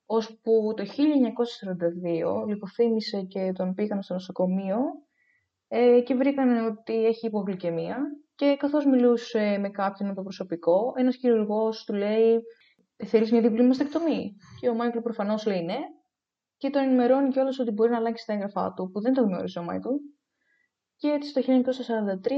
Ώσπου 0.07 0.75
το 0.77 0.85
1942 0.85 2.47
λιποθύμησε 2.47 3.23
και 3.23 3.53
τον 3.55 3.75
πήγαν 3.75 4.03
στο 4.03 4.14
νοσοκομείο 4.14 4.79
ε, 5.69 6.01
και 6.01 6.14
βρήκαν 6.14 6.67
ότι 6.67 7.07
έχει 7.07 7.27
υπογλυκαιμία 7.27 7.99
και 8.35 8.57
καθώς 8.59 8.85
μιλούσε 8.85 9.59
με 9.61 9.71
κάποιον 9.71 10.09
από 10.09 10.19
το 10.19 10.23
προσωπικό, 10.23 10.93
ένας 10.97 11.17
χειρουργός 11.17 11.85
του 11.85 11.95
λέει 11.95 12.43
Θέλεις 13.04 13.32
μια 13.32 13.40
διπλή 13.40 13.62
μαστεκτομή; 13.62 14.37
Και 14.61 14.68
ο 14.68 14.74
Μάικλ 14.74 14.98
προφανώς 14.98 15.46
λέει 15.46 15.62
ναι. 15.62 15.78
Και 16.56 16.70
τον 16.70 16.82
ενημερώνει 16.82 17.30
κιόλας 17.30 17.58
ότι 17.58 17.70
μπορεί 17.70 17.90
να 17.90 17.96
αλλάξει 17.96 18.26
τα 18.26 18.32
έγγραφά 18.32 18.72
του, 18.72 18.90
που 18.90 19.00
δεν 19.00 19.12
το 19.12 19.22
γνώριζε 19.22 19.58
ο 19.58 19.62
Μάικλ. 19.62 19.88
Και 20.96 21.08
έτσι 21.08 21.32
το 21.32 21.40
1943 22.22 22.30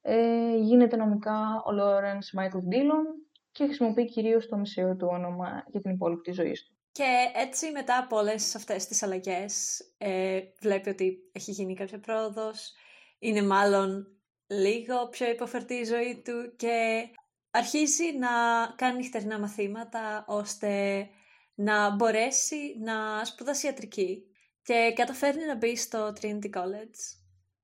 ε, 0.00 0.56
γίνεται 0.56 0.96
νομικά 0.96 1.62
ο 1.66 1.72
Λόρενς 1.72 2.32
Μάικλ 2.32 2.58
Ντίλον 2.58 3.04
και 3.52 3.64
χρησιμοποιεί 3.64 4.04
κυρίως 4.04 4.48
το 4.48 4.56
μεσαίο 4.56 4.96
του 4.96 5.08
όνομα 5.10 5.64
για 5.66 5.80
την 5.80 5.90
υπόλοιπη 5.90 6.32
ζωή 6.32 6.52
του. 6.52 6.76
Και 6.92 7.30
έτσι 7.34 7.70
μετά 7.70 7.98
από 7.98 8.16
όλες 8.16 8.54
αυτές 8.54 8.86
τις 8.86 9.02
αλλαγές, 9.02 9.80
ε, 9.98 10.40
βλέπει 10.60 10.88
ότι 10.88 11.18
έχει 11.32 11.50
γίνει 11.50 11.74
κάποια 11.74 12.00
πρόοδος, 12.00 12.72
είναι 13.18 13.42
μάλλον 13.42 14.06
λίγο 14.46 15.08
πιο 15.08 15.30
υποφερτή 15.30 15.74
η 15.74 15.84
ζωή 15.84 16.22
του 16.24 16.54
και 16.56 17.04
αρχίζει 17.56 18.18
να 18.18 18.28
κάνει 18.76 18.96
νυχτερινά 18.96 19.38
μαθήματα 19.38 20.24
ώστε 20.28 21.06
να 21.54 21.90
μπορέσει 21.90 22.78
να 22.78 23.24
σπουδάσει 23.24 23.66
ιατρική 23.66 24.22
και 24.62 24.92
καταφέρνει 24.94 25.44
να 25.44 25.56
μπει 25.56 25.76
στο 25.76 26.12
Trinity 26.20 26.50
College. 26.50 26.98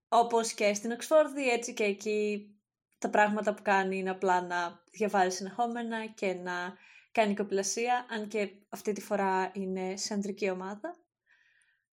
Όπως 0.09 0.53
και 0.53 0.75
στην 0.75 0.93
Οξφόρδη, 0.93 1.49
έτσι 1.49 1.75
και 1.75 1.85
εκεί 1.85 2.51
τα 2.99 3.11
πράγματα 3.11 3.55
που 3.55 3.63
κάνει 3.63 3.99
είναι 3.99 4.11
απλά 4.11 4.43
να 4.43 4.83
διαβάζει 4.91 5.37
συνεχόμενα 5.37 6.07
και 6.07 6.35
να 6.35 6.75
κάνει 7.13 7.35
κοπηλασία, 7.35 8.07
αν 8.11 8.29
και 8.29 8.51
αυτή 8.69 8.93
τη 8.93 9.01
φορά 9.01 9.51
είναι 9.55 9.97
σε 9.97 10.15
αντρική 10.15 10.51
ομάδα. 10.51 10.97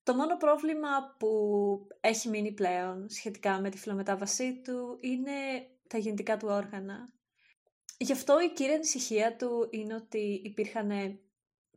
Το 0.03 0.15
μόνο 0.15 0.38
πρόβλημα 0.38 1.15
που 1.19 1.29
έχει 2.01 2.29
μείνει 2.29 2.51
πλέον 2.51 3.09
σχετικά 3.09 3.59
με 3.59 3.69
τη 3.69 3.77
φιλομετάβασή 3.77 4.62
του 4.62 4.97
είναι 5.01 5.31
τα 5.88 5.97
γεννητικά 5.97 6.38
του 6.38 6.47
όργανα. 6.49 7.18
Γι' 8.01 8.12
αυτό 8.12 8.41
η 8.41 8.49
κύρια 8.49 8.73
ανησυχία 8.73 9.35
του 9.35 9.67
είναι 9.71 9.95
ότι 9.95 10.41
υπήρχαν 10.43 11.19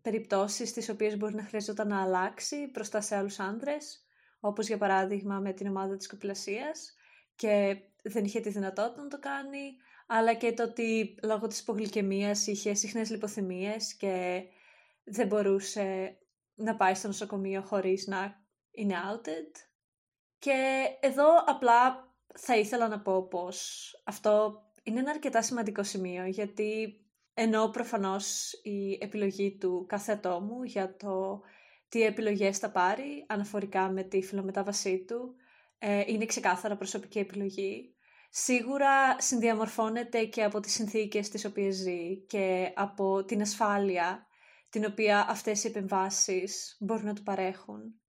περιπτώσεις 0.02 0.68
στις 0.68 0.88
οποίες 0.88 1.16
μπορεί 1.16 1.34
να 1.34 1.44
χρειαζόταν 1.44 1.88
να 1.88 2.02
αλλάξει 2.02 2.70
μπροστά 2.72 3.00
σε 3.00 3.16
άλλους 3.16 3.38
άντρες, 3.38 4.06
όπως 4.40 4.66
για 4.66 4.78
παράδειγμα 4.78 5.38
με 5.38 5.52
την 5.52 5.66
ομάδα 5.66 5.96
της 5.96 6.08
κοπηλασίας 6.08 6.94
και 7.34 7.76
δεν 8.02 8.24
είχε 8.24 8.40
τη 8.40 8.50
δυνατότητα 8.50 9.02
να 9.02 9.08
το 9.08 9.18
κάνει, 9.18 9.76
αλλά 10.06 10.34
και 10.34 10.52
το 10.52 10.62
ότι 10.62 11.18
λόγω 11.22 11.46
της 11.46 11.60
υπογλυκαιμίας 11.60 12.46
είχε 12.46 12.74
συχνές 12.74 13.10
λιποθυμίες 13.10 13.94
και 13.94 14.42
δεν 15.04 15.26
μπορούσε 15.26 16.16
να 16.54 16.76
πάει 16.76 16.94
στο 16.94 17.06
νοσοκομείο 17.06 17.62
χωρίς 17.62 18.06
να 18.06 18.44
είναι 18.70 18.94
outed. 18.94 19.66
Και 20.38 20.84
εδώ 21.00 21.26
απλά 21.46 22.08
θα 22.34 22.56
ήθελα 22.56 22.88
να 22.88 23.00
πω 23.00 23.28
πως 23.28 23.90
αυτό 24.04 24.62
είναι 24.82 25.00
ένα 25.00 25.10
αρκετά 25.10 25.42
σημαντικό 25.42 25.82
σημείο 25.82 26.26
γιατί 26.26 27.00
ενώ 27.34 27.68
προφανώς 27.68 28.52
η 28.62 28.98
επιλογή 29.00 29.56
του 29.56 29.84
κάθε 29.88 30.12
ατόμου 30.12 30.62
για 30.62 30.96
το 30.96 31.40
τι 31.88 32.02
επιλογές 32.02 32.58
θα 32.58 32.70
πάρει 32.70 33.24
αναφορικά 33.28 33.90
με 33.90 34.02
τη 34.02 34.22
φιλομετάβασή 34.22 35.04
του 35.04 35.34
ε, 35.78 36.02
είναι 36.06 36.26
ξεκάθαρα 36.26 36.76
προσωπική 36.76 37.18
επιλογή. 37.18 37.94
Σίγουρα 38.30 39.20
συνδιαμορφώνεται 39.20 40.24
και 40.24 40.44
από 40.44 40.60
τις 40.60 40.72
συνθήκες 40.72 41.28
τις 41.28 41.44
οποίες 41.44 41.74
ζει 41.74 42.16
και 42.26 42.72
από 42.74 43.24
την 43.24 43.40
ασφάλεια 43.40 44.26
την 44.68 44.84
οποία 44.84 45.26
αυτές 45.28 45.64
οι 45.64 45.68
επεμβάσεις 45.68 46.76
μπορούν 46.80 47.04
να 47.04 47.14
του 47.14 47.22
παρέχουν. 47.22 48.00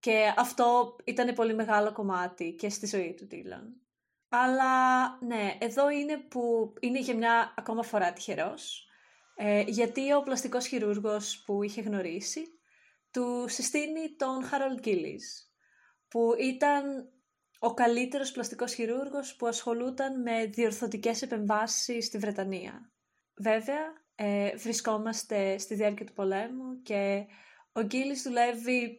Και 0.00 0.34
αυτό 0.36 0.96
ήταν 1.04 1.34
πολύ 1.34 1.54
μεγάλο 1.54 1.92
κομμάτι 1.92 2.54
και 2.54 2.68
στη 2.68 2.86
ζωή 2.86 3.14
του 3.14 3.26
Τίλαν. 3.26 3.85
Αλλά 4.28 5.06
ναι, 5.24 5.56
εδώ 5.60 5.90
είναι 5.90 6.16
που 6.16 6.72
είναι 6.80 7.00
για 7.00 7.16
μια 7.16 7.54
ακόμα 7.56 7.82
φορά 7.82 8.12
τυχερός. 8.12 8.88
ε, 9.38 9.60
γιατί 9.66 10.12
ο 10.12 10.22
πλαστικός 10.22 10.66
χειρούργος 10.66 11.42
που 11.46 11.62
είχε 11.62 11.80
γνωρίσει 11.80 12.42
του 13.10 13.44
συστήνει 13.48 14.16
τον 14.16 14.44
Harold 14.44 14.86
Gillis, 14.86 15.24
που 16.08 16.34
ήταν 16.38 17.10
ο 17.58 17.74
καλύτερος 17.74 18.32
πλαστικός 18.32 18.74
χειρούργος 18.74 19.36
που 19.36 19.46
ασχολούταν 19.46 20.22
με 20.22 20.44
διορθωτικές 20.44 21.22
επεμβάσεις 21.22 22.06
στη 22.06 22.18
Βρετανία. 22.18 22.92
Βέβαια, 23.36 24.04
ε, 24.14 24.56
βρισκόμαστε 24.56 25.58
στη 25.58 25.74
διάρκεια 25.74 26.06
του 26.06 26.12
πολέμου 26.12 26.82
και 26.82 27.26
ο 27.72 27.80
Γκίλης 27.82 28.22
δουλεύει 28.22 28.98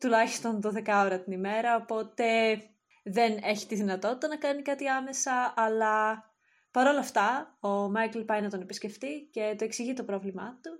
τουλάχιστον 0.00 0.60
12 0.60 1.02
ώρα 1.04 1.20
την 1.20 1.32
ημέρα, 1.32 1.76
οπότε 1.76 2.56
δεν 3.02 3.38
έχει 3.42 3.66
τη 3.66 3.74
δυνατότητα 3.74 4.28
να 4.28 4.36
κάνει 4.36 4.62
κάτι 4.62 4.88
άμεσα, 4.88 5.54
αλλά 5.56 6.24
παρόλα 6.70 6.98
αυτά 6.98 7.56
ο 7.60 7.68
Μάικλ 7.68 8.20
πάει 8.20 8.40
να 8.40 8.50
τον 8.50 8.60
επισκεφτεί 8.60 9.28
και 9.32 9.54
το 9.58 9.64
εξηγεί 9.64 9.92
το 9.92 10.04
πρόβλημά 10.04 10.58
του 10.62 10.70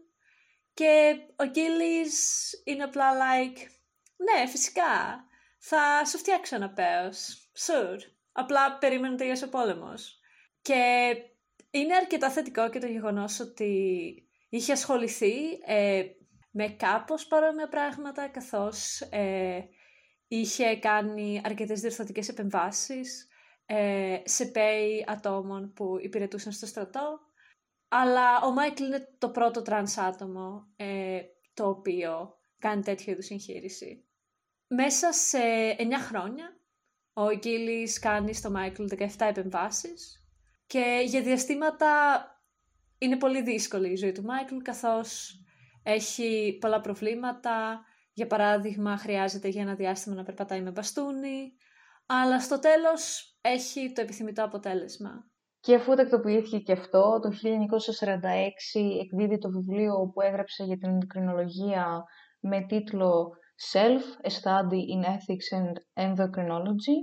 και 0.75 1.15
ο 1.37 1.45
Γκίλης 1.45 2.51
είναι 2.65 2.83
απλά 2.83 3.13
like, 3.13 3.59
ναι 4.17 4.47
φυσικά, 4.47 5.25
θα 5.59 6.05
σου 6.05 6.19
φτιάξω 6.19 6.57
ένα 6.57 6.71
πέος, 6.71 7.51
sure, 7.59 8.01
απλά 8.33 8.79
περίμενε 8.79 9.17
τελειώσει 9.17 9.45
ο 9.45 9.49
πόλεμος. 9.49 10.21
Και 10.63 11.15
είναι 11.71 11.95
αρκετά 11.95 12.31
θετικό 12.31 12.71
και 12.71 12.79
το 12.79 12.87
γεγονός 12.87 13.41
ότι 13.41 14.15
είχε 14.49 14.73
ασχοληθεί 14.73 15.35
ε, 15.67 16.05
με 16.51 16.69
κάπως 16.69 17.27
παρόμοια 17.27 17.69
πράγματα 17.69 18.29
καθώς 18.29 19.01
ε, 19.01 19.61
είχε 20.37 20.77
κάνει 20.77 21.41
αρκετές 21.45 21.81
διορθωτικές 21.81 22.29
επεμβάσεις 22.29 23.29
ε, 23.67 24.21
σε 24.25 24.47
πέη 24.47 25.05
ατόμων 25.09 25.73
που 25.73 25.97
υπηρετούσαν 26.01 26.53
στο 26.53 26.67
στρατό. 26.67 27.21
Αλλά 27.89 28.41
ο 28.43 28.53
Μάικλ 28.53 28.85
είναι 28.85 29.09
το 29.19 29.31
πρώτο 29.31 29.63
τρανς 29.63 29.99
άτομο 29.99 30.67
ε, 30.77 31.21
το 31.55 31.69
οποίο 31.69 32.39
κάνει 32.59 32.83
τέτοιο 32.83 33.13
είδους 33.13 33.31
εγχείρηση. 33.31 34.05
Μέσα 34.67 35.13
σε 35.13 35.39
9 35.79 35.83
χρόνια 36.09 36.57
ο 37.13 37.35
Γκίλις 37.37 37.99
κάνει 37.99 38.35
στο 38.35 38.51
Μάικλ 38.51 38.85
17 38.91 39.07
επεμβάσεις 39.19 40.27
και 40.67 41.03
για 41.07 41.23
διαστήματα 41.23 42.21
είναι 42.99 43.17
πολύ 43.17 43.43
δύσκολη 43.43 43.91
η 43.91 43.97
ζωή 43.97 44.13
του 44.13 44.23
Μάικλ 44.23 44.57
καθώς 44.57 45.41
έχει 45.83 46.59
πολλά 46.61 46.81
προβλήματα. 46.81 47.85
Για 48.13 48.27
παράδειγμα, 48.27 48.97
χρειάζεται 48.97 49.49
για 49.49 49.63
ένα 49.63 49.75
διάστημα 49.75 50.15
να 50.15 50.23
περπατάει 50.23 50.63
με 50.63 50.71
μπαστούνι, 50.71 51.53
αλλά 52.07 52.41
στο 52.41 52.59
τέλος 52.59 53.37
έχει 53.41 53.93
το 53.93 54.01
επιθυμητό 54.01 54.45
αποτέλεσμα. 54.45 55.31
Και 55.61 55.75
αφού 55.75 55.95
τακτοποιήθηκε 55.95 56.59
και 56.59 56.73
αυτό, 56.73 57.21
το 57.23 57.29
1946 57.29 58.81
εκδίδει 59.01 59.39
το 59.39 59.51
βιβλίο 59.51 60.11
που 60.15 60.21
έγραψε 60.21 60.65
για 60.65 60.77
την 60.77 60.89
ενδοκρινολογία 60.89 62.05
με 62.41 62.61
τίτλο 62.61 63.33
Self, 63.73 64.27
A 64.27 64.31
Study 64.31 64.83
in 64.95 65.03
Ethics 65.05 65.49
and 65.59 66.05
Endocrinology 66.05 66.99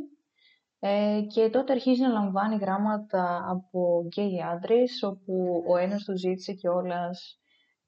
ε, 0.79 1.21
και 1.27 1.49
τότε 1.49 1.71
αρχίζει 1.71 2.01
να 2.01 2.07
λαμβάνει 2.07 2.55
γράμματα 2.55 3.45
από 3.49 4.03
γκέι 4.05 4.41
άντρες, 4.41 5.03
όπου 5.03 5.63
ο 5.69 5.77
ένας 5.77 6.03
του 6.03 6.17
ζήτησε 6.17 6.53
κιόλας 6.53 7.38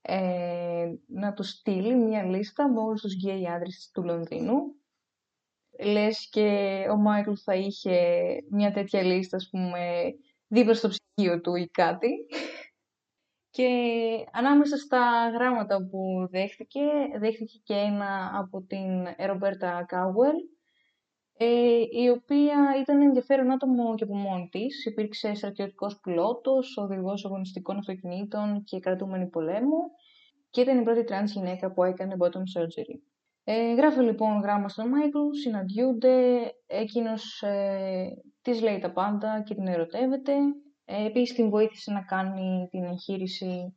ε, 0.02 0.94
να 1.08 1.34
τους 1.34 1.50
στείλει 1.50 1.96
μια 1.96 2.24
λίστα 2.24 2.70
με 2.70 2.80
όλους 2.80 3.02
τους 3.02 3.14
γκέι 3.14 3.48
άντρες 3.48 3.90
του 3.94 4.04
Λονδίνου. 4.04 4.76
Λες 5.84 6.30
και 6.30 6.86
ο 6.92 6.96
Μάικλ 6.96 7.34
θα 7.44 7.56
είχε 7.56 7.98
μια 8.50 8.72
τέτοια 8.72 9.02
λίστα, 9.04 9.36
ας 9.36 9.50
πούμε, 9.52 10.14
δίπλα 10.48 10.74
στο 10.74 10.90
ψυγείο 10.90 11.42
του 11.42 11.56
ή 11.56 11.68
κάτι. 11.68 12.10
Και 13.50 13.70
ανάμεσα 14.32 14.78
στα 14.78 15.30
γράμματα 15.34 15.88
που 15.92 16.28
δέχτηκε, 16.30 16.80
δέχτηκε 17.20 17.60
και 17.64 17.74
ένα 17.74 18.32
από 18.34 18.62
την 18.62 19.08
Ρομπέρτα 19.28 19.86
Κάουελ, 19.88 20.36
ε, 20.36 20.61
η 21.92 22.10
οποία 22.10 22.56
ήταν 22.82 23.02
ενδιαφέρον 23.02 23.52
άτομο 23.52 23.96
και 23.96 24.04
από 24.04 24.16
μόνη 24.16 24.50
της. 24.52 24.86
Υπήρξε 24.86 25.34
στρατιωτικός 25.34 26.00
πιλότος, 26.00 26.78
οδηγός 26.78 27.26
αγωνιστικών 27.26 27.78
αυτοκινήτων 27.78 28.64
και 28.64 28.80
κρατούμενη 28.80 29.28
πολέμου 29.28 29.80
και 30.50 30.62
ήταν 30.62 30.80
η 30.80 30.84
πρώτη 30.84 31.04
τρανς 31.04 31.32
γυναίκα 31.32 31.72
που 31.72 31.84
έκανε 31.84 32.16
bottom 32.20 32.60
surgery. 32.60 33.00
Ε, 33.44 33.74
γράφει 33.74 34.00
λοιπόν 34.00 34.40
γράμμα 34.40 34.70
στον 34.70 34.88
Μάικλ, 34.88 35.20
συναντιούνται, 35.42 36.42
εκείνος 36.68 37.42
ε, 37.42 38.08
της 38.42 38.62
λέει 38.62 38.80
τα 38.80 38.92
πάντα 38.92 39.44
και 39.46 39.56
την 39.56 39.68
ερωτεύεται. 39.68 40.34
Ε, 40.86 41.06
επίσης 41.06 41.36
την 41.36 41.50
βοήθησε 41.50 41.92
να 41.92 42.02
κάνει 42.02 42.68
την 42.70 42.84
εγχείρηση 42.84 43.76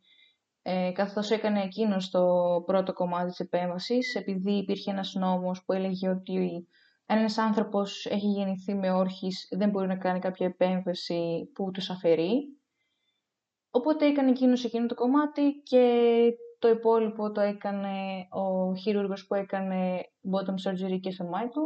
ε, 0.62 0.90
καθώς 0.94 1.30
έκανε 1.30 1.62
εκείνος 1.62 2.10
το 2.10 2.26
πρώτο 2.66 2.92
κομμάτι 2.92 3.28
της 3.28 3.40
επέμβασης, 3.40 4.14
επειδή 4.14 4.52
υπήρχε 4.52 4.90
ένας 4.90 5.14
νόμος 5.14 5.64
που 5.64 5.72
έλεγε 5.72 6.08
ότι 6.08 6.32
αν 6.36 6.66
ένας 7.06 7.38
άνθρωπος 7.38 8.06
έχει 8.06 8.26
γεννηθεί 8.26 8.74
με 8.74 8.90
όρχης, 8.90 9.48
δεν 9.50 9.70
μπορεί 9.70 9.86
να 9.86 9.96
κάνει 9.96 10.18
κάποια 10.18 10.46
επέμβαση 10.46 11.50
που 11.54 11.70
τους 11.70 11.90
αφαιρεί. 11.90 12.58
Οπότε 13.70 14.06
έκανε 14.06 14.30
εκείνο 14.30 14.52
εκείνο 14.64 14.86
το 14.86 14.94
κομμάτι 14.94 15.62
και 15.62 16.12
το 16.58 16.68
υπόλοιπο 16.68 17.32
το 17.32 17.40
έκανε 17.40 18.26
ο 18.30 18.74
χειρούργος 18.74 19.26
που 19.26 19.34
έκανε 19.34 20.00
bottom 20.32 20.70
surgery 20.70 21.00
και 21.00 21.10
στο 21.10 21.24
Μάικλ. 21.24 21.60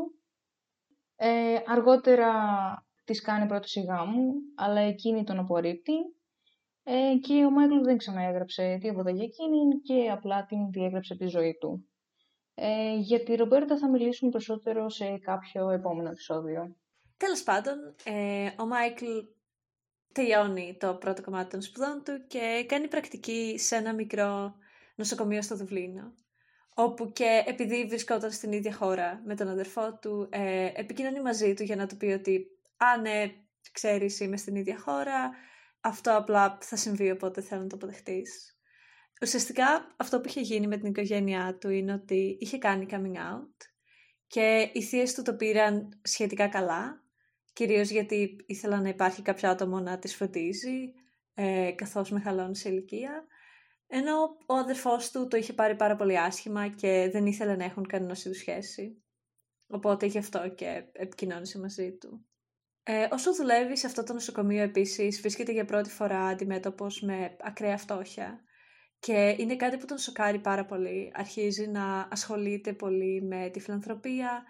Ε, 1.17 1.57
αργότερα 1.67 2.33
της 3.05 3.21
κάνει 3.23 3.47
πρόταση 3.47 3.81
γάμου, 3.81 4.33
αλλά 4.57 4.81
εκείνη 4.81 5.25
τον 5.25 5.39
απορρίπτει. 5.39 5.93
Ε, 6.83 7.17
και 7.21 7.45
ο 7.45 7.51
Μάικλ 7.51 7.81
δεν 7.81 7.97
ξαναέγραψε 7.97 8.79
τίποτα 8.81 9.11
για 9.11 9.25
εκείνη 9.25 9.81
και 9.83 10.11
απλά 10.11 10.45
την 10.45 10.71
διέγραψε 10.71 11.17
τη 11.17 11.27
ζωή 11.27 11.57
του. 11.61 11.89
Ε, 12.61 12.97
για 12.97 13.23
τη 13.23 13.35
Ρομπέρτα 13.35 13.79
θα 13.79 13.89
μιλήσουμε 13.89 14.31
περισσότερο 14.31 14.89
σε 14.89 15.19
κάποιο 15.19 15.71
επόμενο 15.71 16.09
επεισόδιο. 16.09 16.77
Τέλος 17.17 17.43
πάντων, 17.43 17.95
ε, 18.05 18.51
ο 18.59 18.67
Μάικλ 18.67 19.07
τελειώνει 20.13 20.77
το 20.81 20.95
πρώτο 20.95 21.23
κομμάτι 21.23 21.51
των 21.51 21.63
σπουδών 21.63 22.03
του 22.05 22.27
και 22.27 22.65
κάνει 22.69 22.89
πρακτική 22.89 23.55
σε 23.59 23.77
ένα 23.77 23.95
μικρό 23.95 24.55
νοσοκομείο 24.95 25.43
στο 25.43 25.57
Δουβλίνο. 25.57 26.15
Όπου 26.75 27.13
και 27.13 27.43
επειδή 27.47 27.87
βρισκόταν 27.87 28.31
στην 28.31 28.53
ίδια 28.53 28.75
χώρα 28.75 29.23
με 29.25 29.35
τον 29.35 29.49
αδερφό 29.49 29.99
του, 29.99 30.29
ε, 30.31 30.71
επικοινωνεί 30.75 31.21
μαζί 31.21 31.55
του 31.55 31.63
για 31.63 31.77
να 31.77 31.87
του 31.87 31.97
πει 31.97 32.07
ότι 32.07 32.47
«Α, 32.77 33.01
ναι, 33.01 33.33
ξέρεις, 33.73 34.21
είμαι 34.21 34.37
στην 34.37 34.55
ίδια 34.55 34.79
χώρα, 34.79 35.31
αυτό 35.81 36.17
απλά 36.17 36.59
θα 36.61 36.77
συμβεί, 36.77 37.11
οπότε 37.11 37.41
θέλω 37.41 37.63
να 37.63 37.69
το 37.69 37.77
αποδεχτείς». 37.77 38.58
Ουσιαστικά 39.23 39.95
αυτό 39.97 40.21
που 40.21 40.29
είχε 40.29 40.41
γίνει 40.41 40.67
με 40.67 40.77
την 40.77 40.89
οικογένειά 40.89 41.57
του 41.61 41.71
είναι 41.71 41.93
ότι 41.93 42.37
είχε 42.41 42.59
κάνει 42.59 42.87
coming 42.91 43.17
out 43.17 43.69
και 44.27 44.71
οι 44.73 44.83
θείες 44.83 45.15
του 45.15 45.23
το 45.23 45.35
πήραν 45.35 46.01
σχετικά 46.03 46.49
καλά, 46.49 47.05
κυρίως 47.53 47.91
γιατί 47.91 48.37
ήθελαν 48.47 48.83
να 48.83 48.89
υπάρχει 48.89 49.23
κάποιο 49.23 49.51
άτομο 49.51 49.81
να 49.81 49.99
τις 49.99 50.15
φροντίζει 50.15 50.93
ε, 51.35 51.73
καθώς 51.75 52.11
μεγαλώνει 52.11 52.57
σε 52.57 52.69
ηλικία, 52.69 53.27
ενώ 53.87 54.37
ο 54.47 54.55
αδερφός 54.55 55.11
του 55.11 55.29
το 55.29 55.37
είχε 55.37 55.53
πάρει 55.53 55.77
πάρα 55.77 55.97
πολύ 55.97 56.19
άσχημα 56.19 56.69
και 56.69 57.09
δεν 57.13 57.27
ήθελε 57.27 57.57
να 57.57 57.65
έχουν 57.65 57.87
κανένα 57.87 58.17
είδους 58.25 58.39
σχέση. 58.39 59.03
Οπότε 59.67 60.07
γι' 60.07 60.19
αυτό 60.19 60.49
και 60.49 60.85
επικοινώνησε 60.93 61.59
μαζί 61.59 61.97
του. 61.97 62.27
Ε, 62.83 63.09
όσο 63.11 63.35
δουλεύει 63.35 63.77
σε 63.77 63.87
αυτό 63.87 64.03
το 64.03 64.13
νοσοκομείο 64.13 64.63
επίσης 64.63 65.21
βρίσκεται 65.21 65.53
για 65.53 65.65
πρώτη 65.65 65.91
φορά 65.91 66.27
αντιμέτωπος 66.27 67.01
με 67.01 67.37
ακραία 67.41 67.77
φτώχεια 67.77 68.43
και 69.01 69.37
είναι 69.39 69.57
κάτι 69.57 69.77
που 69.77 69.87
τον 69.87 69.99
σοκάρει 69.99 70.39
πάρα 70.39 70.65
πολύ. 70.65 71.13
Αρχίζει 71.15 71.67
να 71.69 72.09
ασχολείται 72.11 72.73
πολύ 72.73 73.23
με 73.23 73.49
τη 73.53 73.61
φιλανθρωπία 73.61 74.43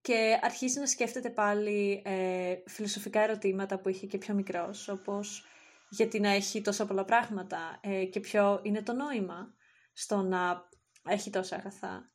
και 0.00 0.38
αρχίζει 0.42 0.78
να 0.78 0.86
σκέφτεται 0.86 1.30
πάλι 1.30 2.02
ε, 2.04 2.54
φιλοσοφικά 2.66 3.20
ερωτήματα 3.20 3.78
που 3.78 3.88
είχε 3.88 4.06
και 4.06 4.18
πιο 4.18 4.34
μικρός, 4.34 4.88
όπως 4.88 5.46
γιατί 5.88 6.20
να 6.20 6.28
έχει 6.30 6.60
τόσα 6.60 6.86
πολλά 6.86 7.04
πράγματα 7.04 7.78
ε, 7.80 8.04
και 8.04 8.20
ποιο 8.20 8.60
είναι 8.62 8.82
το 8.82 8.92
νόημα 8.92 9.54
στο 9.92 10.22
να 10.22 10.68
έχει 11.08 11.30
τόσα 11.30 11.56
αγαθά. 11.56 12.12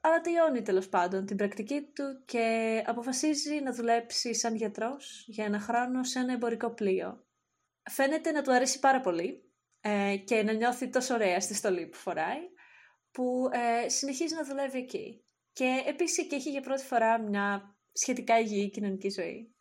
Αλλά 0.00 0.20
τελειώνει 0.20 0.62
τέλος 0.62 0.88
πάντων 0.88 1.26
την 1.26 1.36
πρακτική 1.36 1.80
του 1.80 2.22
και 2.24 2.82
αποφασίζει 2.86 3.60
να 3.60 3.72
δουλέψει 3.72 4.34
σαν 4.34 4.54
γιατρός 4.54 5.24
για 5.26 5.44
ένα 5.44 5.60
χρόνο 5.60 6.04
σε 6.04 6.18
ένα 6.18 6.32
εμπορικό 6.32 6.70
πλοίο. 6.70 7.26
Φαίνεται 7.90 8.30
να 8.30 8.42
του 8.42 8.52
αρέσει 8.52 8.78
πάρα 8.78 9.00
πολύ 9.00 9.45
ε, 9.88 10.16
και 10.16 10.42
να 10.42 10.52
νιώθει 10.52 10.90
τόσο 10.90 11.14
ωραία 11.14 11.40
στη 11.40 11.54
στολή 11.54 11.86
που 11.86 11.96
φοράει, 11.96 12.40
που 13.10 13.48
ε, 13.52 13.88
συνεχίζει 13.88 14.34
να 14.34 14.44
δουλεύει 14.44 14.78
εκεί. 14.78 15.24
Και 15.52 15.82
επίσης 15.86 16.18
εκεί 16.18 16.34
έχει 16.34 16.50
για 16.50 16.60
πρώτη 16.60 16.82
φορά 16.82 17.20
μια 17.20 17.76
σχετικά 17.92 18.38
υγιή 18.38 18.70
κοινωνική 18.70 19.08
ζωή. 19.08 19.54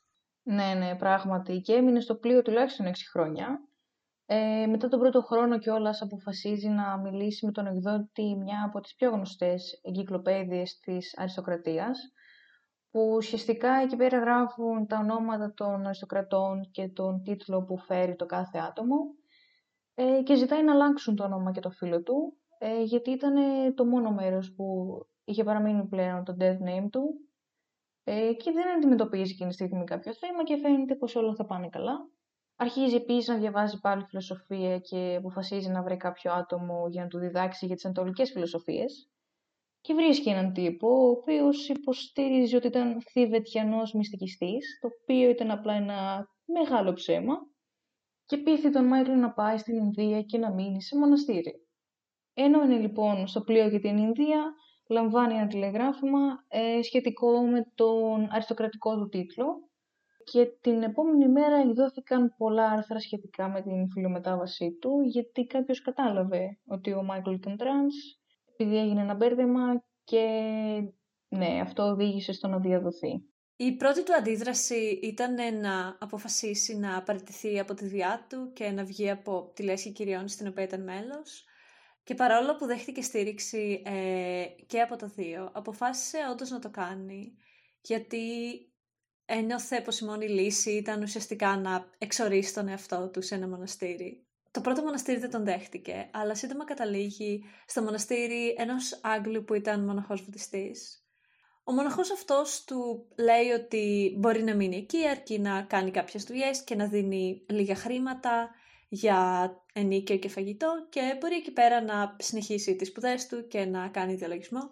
Ναι, 0.44 0.74
ναι, 0.74 0.96
πράγματι. 0.96 1.62
Και 1.62 1.74
έμεινε 1.74 2.00
στο 2.00 2.16
πλοίο 2.16 2.42
τουλάχιστον 2.42 2.86
6 2.86 2.92
χρόνια. 3.12 3.60
Ε, 4.26 4.66
μετά 4.66 4.88
τον 4.88 5.00
πρώτο 5.00 5.22
χρόνο 5.22 5.58
κιόλας 5.58 6.02
αποφασίζει 6.02 6.68
να 6.68 6.98
μιλήσει 6.98 7.46
με 7.46 7.52
τον 7.52 7.66
εκδότη 7.66 8.36
μια 8.36 8.64
από 8.66 8.80
τις 8.80 8.96
πιο 8.96 9.10
γνωστές 9.10 9.82
εγκυκλοπαίδειες 9.84 10.80
της 10.80 11.18
αριστοκρατίας, 11.18 12.00
που 12.92 13.14
ουσιαστικά 13.16 13.74
εκεί 13.74 13.96
πέρα 13.96 14.20
γράφουν 14.20 14.88
τα 14.88 14.98
ονόματα 14.98 15.54
των 15.54 15.86
αριστοκρατών 15.86 16.70
και 16.72 16.88
τον 16.88 17.24
τίτλο 17.24 17.64
που 17.64 17.78
φέρει 17.78 18.16
το 18.16 18.26
κάθε 18.26 18.58
άτομο 18.58 18.96
ε, 19.96 20.22
και 20.24 20.36
ζητάει 20.36 20.64
να 20.64 20.74
αλλάξουν 20.74 21.16
το 21.16 21.24
όνομα 21.24 21.52
και 21.52 21.60
το 21.60 21.70
φίλο 21.70 22.02
του, 22.04 22.38
ε, 22.58 22.82
γιατί 22.84 23.12
ήταν 23.12 23.36
το 23.76 23.86
μόνο 23.86 24.12
μέρος 24.12 24.54
που 24.54 24.98
είχε 25.24 25.44
παραμείνει 25.44 25.86
πλέον 25.86 26.24
το 26.24 26.36
death 26.40 26.60
name 26.68 26.88
του. 26.92 27.20
Ε, 28.04 28.34
και 28.34 28.52
δεν 28.52 28.76
αντιμετωπίζει 28.78 29.32
εκείνη 29.32 29.50
τη 29.50 29.56
στιγμή 29.56 29.84
κάποιο 29.84 30.14
θέμα 30.14 30.44
και 30.44 30.58
φαίνεται 30.58 30.96
πως 30.96 31.16
όλα 31.16 31.36
θα 31.36 31.46
πάνε 31.46 31.70
καλά. 31.70 32.10
Αρχίζει 32.56 32.96
επίσης 32.96 33.28
να 33.28 33.38
διαβάζει 33.38 33.80
πάλι 33.80 34.04
φιλοσοφία 34.04 34.80
και 34.80 35.16
αποφασίζει 35.18 35.70
να 35.70 35.84
βρει 35.84 35.98
κάποιο 35.98 36.32
άτομο 36.34 36.88
για 36.90 37.02
να 37.02 37.08
του 37.08 37.18
διδάξει 37.20 37.66
για 37.66 37.76
τις 37.76 37.86
ανατολικές 37.86 38.32
φιλοσοφίες. 38.32 39.10
Και 39.82 39.94
βρίσκει 39.94 40.30
έναν 40.30 40.54
τύπο 40.54 40.88
ο 40.88 41.10
οποίος 41.10 41.70
υποστήριζε 41.70 42.56
ότι 42.56 42.68
ήταν 42.68 43.02
θηβετιανός 43.02 43.94
μυστικιστής, 43.94 44.80
το 44.82 44.90
οποίο 45.02 45.30
ήταν 45.30 45.52
απλά 45.52 45.74
ένα 45.74 46.28
μεγάλο 46.46 46.94
ψέμα 46.94 47.38
και 48.26 48.38
πείθει 48.38 48.70
τον 48.70 48.86
Μάικλ 48.86 49.12
να 49.12 49.32
πάει 49.32 49.58
στην 49.58 49.78
Ινδία 49.78 50.22
και 50.22 50.38
να 50.38 50.54
μείνει 50.54 50.82
σε 50.82 50.98
μοναστήρι. 50.98 51.68
Ενώ 52.34 52.64
είναι 52.64 52.78
λοιπόν 52.78 53.28
στο 53.28 53.42
πλοίο 53.42 53.68
για 53.68 53.80
την 53.80 53.98
Ινδία, 53.98 54.54
λαμβάνει 54.88 55.34
ένα 55.34 55.48
τηλεγράφημα 55.48 56.46
ε, 56.48 56.82
σχετικό 56.82 57.42
με 57.42 57.72
τον 57.76 58.28
αριστοκρατικό 58.32 58.98
του 58.98 59.10
τίτλο 59.10 59.70
και 60.24 60.46
την 60.62 60.84
επόμενη 60.84 61.28
μέρα 61.28 61.56
εκδόθηκαν 61.56 62.34
πολλά 62.38 62.70
άρθρα 62.70 63.00
σχετικά 63.00 63.50
με 63.50 63.62
την 63.62 63.90
φυλομετάβασή 63.90 64.72
του 64.82 65.02
γιατί 65.02 65.46
κάποιος 65.46 65.82
κατάλαβε 65.82 66.60
ότι 66.68 66.94
ο 66.94 67.04
Μάικλ 67.04 67.32
ήταν 67.32 67.58
τρανς 67.58 67.96
επειδή 68.52 68.78
έγινε 68.78 69.02
ένα 69.02 69.14
μπέρδεμα 69.14 69.84
και 70.04 70.26
ναι, 71.28 71.60
αυτό 71.62 71.84
οδήγησε 71.84 72.34
στο 72.34 72.48
να 72.48 72.60
διαδοθεί. 72.60 73.35
Η 73.58 73.76
πρώτη 73.76 74.04
του 74.04 74.14
αντίδραση 74.14 75.00
ήταν 75.02 75.60
να 75.60 75.98
αποφασίσει 76.00 76.78
να 76.78 77.04
παραιτηθεί 77.04 77.60
από 77.60 77.74
τη 77.74 77.88
δουλειά 77.88 78.26
του 78.30 78.52
και 78.54 78.70
να 78.70 78.84
βγει 78.84 79.10
από 79.10 79.52
τη 79.56 79.64
λέσχη 79.64 79.92
κυριών 79.92 80.28
στην 80.28 80.48
οποία 80.48 80.64
ήταν 80.64 80.84
μέλος. 80.84 81.46
Και 82.04 82.16
παρόλο 82.16 82.56
που 82.56 82.66
δέχτηκε 82.66 83.02
στήριξη 83.02 83.82
ε, 83.86 84.46
και 84.68 84.82
από 84.82 84.96
τα 84.96 85.08
δύο, 85.08 85.52
αποφάσισε 85.54 86.18
όντως 86.32 86.50
να 86.50 86.60
το 86.60 86.70
κάνει, 86.70 87.38
γιατί 87.82 88.22
ένιωθε 89.26 89.82
πως 89.82 90.00
η 90.00 90.06
μόνη 90.06 90.28
λύση 90.28 90.72
ήταν 90.72 91.02
ουσιαστικά 91.02 91.58
να 91.58 91.90
εξορίσει 91.98 92.54
τον 92.54 92.68
εαυτό 92.68 93.10
του 93.10 93.22
σε 93.22 93.36
ένα 93.36 93.48
μοναστήρι. 93.48 94.28
Το 94.52 94.62
πρώτο 94.62 94.82
μοναστήρι 94.82 95.20
δεν 95.20 95.30
τον 95.30 95.44
δέχτηκε, 95.44 96.10
αλλά 96.14 96.36
σύντομα 96.36 96.66
καταλήγει 96.66 97.44
στο 97.66 97.82
μοναστήρι 97.82 98.56
ενός 98.58 99.00
Άγγλου 99.04 99.44
που 99.44 99.54
ήταν 99.54 99.86
μοναχός 99.86 100.22
βουδιστής. 100.22 101.05
Ο 101.68 101.74
μοναχός 101.74 102.12
αυτός 102.12 102.64
του 102.64 103.08
λέει 103.18 103.50
ότι 103.50 104.16
μπορεί 104.18 104.44
να 104.44 104.56
μείνει 104.56 104.76
εκεί 104.78 105.08
αρκεί 105.08 105.40
να 105.40 105.62
κάνει 105.62 105.92
κάποιες 105.92 106.24
δουλειές 106.24 106.64
και 106.64 106.76
να 106.76 106.88
δίνει 106.88 107.46
λίγα 107.50 107.76
χρήματα 107.76 108.50
για 108.90 109.50
ενοίκιο 109.74 110.18
και 110.18 110.30
φαγητό 110.30 110.88
και 110.90 111.18
μπορεί 111.20 111.36
εκεί 111.36 111.52
πέρα 111.52 111.82
να 111.82 112.16
συνεχίσει 112.20 112.76
τις 112.76 112.88
σπουδές 112.88 113.28
του 113.28 113.48
και 113.48 113.66
να 113.66 113.88
κάνει 113.88 114.16
διαλογισμό. 114.16 114.70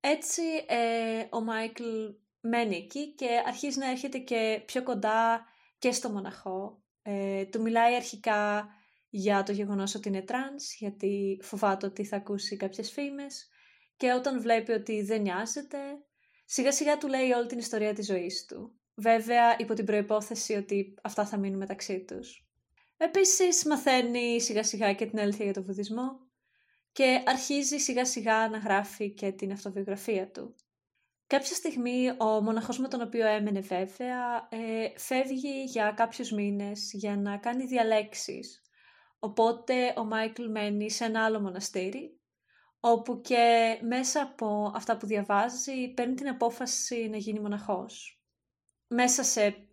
Έτσι 0.00 0.42
ε, 0.66 1.26
ο 1.30 1.40
Μάικλ 1.40 1.84
μένει 2.40 2.76
εκεί 2.76 3.14
και 3.14 3.28
αρχίζει 3.46 3.78
να 3.78 3.90
έρχεται 3.90 4.18
και 4.18 4.62
πιο 4.66 4.82
κοντά 4.82 5.46
και 5.78 5.92
στο 5.92 6.10
μοναχό. 6.10 6.82
Ε, 7.02 7.44
του 7.44 7.60
μιλάει 7.60 7.94
αρχικά 7.94 8.68
για 9.08 9.42
το 9.42 9.52
γεγονός 9.52 9.94
ότι 9.94 10.08
είναι 10.08 10.22
τρανς, 10.22 10.74
γιατί 10.78 11.40
φοβάται 11.42 11.86
ότι 11.86 12.04
θα 12.04 12.16
ακούσει 12.16 12.56
κάποιες 12.56 12.90
φήμες 12.90 13.48
και 13.96 14.12
όταν 14.12 14.40
βλέπει 14.40 14.72
ότι 14.72 15.02
δεν 15.02 15.20
νοιάζεται, 15.20 15.78
σιγά 16.50 16.72
σιγά 16.72 16.98
του 16.98 17.08
λέει 17.08 17.30
όλη 17.30 17.46
την 17.46 17.58
ιστορία 17.58 17.92
της 17.92 18.06
ζωής 18.06 18.44
του. 18.44 18.72
Βέβαια 18.94 19.56
υπό 19.58 19.74
την 19.74 19.84
προϋπόθεση 19.84 20.54
ότι 20.54 20.94
αυτά 21.02 21.26
θα 21.26 21.36
μείνουν 21.36 21.58
μεταξύ 21.58 22.04
τους. 22.04 22.46
Επίσης 22.96 23.64
μαθαίνει 23.64 24.40
σιγά 24.40 24.62
σιγά 24.62 24.92
και 24.92 25.06
την 25.06 25.18
αλήθεια 25.20 25.44
για 25.44 25.54
τον 25.54 25.64
βουδισμό 25.64 26.20
και 26.92 27.22
αρχίζει 27.26 27.78
σιγά 27.78 28.04
σιγά 28.04 28.48
να 28.48 28.58
γράφει 28.58 29.10
και 29.10 29.32
την 29.32 29.52
αυτοβιογραφία 29.52 30.30
του. 30.30 30.54
Κάποια 31.26 31.54
στιγμή 31.54 32.10
ο 32.18 32.42
μοναχός 32.42 32.78
με 32.78 32.88
τον 32.88 33.00
οποίο 33.00 33.26
έμενε 33.26 33.60
βέβαια 33.60 34.48
ε, 34.50 34.98
φεύγει 34.98 35.64
για 35.64 35.92
κάποιους 35.96 36.30
μήνες 36.30 36.90
για 36.92 37.16
να 37.16 37.36
κάνει 37.36 37.66
διαλέξεις. 37.66 38.62
Οπότε 39.18 39.94
ο 39.96 40.04
Μάικλ 40.04 40.44
μένει 40.50 40.90
σε 40.90 41.04
ένα 41.04 41.24
άλλο 41.24 41.40
μοναστήρι 41.40 42.17
όπου 42.80 43.20
και 43.20 43.78
μέσα 43.82 44.22
από 44.22 44.72
αυτά 44.74 44.96
που 44.96 45.06
διαβάζει 45.06 45.88
παίρνει 45.94 46.14
την 46.14 46.28
απόφαση 46.28 47.08
να 47.08 47.16
γίνει 47.16 47.40
μοναχός. 47.40 48.22
Μέσα 48.86 49.22
σε 49.22 49.68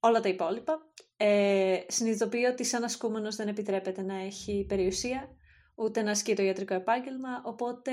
όλα 0.00 0.20
τα 0.20 0.28
υπόλοιπα 0.28 0.92
ε, 1.16 1.80
συνειδητοποιεί 1.86 2.48
ότι 2.52 2.64
σαν 2.64 2.84
ασκούμενος 2.84 3.36
δεν 3.36 3.48
επιτρέπεται 3.48 4.02
να 4.02 4.14
έχει 4.14 4.64
περιουσία 4.68 5.28
ούτε 5.74 6.02
να 6.02 6.10
ασκεί 6.10 6.34
το 6.34 6.42
ιατρικό 6.42 6.74
επάγγελμα 6.74 7.42
οπότε 7.44 7.92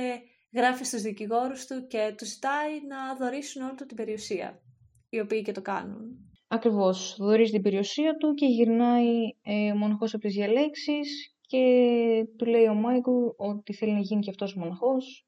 γράφει 0.54 0.84
στους 0.84 1.02
δικηγόρους 1.02 1.66
του 1.66 1.88
και 1.88 2.14
τους 2.18 2.28
ζητάει 2.28 2.86
να 2.88 3.16
δωρήσουν 3.16 3.62
όλη 3.62 3.76
του 3.76 3.86
την 3.86 3.96
περιουσία, 3.96 4.62
οι 5.10 5.20
οποίοι 5.20 5.42
και 5.42 5.52
το 5.52 5.62
κάνουν. 5.62 6.02
Ακριβώς, 6.48 7.16
δωρίζει 7.20 7.52
την 7.52 7.62
περιουσία 7.62 8.18
του 8.18 8.34
και 8.34 8.46
γυρνάει 8.46 9.36
ε, 9.44 9.74
μοναχός 9.74 10.14
από 10.14 10.24
τις 10.24 10.36
διαλέξεις 10.36 11.37
και 11.48 12.26
του 12.38 12.46
λέει 12.46 12.68
ο 12.68 12.74
Μάικλ 12.74 13.12
ότι 13.38 13.74
θέλει 13.74 13.92
να 13.92 14.00
γίνει 14.00 14.22
και 14.22 14.30
αυτός 14.30 14.56
μοναχός. 14.56 15.28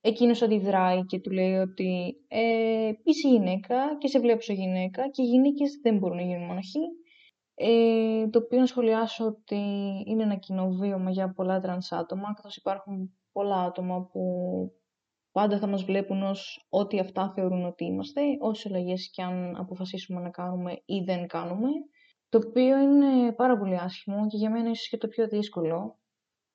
Εκείνος 0.00 0.42
αντιδράει 0.42 1.04
και 1.04 1.20
του 1.20 1.30
λέει 1.30 1.54
ότι 1.54 2.16
ε, 2.28 2.92
είσαι 3.02 3.28
γυναίκα 3.28 3.96
και 3.98 4.08
σε 4.08 4.18
βλέπω 4.18 4.40
σαν 4.40 4.56
γυναίκα 4.56 5.10
και 5.10 5.22
οι 5.22 5.26
γυναίκες 5.26 5.78
δεν 5.82 5.98
μπορούν 5.98 6.16
να 6.16 6.22
γίνουν 6.22 6.46
μοναχοί. 6.46 6.80
Ε, 7.54 8.28
το 8.28 8.38
οποίο 8.38 8.58
να 8.58 8.66
σχολιάσω 8.66 9.26
ότι 9.26 9.56
είναι 10.06 10.22
ένα 10.22 10.34
κοινό 10.36 10.68
βίωμα 10.70 11.10
για 11.10 11.32
πολλά 11.32 11.60
τρανς 11.60 11.92
άτομα, 11.92 12.32
καθώς 12.34 12.56
υπάρχουν 12.56 13.18
πολλά 13.32 13.60
άτομα 13.60 14.08
που 14.12 14.22
πάντα 15.32 15.58
θα 15.58 15.66
μας 15.66 15.84
βλέπουν 15.84 16.22
ως 16.22 16.66
ό,τι 16.68 16.98
αυτά 16.98 17.32
θεωρούν 17.34 17.64
ότι 17.64 17.84
είμαστε, 17.84 18.20
όσες 18.40 18.66
αλλαγές 18.66 19.10
και 19.10 19.22
αν 19.22 19.56
αποφασίσουμε 19.56 20.20
να 20.20 20.30
κάνουμε 20.30 20.72
ή 20.84 21.00
δεν 21.04 21.26
κάνουμε, 21.26 21.68
το 22.34 22.42
οποίο 22.46 22.78
είναι 22.78 23.32
πάρα 23.32 23.58
πολύ 23.58 23.76
άσχημο 23.76 24.26
και 24.26 24.36
για 24.36 24.50
μένα 24.50 24.70
ίσως 24.70 24.88
και 24.88 24.96
το 24.96 25.08
πιο 25.08 25.28
δύσκολο. 25.28 25.98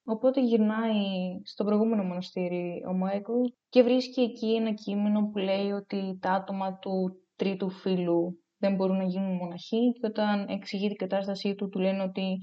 Οπότε 0.04 0.42
γυρνάει 0.42 1.04
στο 1.44 1.64
προηγούμενο 1.64 2.04
μοναστήρι 2.04 2.84
ο 2.88 2.94
Μάικλ 2.94 3.32
και 3.70 3.84
βρίσκει 3.84 4.22
εκεί 4.22 4.56
ένα 4.56 4.74
κείμενο 4.74 5.30
που 5.30 5.38
λέει 5.38 5.72
ότι 5.72 6.18
τα 6.22 6.32
άτομα 6.32 6.78
του 6.78 7.22
τρίτου 7.36 7.70
φίλου 7.70 8.44
δεν 8.58 8.76
μπορούν 8.76 8.98
να 8.98 9.04
γίνουν 9.04 9.36
μοναχοί 9.36 9.92
και 9.92 10.06
όταν 10.08 10.48
εξηγεί 10.50 10.88
την 10.88 10.98
κατάστασή 10.98 11.56
του 11.56 11.70
του 11.70 11.80
λένε 11.80 12.04
ότι 12.04 12.38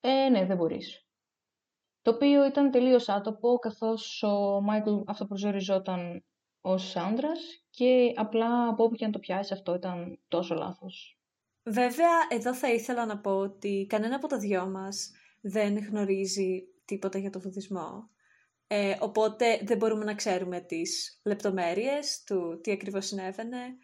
«Ε, 0.00 0.28
ναι, 0.28 0.46
δεν 0.46 0.56
μπορείς» 0.56 1.06
το 2.02 2.10
οποίο 2.10 2.46
ήταν 2.46 2.70
τελείως 2.70 3.08
άτοπο, 3.08 3.58
καθώς 3.58 4.22
ο 4.22 4.60
Μάικλ 4.60 4.94
αυτοπροσδιοριζόταν 5.06 6.24
ως 6.60 6.96
άντρας 6.96 7.40
και 7.70 8.12
απλά 8.16 8.68
από 8.68 8.84
όπου 8.84 8.94
και 8.94 9.04
αν 9.04 9.12
το 9.12 9.18
πιάσεις 9.18 9.52
αυτό 9.52 9.74
ήταν 9.74 10.18
τόσο 10.28 10.54
λάθος. 10.54 11.15
Βέβαια, 11.68 12.26
εδώ 12.28 12.54
θα 12.54 12.72
ήθελα 12.72 13.06
να 13.06 13.18
πω 13.18 13.30
ότι 13.30 13.86
κανένα 13.88 14.16
από 14.16 14.26
τα 14.26 14.38
δυο 14.38 14.66
μας 14.66 15.10
δεν 15.40 15.78
γνωρίζει 15.78 16.68
τίποτα 16.84 17.18
για 17.18 17.30
το 17.30 17.40
βουδισμό. 17.40 18.10
Ε, 18.66 18.96
οπότε 19.00 19.60
δεν 19.64 19.76
μπορούμε 19.76 20.04
να 20.04 20.14
ξέρουμε 20.14 20.60
τις 20.60 21.20
λεπτομέρειες 21.24 22.22
του 22.26 22.60
τι 22.62 22.70
ακριβώς 22.70 23.06
συνέβαινε, 23.06 23.76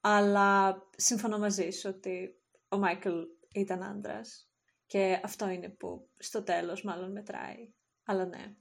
αλλά 0.00 0.76
συμφωνώ 0.96 1.38
μαζί 1.38 1.70
σου 1.70 1.92
ότι 1.94 2.40
ο 2.68 2.78
Μάικλ 2.78 3.18
ήταν 3.54 3.82
άντρας. 3.82 4.50
Και 4.86 5.20
αυτό 5.24 5.48
είναι 5.48 5.68
που 5.68 6.08
στο 6.16 6.42
τέλος 6.42 6.82
μάλλον 6.82 7.12
μετράει. 7.12 7.72
Αλλά 8.04 8.26
ναι. 8.26 8.54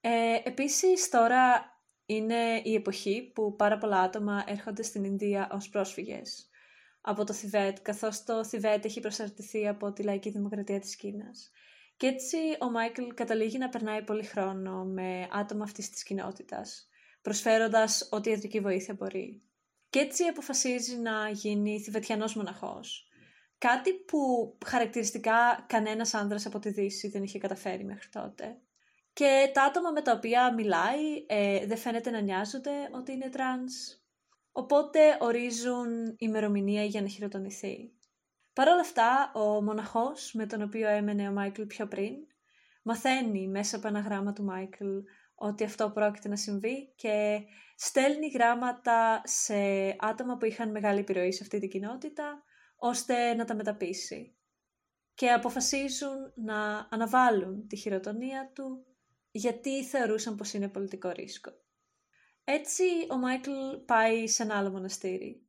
Ε, 0.00 0.40
επίσης 0.44 1.08
τώρα 1.08 1.74
είναι 2.06 2.60
η 2.64 2.74
εποχή 2.74 3.30
που 3.34 3.56
πάρα 3.56 3.78
πολλά 3.78 4.00
άτομα 4.00 4.44
έρχονται 4.46 4.82
στην 4.82 5.04
Ινδία 5.04 5.48
ως 5.52 5.68
πρόσφυγες 5.68 6.50
από 7.06 7.24
το 7.24 7.32
Θιβέτ, 7.32 7.78
καθώς 7.82 8.24
το 8.24 8.44
Θιβέτ 8.44 8.84
έχει 8.84 9.00
προσαρτηθεί 9.00 9.68
από 9.68 9.92
τη 9.92 10.02
Λαϊκή 10.02 10.30
Δημοκρατία 10.30 10.80
της 10.80 10.96
Κίνας. 10.96 11.50
Και 11.96 12.06
έτσι 12.06 12.36
ο 12.60 12.70
Μάικλ 12.70 13.06
καταλήγει 13.14 13.58
να 13.58 13.68
περνάει 13.68 14.02
πολύ 14.02 14.24
χρόνο 14.24 14.84
με 14.84 15.28
άτομα 15.32 15.64
αυτής 15.64 15.90
της 15.90 16.02
κοινότητας, 16.02 16.88
προσφέροντας 17.22 18.08
ό,τι 18.10 18.30
ιατρική 18.30 18.60
βοήθεια 18.60 18.94
μπορεί. 18.94 19.42
Και 19.90 19.98
έτσι 19.98 20.24
αποφασίζει 20.24 20.96
να 20.96 21.28
γίνει 21.28 21.80
Θιβετιανός 21.80 22.34
μοναχός, 22.34 23.06
Κάτι 23.58 23.92
που 23.92 24.18
χαρακτηριστικά 24.66 25.64
κανένας 25.68 26.14
άνδρας 26.14 26.46
από 26.46 26.58
τη 26.58 26.70
Δύση 26.70 27.08
δεν 27.08 27.22
είχε 27.22 27.38
καταφέρει 27.38 27.84
μέχρι 27.84 28.08
τότε. 28.08 28.58
Και 29.12 29.50
τα 29.54 29.62
άτομα 29.62 29.90
με 29.90 30.02
τα 30.02 30.12
οποία 30.12 30.54
μιλάει 30.54 31.24
ε, 31.26 31.66
δεν 31.66 31.76
φαίνεται 31.76 32.10
να 32.10 32.20
νοιάζονται 32.20 32.88
ότι 32.92 33.12
είναι 33.12 33.28
τρανς. 33.28 33.72
Οπότε 34.58 35.16
ορίζουν 35.20 36.14
ημερομηνία 36.18 36.84
για 36.84 37.02
να 37.02 37.08
χειροτονηθεί. 37.08 37.92
Παρ' 38.52 38.68
όλα 38.68 38.80
αυτά, 38.80 39.32
ο 39.34 39.62
μοναχός 39.62 40.32
με 40.34 40.46
τον 40.46 40.62
οποίο 40.62 40.88
έμενε 40.88 41.28
ο 41.28 41.32
Μάικλ 41.32 41.62
πιο 41.62 41.86
πριν, 41.86 42.14
μαθαίνει 42.82 43.48
μέσα 43.48 43.76
από 43.76 43.88
ένα 43.88 44.00
γράμμα 44.00 44.32
του 44.32 44.44
Μάικλ 44.44 44.84
ότι 45.34 45.64
αυτό 45.64 45.90
πρόκειται 45.90 46.28
να 46.28 46.36
συμβεί 46.36 46.92
και 46.96 47.40
στέλνει 47.76 48.28
γράμματα 48.28 49.22
σε 49.24 49.54
άτομα 49.98 50.36
που 50.36 50.44
είχαν 50.44 50.70
μεγάλη 50.70 50.98
επιρροή 50.98 51.32
σε 51.32 51.42
αυτή 51.42 51.58
την 51.58 51.68
κοινότητα, 51.68 52.42
ώστε 52.76 53.34
να 53.34 53.44
τα 53.44 53.54
μεταπίσει. 53.54 54.36
και 55.14 55.30
αποφασίζουν 55.30 56.32
να 56.34 56.88
αναβάλουν 56.90 57.66
τη 57.66 57.76
χειροτονία 57.76 58.50
του 58.54 58.86
γιατί 59.30 59.84
θεωρούσαν 59.84 60.36
πως 60.36 60.52
είναι 60.52 60.68
πολιτικό 60.68 61.10
ρίσκο. 61.10 61.50
Έτσι 62.48 62.84
ο 63.10 63.16
Μάικλ 63.16 63.50
πάει 63.86 64.26
σε 64.26 64.42
ένα 64.42 64.56
άλλο 64.56 64.70
μοναστήρι. 64.70 65.46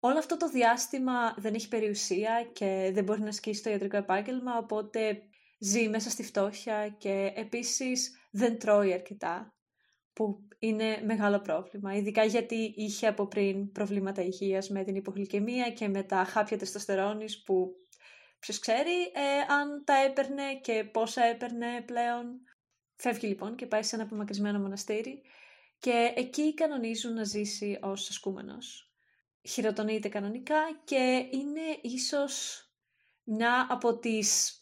Όλο 0.00 0.18
αυτό 0.18 0.36
το 0.36 0.48
διάστημα 0.48 1.34
δεν 1.38 1.54
έχει 1.54 1.68
περιουσία 1.68 2.50
και 2.52 2.90
δεν 2.94 3.04
μπορεί 3.04 3.20
να 3.20 3.28
ασκήσει 3.28 3.62
το 3.62 3.70
ιατρικό 3.70 3.96
επάγγελμα, 3.96 4.58
οπότε 4.58 5.22
ζει 5.58 5.88
μέσα 5.88 6.10
στη 6.10 6.22
φτώχεια 6.22 6.88
και 6.88 7.32
επίσης 7.34 8.26
δεν 8.30 8.58
τρώει 8.58 8.92
αρκετά, 8.92 9.54
που 10.12 10.48
είναι 10.58 11.02
μεγάλο 11.04 11.40
πρόβλημα, 11.40 11.94
ειδικά 11.94 12.24
γιατί 12.24 12.72
είχε 12.76 13.06
από 13.06 13.26
πριν 13.26 13.72
προβλήματα 13.72 14.22
υγείας 14.22 14.68
με 14.68 14.84
την 14.84 14.94
υπογλυκαιμία 14.94 15.70
και 15.70 15.88
με 15.88 16.02
τα 16.02 16.24
χάπια 16.24 16.58
τεστοστερόνης 16.58 17.42
που 17.42 17.72
ποιος 18.38 18.58
ξέρει 18.58 19.02
ε, 19.14 19.52
αν 19.52 19.84
τα 19.84 19.94
έπαιρνε 19.94 20.54
και 20.62 20.84
πόσα 20.84 21.24
έπαιρνε 21.24 21.82
πλέον. 21.86 22.40
Φεύγει 22.96 23.26
λοιπόν 23.26 23.56
και 23.56 23.66
πάει 23.66 23.82
σε 23.82 23.94
ένα 23.94 24.04
απομακρυσμένο 24.04 24.58
μοναστήρι 24.58 25.22
και 25.82 26.12
εκεί 26.16 26.54
κανονίζουν 26.54 27.14
να 27.14 27.24
ζήσει 27.24 27.78
ως 27.82 28.08
ασκούμενος. 28.08 28.92
Χειροτονείται 29.48 30.08
κανονικά 30.08 30.80
και 30.84 31.28
είναι 31.30 31.78
ίσως 31.82 32.64
μια 33.22 33.66
από 33.70 33.98
τις 33.98 34.60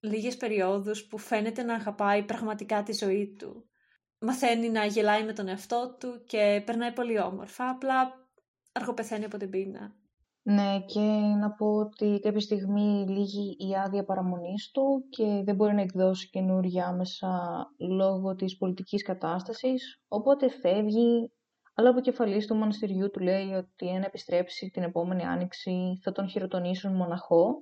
λίγες 0.00 0.36
περιόδους 0.36 1.04
που 1.04 1.18
φαίνεται 1.18 1.62
να 1.62 1.74
αγαπάει 1.74 2.22
πραγματικά 2.22 2.82
τη 2.82 2.92
ζωή 2.92 3.34
του. 3.38 3.68
Μαθαίνει 4.18 4.68
να 4.68 4.84
γελάει 4.84 5.24
με 5.24 5.32
τον 5.32 5.48
εαυτό 5.48 5.96
του 6.00 6.24
και 6.26 6.62
περνάει 6.66 6.92
πολύ 6.92 7.20
όμορφα, 7.20 7.68
απλά 7.68 8.28
αργοπεθαίνει 8.72 9.24
από 9.24 9.36
την 9.36 9.50
πείνα. 9.50 9.96
Ναι, 10.48 10.80
και 10.86 11.00
να 11.40 11.50
πω 11.50 11.66
ότι 11.66 12.20
κάποια 12.22 12.40
στιγμή 12.40 13.04
λύγει 13.08 13.56
η 13.58 13.76
άδεια 13.84 14.04
παραμονής 14.04 14.70
του 14.70 15.06
και 15.08 15.42
δεν 15.44 15.54
μπορεί 15.54 15.74
να 15.74 15.80
εκδώσει 15.80 16.30
καινούργια 16.30 16.86
άμεσα 16.86 17.28
λόγω 17.78 18.34
της 18.34 18.56
πολιτικής 18.56 19.02
κατάστασης, 19.02 20.02
οπότε 20.08 20.48
φεύγει, 20.50 21.32
αλλά 21.74 21.90
από 21.90 22.00
κεφαλής 22.00 22.46
του 22.46 22.54
μοναστηριού 22.54 23.10
του 23.10 23.20
λέει 23.20 23.52
ότι 23.52 23.88
αν 23.88 24.02
επιστρέψει 24.02 24.70
την 24.70 24.82
επόμενη 24.82 25.22
άνοιξη 25.22 25.98
θα 26.02 26.12
τον 26.12 26.28
χειροτονήσουν 26.28 26.96
μοναχό 26.96 27.54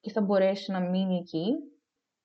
και 0.00 0.10
θα 0.10 0.20
μπορέσει 0.20 0.72
να 0.72 0.80
μείνει 0.80 1.16
εκεί. 1.16 1.46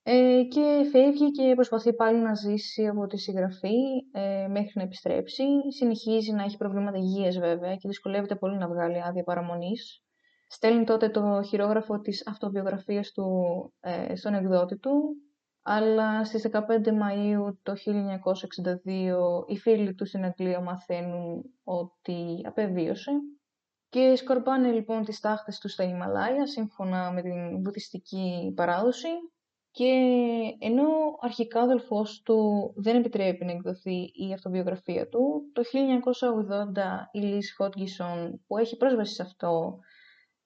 Ε, 0.08 0.44
και 0.44 0.88
φεύγει 0.92 1.32
και 1.32 1.54
προσπαθεί 1.56 1.94
πάλι 1.94 2.20
να 2.20 2.34
ζήσει 2.34 2.88
από 2.88 3.08
τη 3.08 3.18
συγγραφή 3.18 3.76
ε, 4.12 4.48
μέχρι 4.48 4.72
να 4.74 4.82
επιστρέψει. 4.82 5.44
Συνεχίζει 5.68 6.32
να 6.32 6.44
έχει 6.44 6.58
προβλήματα 6.58 6.98
υγείας 6.98 7.38
βέβαια 7.38 7.76
και 7.76 7.88
δυσκολεύεται 7.88 8.36
πολύ 8.36 8.58
να 8.58 8.68
βγάλει 8.68 9.04
άδεια 9.04 9.24
παραμονής. 9.24 10.04
Στέλνει 10.48 10.84
τότε 10.84 11.10
το 11.10 11.42
χειρόγραφο 11.42 12.00
της 12.00 12.28
αυτοβιογραφίας 12.28 13.12
του 13.12 13.26
ε, 13.80 14.16
στον 14.16 14.34
εκδότη 14.34 14.78
του, 14.78 15.16
αλλά 15.62 16.26
στις 16.26 16.50
15 16.52 16.60
Μαΐου 16.88 17.56
το 17.64 17.74
1962 19.46 19.48
οι 19.48 19.58
φίλοι 19.58 19.96
του 19.96 20.06
στην 20.06 20.24
Αγγλία 20.24 20.62
μαθαίνουν 20.62 21.44
ότι 21.64 22.42
απεβίωσε 22.44 23.12
και 23.90 24.16
σκορπάνε 24.16 24.72
λοιπόν 24.72 25.04
τις 25.04 25.20
τάχτες 25.20 25.60
τους 25.60 25.72
στα 25.72 25.84
Ιμαλάια 25.84 26.46
σύμφωνα 26.48 27.12
με 27.12 27.22
την 27.22 27.64
βουδιστική 27.64 28.54
παράδοση 28.56 29.08
και 29.76 29.94
ενώ 30.60 30.88
αρχικά 31.20 31.60
ο 31.60 31.64
αδελφός 31.64 32.22
του 32.22 32.74
δεν 32.76 32.96
επιτρέπει 32.96 33.46
να 33.46 33.52
εκδοθεί 33.52 34.12
η 34.14 34.34
αυτοβιογραφία 34.34 35.08
του, 35.08 35.42
το 35.54 35.62
1980 35.62 36.82
η 37.12 37.20
Λις 37.20 37.56
Χότγκισον 37.56 38.42
που 38.48 38.58
έχει 38.58 38.78
πρόσβαση 38.78 39.14
σε 39.14 39.22
αυτό 39.22 39.80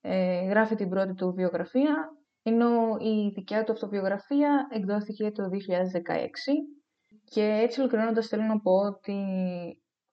ε, 0.02 0.46
γράφει 0.46 0.76
την 0.76 0.90
πρώτη 0.90 1.14
του 1.14 1.34
βιογραφία, 1.34 1.96
ενώ 2.44 2.98
η 3.00 3.30
δικιά 3.34 3.64
του 3.64 3.72
αυτοβιογραφία 3.72 4.68
εκδόθηκε 4.72 5.32
το 5.32 5.44
2016 5.44 5.50
και 7.24 7.44
έτσι 7.44 7.80
ολοκληρώνοντας 7.80 8.28
θέλω 8.28 8.44
να 8.44 8.60
πω 8.60 8.72
ότι 8.72 9.18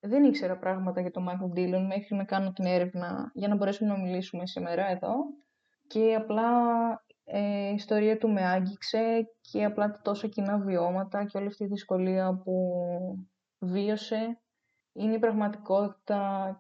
δεν 0.01 0.25
ήξερα 0.25 0.59
πράγματα 0.59 1.01
για 1.01 1.11
τον 1.11 1.23
Μάικλ 1.23 1.45
Ντίλον 1.45 1.87
μέχρι 1.87 2.17
να 2.17 2.25
κάνω 2.25 2.53
την 2.53 2.65
έρευνα 2.65 3.31
για 3.35 3.49
να 3.49 3.57
μπορέσουμε 3.57 3.93
να 3.93 3.99
μιλήσουμε 3.99 4.47
σήμερα 4.47 4.91
εδώ. 4.91 5.15
Και 5.89 6.15
απλά 6.15 6.51
ε, 7.29 7.69
η 7.69 7.75
ιστορία 7.75 8.19
του 8.19 8.29
με 8.29 8.47
άγγιξε 8.47 9.29
και 9.41 9.65
απλά 9.65 10.01
τόσα 10.05 10.27
κοινά 10.27 10.59
βιώματα 10.59 11.25
και 11.25 11.39
όλη 11.39 11.47
αυτή 11.47 11.65
η 11.65 11.67
δυσκολία 11.67 12.41
που 12.45 12.55
βίωσε 13.59 14.41
είναι 14.93 15.15
η 15.15 15.19
πραγματικότητα 15.19 16.51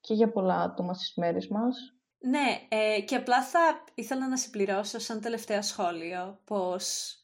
και 0.00 0.14
για 0.14 0.32
πολλά 0.32 0.60
άτομα 0.60 0.94
στις 0.94 1.14
μέρες 1.16 1.48
μας. 1.48 1.76
Ναι, 2.18 2.66
ε, 2.68 3.00
και 3.00 3.14
απλά 3.14 3.42
θα 3.42 3.84
ήθελα 3.94 4.28
να 4.28 4.36
συμπληρώσω 4.36 4.98
σαν 4.98 5.20
τελευταίο 5.20 5.62
σχόλιο 5.62 6.40
πως 6.44 7.14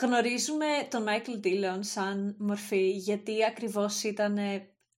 γνωρίζουμε 0.00 0.66
τον 0.90 1.02
Μάικλ 1.02 1.32
Ντίλον 1.32 1.82
σαν 1.82 2.36
μορφή 2.38 2.90
γιατί 2.90 3.44
ακριβώς 3.44 4.02
ήταν 4.02 4.38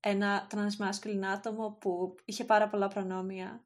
ένα 0.01 0.47
transmasculine 0.51 1.25
άτομο 1.35 1.77
που 1.81 2.15
είχε 2.25 2.45
πάρα 2.45 2.69
πολλά 2.69 2.89
προνόμια. 2.89 3.65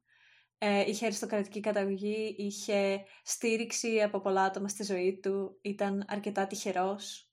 Ε, 0.59 0.81
είχε 0.81 1.05
αριστοκρατική 1.07 1.61
καταγωγή, 1.61 2.35
είχε 2.39 3.05
στήριξη 3.23 4.03
από 4.03 4.21
πολλά 4.21 4.43
άτομα 4.43 4.69
στη 4.69 4.85
ζωή 4.85 5.21
του, 5.23 5.59
ήταν 5.63 6.05
αρκετά 6.09 6.47
τυχερός. 6.47 7.33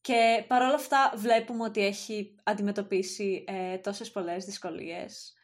Και 0.00 0.44
παρόλα 0.48 0.74
αυτά 0.74 1.12
βλέπουμε 1.16 1.64
ότι 1.64 1.84
έχει 1.84 2.34
αντιμετωπίσει 2.44 3.44
ε, 3.46 3.78
τόσες 3.78 4.10
πολλές 4.10 4.44
δυσκολίες. 4.44 5.34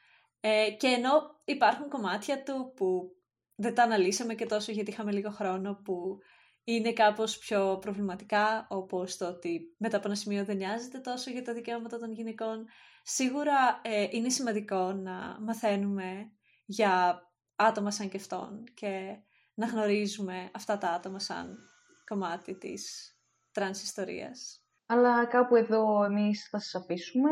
Ε, 0.41 0.71
και 0.71 0.87
ενώ 0.87 1.41
υπάρχουν 1.45 1.89
κομμάτια 1.89 2.43
του 2.43 2.73
που 2.77 3.17
δεν 3.55 3.75
τα 3.75 3.83
αναλύσαμε 3.83 4.35
και 4.35 4.47
τόσο 4.47 4.73
γιατί 4.73 4.91
είχαμε 4.91 5.13
λίγο 5.13 5.31
χρόνο 5.31 5.81
που 5.85 6.19
είναι 6.65 6.93
κάπως 6.93 7.39
πιο 7.39 7.79
προβληματικά, 7.79 8.67
όπως 8.71 9.17
το 9.17 9.27
ότι 9.27 9.75
μετά 9.79 9.97
από 9.97 10.07
ένα 10.07 10.17
σημείο 10.17 10.45
δεν 10.45 10.57
νοιάζεται 10.57 10.99
τόσο 10.99 11.31
για 11.31 11.43
τα 11.43 11.53
δικαιώματα 11.53 11.99
των 11.99 12.13
γυναικών. 12.13 12.67
Σίγουρα 13.03 13.81
ε, 13.83 14.07
είναι 14.11 14.29
σημαντικό 14.29 14.93
να 14.93 15.39
μαθαίνουμε 15.41 16.31
για 16.67 17.23
άτομα 17.57 17.91
σαν 17.91 18.09
και 18.09 18.17
αυτόν 18.17 18.65
και 18.75 19.17
να 19.55 19.67
γνωρίζουμε 19.67 20.51
αυτά 20.55 20.79
τα 20.79 20.89
άτομα 20.89 21.19
σαν 21.19 21.59
κομμάτι 22.07 22.55
της 22.55 23.11
τρανς 23.53 23.83
ιστορίας. 23.83 24.61
Αλλά 24.87 25.27
κάπου 25.27 25.57
εδώ 25.57 26.05
εμείς 26.05 26.49
θα 26.49 26.59
σας 26.59 26.75
αφήσουμε 26.75 27.31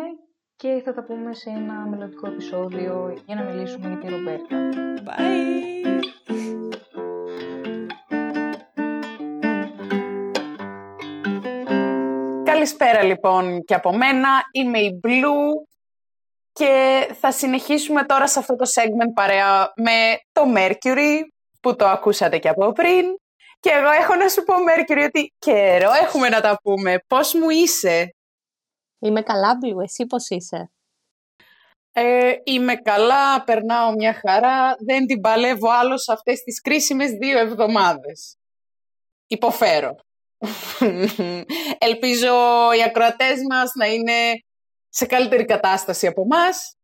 και 0.57 0.83
θα 0.85 0.93
τα 0.93 1.05
πούμε 1.05 1.35
σε 1.35 1.51
ένα 1.51 1.87
μελλοντικό 1.87 2.27
επεισόδιο 2.27 3.23
για 3.27 3.35
να 3.35 3.43
μιλήσουμε 3.43 3.89
για 3.89 3.99
τη 3.99 4.09
Ρομπέρτα. 4.09 4.69
Bye! 5.05 5.55
Καλησπέρα 12.45 13.03
λοιπόν 13.03 13.65
και 13.65 13.75
από 13.75 13.97
μένα. 13.97 14.29
Είμαι 14.53 14.79
η 14.79 15.01
Blue 15.03 15.74
και 16.55 17.09
θα 17.21 17.33
συνεχίσουμε 17.33 18.05
τώρα 18.05 18.29
σε 18.29 18.39
αυτό 18.39 18.57
το 18.57 18.65
segment 18.75 19.13
παρέα 19.15 19.73
με 19.77 20.19
το 20.33 20.43
Mercury 20.57 21.21
που 21.61 21.77
το 21.77 21.87
ακούσατε 21.87 22.39
και 22.39 22.49
από 22.49 22.73
πριν. 22.73 23.05
Και 23.61 23.71
εγώ 23.71 23.91
έχω 23.91 24.15
να 24.15 24.29
σου 24.29 24.43
πω 24.43 24.55
Mercury 24.55 25.05
ότι 25.07 25.33
καιρό 25.39 25.91
έχουμε 26.03 26.29
να 26.29 26.41
τα 26.41 26.59
πούμε. 26.63 26.99
Πώς 27.07 27.35
μου 27.35 27.51
είσαι; 27.51 28.15
Είμαι 28.99 29.23
καλά 29.23 29.59
Blue, 29.63 29.83
εσύ 29.83 30.07
πώς 30.07 30.29
είσαι; 30.29 30.71
Ε, 31.93 32.35
είμαι 32.45 32.75
καλά, 32.75 33.45
περνάω 33.45 33.93
μια 33.93 34.15
χαρά, 34.15 34.75
δεν 34.79 35.07
την 35.07 35.21
παλεύω 35.21 35.71
άλλο 35.71 35.99
σε 35.99 36.13
αυτές 36.13 36.43
τις 36.43 36.61
κρίσιμες 36.61 37.11
δύο 37.11 37.39
εβδομάδες. 37.39 38.37
Υποφέρω. 39.27 39.95
Ελπίζω 41.89 42.35
οι 42.79 42.83
ακροατές 42.83 43.39
μας 43.51 43.71
να 43.75 43.87
είναι 43.87 44.33
σε 44.97 45.07
καλύτερη 45.07 45.45
κατάσταση 45.45 46.07
από 46.07 46.23
εμάς 46.23 46.77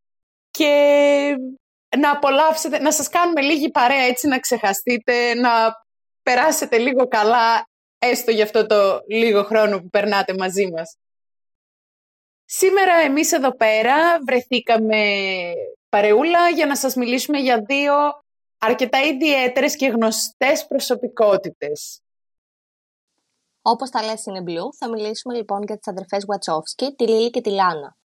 και 0.51 0.73
να 1.99 2.11
απολαύσετε, 2.11 2.79
να 2.79 2.93
σας 2.93 3.09
κάνουμε 3.09 3.41
λίγη 3.41 3.71
παρέα 3.71 4.03
έτσι 4.03 4.29
να 4.29 4.39
ξεχαστείτε, 4.39 5.35
να 5.35 5.51
περάσετε 6.23 6.79
λίγο 6.79 7.09
καλά 7.09 7.69
έστω 7.99 8.31
για 8.31 8.45
αυτό 8.45 8.67
το 8.67 9.01
λίγο 9.09 9.43
χρόνο 9.43 9.79
που 9.79 9.89
περνάτε 9.89 10.35
μαζί 10.39 10.71
μας. 10.71 10.97
Σήμερα 12.45 12.95
εμείς 12.95 13.33
εδώ 13.33 13.57
πέρα 13.57 14.19
βρεθήκαμε 14.27 15.03
παρεούλα 15.89 16.49
για 16.49 16.67
να 16.67 16.77
σας 16.77 16.95
μιλήσουμε 16.95 17.39
για 17.39 17.63
δύο 17.67 17.95
αρκετά 18.59 18.99
ιδιαίτερες 19.01 19.77
και 19.77 19.87
γνωστές 19.87 20.67
προσωπικότητες. 20.67 22.01
Όπως 23.63 23.91
τα 23.91 24.03
λες 24.03 24.25
είναι 24.27 24.43
Blue, 24.47 24.69
θα 24.79 24.89
μιλήσουμε 24.89 25.35
λοιπόν 25.35 25.63
για 25.63 25.77
τις 25.77 25.89
αδερφές 25.89 26.25
Βατσόφσκι, 26.25 26.95
τη 26.95 27.07
Λίλη 27.07 27.31
και 27.31 27.41
τη 27.41 27.51
Λάνα. 27.51 27.99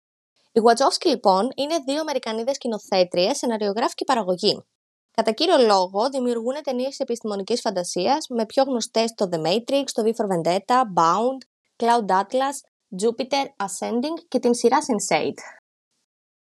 Οι 0.57 0.61
Βατσόφσκι 0.61 1.09
λοιπόν 1.09 1.51
είναι 1.55 1.75
δύο 1.85 1.99
Αμερικανίδες 1.99 2.55
σκηνοθέτριες, 2.55 3.37
σεναριογράφοι 3.37 3.93
και 3.93 4.03
παραγωγή. 4.03 4.65
Κατά 5.11 5.31
κύριο 5.31 5.57
λόγο, 5.57 6.09
δημιουργούν 6.09 6.61
ταινίες 6.63 6.99
επιστημονικής 6.99 7.61
φαντασίας 7.61 8.27
με 8.29 8.45
πιο 8.45 8.63
γνωστές 8.63 9.13
το 9.13 9.29
The 9.31 9.37
Matrix, 9.37 9.83
το 9.91 10.03
V 10.05 10.07
for 10.07 10.27
Vendetta, 10.31 10.81
Bound, 10.97 11.39
Cloud 11.83 12.21
Atlas, 12.21 12.57
Jupiter 13.01 13.45
Ascending 13.65 14.17
και 14.27 14.39
την 14.39 14.53
σειρά 14.53 14.77
Sense8. 14.77 15.33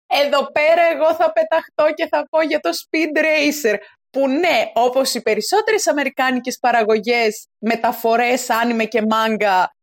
Εδώ 0.07 0.51
πέρα 0.51 0.81
εγώ 0.93 1.15
θα 1.15 1.31
πεταχτώ 1.31 1.93
και 1.95 2.07
θα 2.07 2.27
πω 2.29 2.41
για 2.41 2.59
το 2.59 2.69
Speed 2.69 3.17
Racer 3.17 3.75
που 4.09 4.27
ναι, 4.27 4.71
όπως 4.73 5.13
οι 5.13 5.21
περισσότερες 5.21 5.87
αμερικάνικες 5.87 6.57
παραγωγές, 6.59 7.47
μεταφορές, 7.57 8.49
άνιμε 8.49 8.85
και 8.85 9.01
μάγκα, 9.09 9.76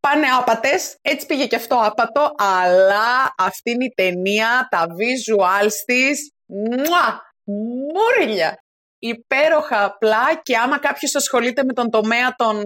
πάνε 0.00 0.26
άπατες, 0.38 0.96
έτσι 1.02 1.26
πήγε 1.26 1.46
και 1.46 1.56
αυτό 1.56 1.80
άπατο, 1.82 2.34
αλλά 2.38 3.34
αυτή 3.38 3.70
είναι 3.70 3.84
η 3.84 3.92
ταινία, 3.96 4.68
τα 4.70 4.86
visuals 4.86 5.72
της, 5.86 6.32
μουα, 6.46 7.22
μούριλια. 7.44 8.62
Υπέροχα 8.98 9.84
απλά 9.84 10.40
και 10.42 10.56
άμα 10.56 10.78
κάποιος 10.78 11.14
ασχολείται 11.14 11.64
με 11.64 11.72
τον 11.72 11.90
τομέα 11.90 12.34
των 12.36 12.64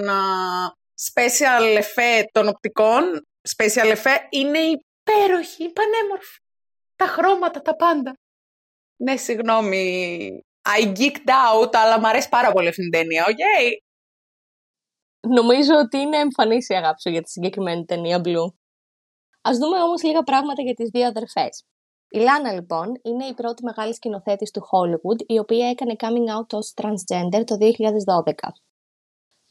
special 1.12 1.78
effect 1.78 2.26
των 2.32 2.48
οπτικών, 2.48 3.26
special 3.56 3.92
effect, 3.92 4.26
είναι 4.30 4.58
υπέροχη, 4.58 5.72
πανέμορφη. 5.72 6.40
Τα 6.96 7.06
χρώματα, 7.06 7.62
τα 7.62 7.76
πάντα. 7.76 8.16
Ναι, 8.96 9.16
συγγνώμη, 9.16 10.44
I 10.78 10.92
geeked 10.98 11.28
out, 11.28 11.70
αλλά 11.72 11.98
μου 11.98 12.08
αρέσει 12.08 12.28
πάρα 12.28 12.52
πολύ 12.52 12.68
αυτή 12.68 12.80
την 12.82 12.90
ταινία, 12.90 13.24
okay? 13.24 13.70
Νομίζω 15.28 15.74
ότι 15.84 15.98
είναι 15.98 16.16
εμφανής 16.16 16.68
η 16.68 16.74
αγάπη 16.74 17.00
σου 17.00 17.10
για 17.10 17.22
τη 17.22 17.30
συγκεκριμένη 17.30 17.84
ταινία 17.84 18.20
Blue. 18.24 18.52
Α 19.48 19.50
δούμε 19.60 19.82
όμως 19.82 20.02
λίγα 20.02 20.22
πράγματα 20.22 20.62
για 20.62 20.74
τις 20.74 20.88
δύο 20.90 21.06
αδερφές. 21.06 21.64
Η 22.08 22.18
Λάνα 22.18 22.52
λοιπόν 22.52 23.00
είναι 23.02 23.24
η 23.24 23.34
πρώτη 23.34 23.64
μεγάλη 23.64 23.94
σκηνοθέτης 23.94 24.50
του 24.50 24.62
Hollywood 24.70 25.20
η 25.26 25.38
οποία 25.38 25.68
έκανε 25.68 25.94
coming 25.98 26.38
out 26.38 26.46
ως 26.52 26.74
transgender 26.76 27.42
το 27.44 27.56
2012. 27.60 28.32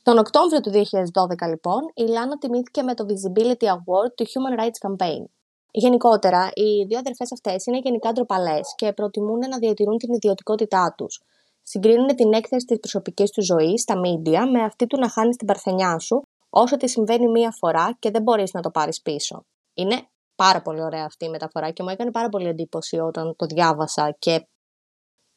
Τον 0.03 0.17
Οκτώβριο 0.17 0.59
του 0.59 0.72
2012 0.72 1.47
λοιπόν 1.47 1.82
η 1.93 2.03
Λάνα 2.03 2.38
τιμήθηκε 2.38 2.82
με 2.82 2.93
το 2.93 3.05
Visibility 3.07 3.65
Award 3.65 4.11
του 4.15 4.26
Human 4.26 4.59
Rights 4.59 4.89
Campaign. 4.89 5.24
Γενικότερα, 5.72 6.49
οι 6.53 6.86
δύο 6.86 6.97
αδερφές 6.97 7.32
αυτές 7.32 7.65
είναι 7.65 7.78
γενικά 7.78 8.11
ντροπαλές 8.11 8.74
και 8.76 8.93
προτιμούν 8.93 9.39
να 9.39 9.57
διατηρούν 9.57 9.97
την 9.97 10.13
ιδιωτικότητά 10.13 10.93
τους. 10.97 11.22
Συγκρίνουν 11.64 12.07
την 12.07 12.34
έκθεση 12.34 12.66
της 12.66 12.80
προσωπικής 12.80 13.32
του 13.32 13.43
ζωής 13.43 13.82
στα 13.82 13.95
media 13.95 14.49
με 14.51 14.64
αυτή 14.64 14.88
του 14.88 14.99
να 14.99 15.09
χάνεις 15.09 15.36
την 15.36 15.47
παρθενιά 15.47 15.99
σου 15.99 16.22
όσο 16.49 16.78
τη 16.78 16.89
συμβαίνει 16.89 17.28
μία 17.28 17.51
φορά 17.51 17.95
και 17.99 18.12
δεν 18.12 18.22
μπορείς 18.22 18.53
να 18.53 18.62
το 18.62 18.72
πάρεις 18.72 19.01
πίσω. 19.01 19.45
Είναι 19.74 20.07
πάρα 20.36 20.62
πολύ 20.62 20.82
ωραία 20.82 21.05
αυτή 21.05 21.26
η 21.26 21.30
μεταφορά 21.30 21.72
και 21.72 21.84
μου 21.84 21.89
έκανε 21.89 22.12
πάρα 22.12 22.30
πολύ 22.30 22.47
εντύπωση 22.47 22.99
όταν 22.99 23.36
το 23.36 23.45
διάβασα 23.45 24.16
και 24.20 24.47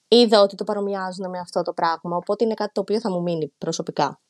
είδα 0.09 0.41
ότι 0.41 0.55
το 0.55 0.65
παρομοιάζουν 0.65 1.31
με 1.31 1.39
αυτό 1.39 1.63
το 1.63 1.73
πράγμα, 1.73 2.17
οπότε 2.17 2.45
είναι 2.45 2.55
κάτι 2.55 2.73
το 2.73 2.81
οποίο 2.81 3.01
θα 3.01 3.11
μου 3.11 3.23
μείνει 3.23 3.55
προσωπικά. 3.59 4.21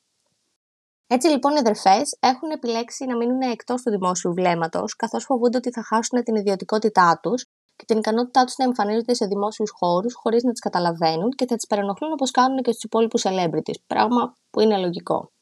Έτσι 1.07 1.29
λοιπόν 1.29 1.55
οι 1.55 1.59
αδερφές 1.59 2.17
έχουν 2.21 2.51
επιλέξει 2.51 3.05
να 3.05 3.17
μείνουν 3.17 3.41
εκτός 3.41 3.83
του 3.83 3.91
δημόσιου 3.91 4.33
βλέμματος, 4.35 4.97
καθώς 4.97 5.25
φοβούνται 5.25 5.57
ότι 5.57 5.71
θα 5.71 5.83
χάσουν 5.83 6.23
την 6.23 6.35
ιδιωτικότητά 6.35 7.19
τους 7.23 7.47
και 7.77 7.85
την 7.85 7.99
ικανότητά 7.99 8.45
τους 8.45 8.57
να 8.57 8.65
εμφανίζονται 8.65 9.15
σε 9.15 9.27
δημόσιους 9.27 9.71
χώρους 9.71 10.15
χωρίς 10.15 10.43
να 10.43 10.51
τις 10.51 10.61
καταλαβαίνουν 10.61 11.31
και 11.31 11.47
θα 11.47 11.57
τις 11.57 11.67
παρενοχλούν 11.67 12.13
όπως 12.13 12.31
κάνουν 12.31 12.63
και 12.63 12.71
στους 12.71 12.83
υπόλοιπους 12.83 13.23
celebrities, 13.27 13.81
πράγμα 13.87 14.35
που 14.51 14.61
είναι 14.61 14.79
λογικό. 14.79 15.33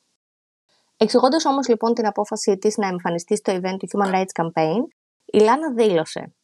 Εξηγώντας 0.97 1.45
όμως 1.45 1.69
λοιπόν 1.69 1.95
την 1.95 2.07
απόφασή 2.07 2.59
της 2.59 2.77
να 2.77 2.87
εμφανιστεί 2.87 3.37
στο 3.37 3.53
event 3.53 3.77
του 3.79 3.89
Human 3.93 4.15
Rights 4.15 4.43
Campaign, 4.43 4.83
η 5.25 5.39
Λάνα 5.39 5.73
δήλωσε: 5.73 6.35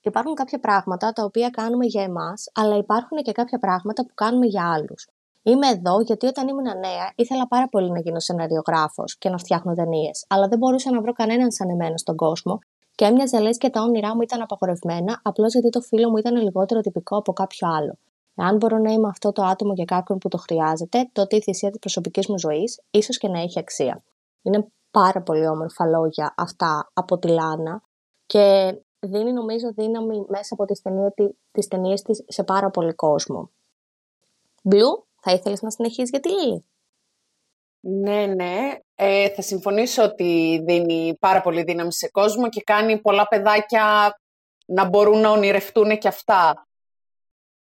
Υπάρχουν 0.00 0.34
κάποια 0.34 0.58
πράγματα 0.58 1.12
τα 1.12 1.24
οποία 1.24 1.50
κάνουμε 1.50 1.86
για 1.86 2.02
εμάς, 2.02 2.44
αλλά 2.54 2.76
υπάρχουν 2.76 3.18
και 3.18 3.32
κάποια 3.32 3.58
πράγματα 3.58 4.02
που 4.06 4.14
κάνουμε 4.14 4.46
για 4.46 4.72
άλλους. 4.72 5.08
Είμαι 5.42 5.68
εδώ 5.68 6.00
γιατί 6.00 6.26
όταν 6.26 6.48
ήμουν 6.48 6.62
νέα 6.78 7.12
ήθελα 7.16 7.48
πάρα 7.48 7.68
πολύ 7.68 7.90
να 7.90 8.00
γίνω 8.00 8.20
σεναριογράφος 8.20 9.18
και 9.18 9.28
να 9.28 9.38
φτιάχνω 9.38 9.74
ταινίες, 9.74 10.24
αλλά 10.28 10.48
δεν 10.48 10.58
μπορούσα 10.58 10.90
να 10.90 11.00
βρω 11.00 11.12
κανέναν 11.12 11.52
σαν 11.52 11.70
εμένα 11.70 11.96
στον 11.96 12.16
κόσμο 12.16 12.58
και 13.02 13.08
έμοιαζε 13.08 13.40
λες 13.40 13.58
και 13.58 13.70
τα 13.70 13.82
όνειρά 13.82 14.14
μου 14.14 14.22
ήταν 14.22 14.42
απαγορευμένα 14.42 15.20
απλώς 15.22 15.52
γιατί 15.52 15.68
το 15.68 15.80
φίλο 15.80 16.10
μου 16.10 16.16
ήταν 16.16 16.36
λιγότερο 16.36 16.80
τυπικό 16.80 17.16
από 17.16 17.32
κάποιο 17.32 17.68
άλλο. 17.68 17.98
Εάν 18.34 18.56
μπορώ 18.56 18.78
να 18.78 18.92
είμαι 18.92 19.08
αυτό 19.08 19.32
το 19.32 19.42
άτομο 19.42 19.72
για 19.72 19.84
κάποιον 19.84 20.18
που 20.18 20.28
το 20.28 20.38
χρειάζεται, 20.38 21.08
τότε 21.12 21.36
η 21.36 21.42
θυσία 21.42 21.70
της 21.70 21.78
προσωπικής 21.78 22.28
μου 22.28 22.38
ζωής 22.38 22.80
ίσως 22.90 23.18
και 23.18 23.28
να 23.28 23.40
έχει 23.40 23.58
αξία. 23.58 24.02
Είναι 24.42 24.66
πάρα 24.90 25.22
πολύ 25.22 25.46
όμορφα 25.48 25.86
λόγια 25.86 26.34
αυτά 26.36 26.90
από 26.92 27.18
τη 27.18 27.28
Λάνα 27.28 27.82
και 28.26 28.74
δίνει 29.00 29.32
νομίζω 29.32 29.72
δύναμη 29.72 30.24
μέσα 30.28 30.54
από 30.54 30.64
τις 31.52 31.68
ταινίες 31.68 32.02
της 32.02 32.24
σε 32.28 32.42
πάρα 32.42 32.70
πολύ 32.70 32.94
κόσμο. 32.94 33.50
Blue, 34.70 35.02
θα 35.20 35.32
ήθελες 35.32 35.62
να 35.62 35.70
συνεχίσεις 35.70 36.10
για 36.10 36.20
τη 36.20 36.28
Λίλη. 36.28 36.64
Ναι, 37.84 38.26
ναι. 38.26 38.78
Ε, 38.94 39.28
θα 39.28 39.42
συμφωνήσω 39.42 40.02
ότι 40.02 40.62
δίνει 40.64 41.16
πάρα 41.20 41.40
πολύ 41.40 41.62
δύναμη 41.62 41.92
σε 41.92 42.08
κόσμο 42.10 42.48
και 42.48 42.62
κάνει 42.62 43.00
πολλά 43.00 43.28
παιδάκια 43.28 44.16
να 44.66 44.88
μπορούν 44.88 45.20
να 45.20 45.30
ονειρευτούν 45.30 45.98
και 45.98 46.08
αυτά. 46.08 46.66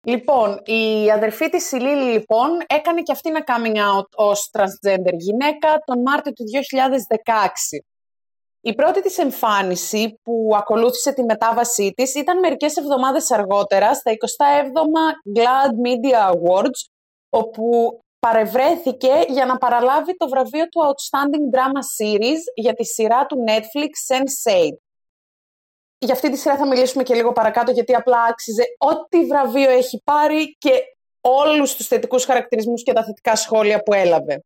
Λοιπόν, 0.07 0.61
η 0.65 1.11
αδερφή 1.11 1.49
της 1.49 1.73
η 1.73 1.77
Λίλη, 1.77 2.13
λοιπόν, 2.13 2.49
έκανε 2.67 3.03
και 3.03 3.13
αυτή 3.13 3.29
ένα 3.29 3.45
coming 3.47 3.77
out 3.77 4.09
ως 4.15 4.51
transgender 4.53 5.15
γυναίκα 5.17 5.79
τον 5.85 6.03
Μάρτιο 6.03 6.33
του 6.33 6.45
2016. 6.45 7.85
Η 8.61 8.75
πρώτη 8.75 9.03
της 9.03 9.19
εμφάνιση 9.19 10.21
που 10.23 10.51
ακολούθησε 10.55 11.13
τη 11.13 11.23
μετάβασή 11.23 11.93
της 11.97 12.15
ήταν 12.15 12.39
μερικές 12.39 12.77
εβδομάδες 12.77 13.31
αργότερα 13.31 13.95
στα 13.95 14.11
27 14.11 14.15
Glad 15.37 15.71
Media 15.87 16.33
Awards, 16.33 16.89
όπου 17.31 17.99
παρευρέθηκε 18.27 19.13
για 19.29 19.47
να 19.47 19.57
παραλάβει 19.57 20.17
το 20.17 20.29
βραβείο 20.29 20.69
του 20.69 20.81
Outstanding 20.81 21.57
Drama 21.57 21.83
Series 21.97 22.43
για 22.55 22.75
τη 22.75 22.85
σειρά 22.85 23.27
του 23.27 23.37
Netflix 23.49 23.93
Sense8. 24.09 24.71
Για 25.99 26.15
αυτή 26.15 26.31
τη 26.31 26.37
σειρά 26.37 26.57
θα 26.57 26.67
μιλήσουμε 26.67 27.03
και 27.03 27.15
λίγο 27.15 27.33
παρακάτω 27.33 27.71
γιατί 27.71 27.95
απλά 27.95 28.23
άξιζε 28.23 28.63
ό,τι 28.79 29.27
βραβείο 29.27 29.71
έχει 29.71 30.03
πάρει 30.05 30.57
και 30.59 30.71
όλους 31.21 31.75
τους 31.75 31.87
θετικούς 31.87 32.25
χαρακτηρισμούς 32.25 32.83
και 32.83 32.93
τα 32.93 33.05
θετικά 33.05 33.37
σχόλια 33.37 33.83
που 33.83 33.93
έλαβε. 33.93 34.45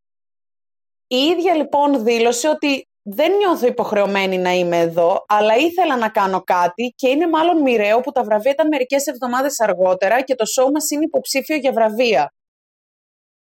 Η 1.07 1.17
ίδια 1.17 1.55
λοιπόν 1.55 2.03
δήλωσε 2.03 2.49
ότι 2.49 2.87
δεν 3.01 3.35
νιώθω 3.35 3.67
υποχρεωμένη 3.67 4.37
να 4.37 4.51
είμαι 4.51 4.79
εδώ, 4.79 5.25
αλλά 5.27 5.55
ήθελα 5.55 5.97
να 5.97 6.09
κάνω 6.09 6.41
κάτι 6.41 6.93
και 6.95 7.09
είναι 7.09 7.27
μάλλον 7.27 7.61
μοιραίο 7.61 7.99
που 7.99 8.11
τα 8.11 8.23
βραβεία 8.23 8.51
ήταν 8.51 8.67
μερικές 8.67 9.05
εβδομάδες 9.05 9.59
αργότερα 9.59 10.21
και 10.21 10.35
το 10.35 10.45
show 10.57 10.71
μας 10.71 10.89
είναι 10.89 11.03
υποψήφιο 11.03 11.55
για 11.55 11.71
βραβεία. 11.71 12.33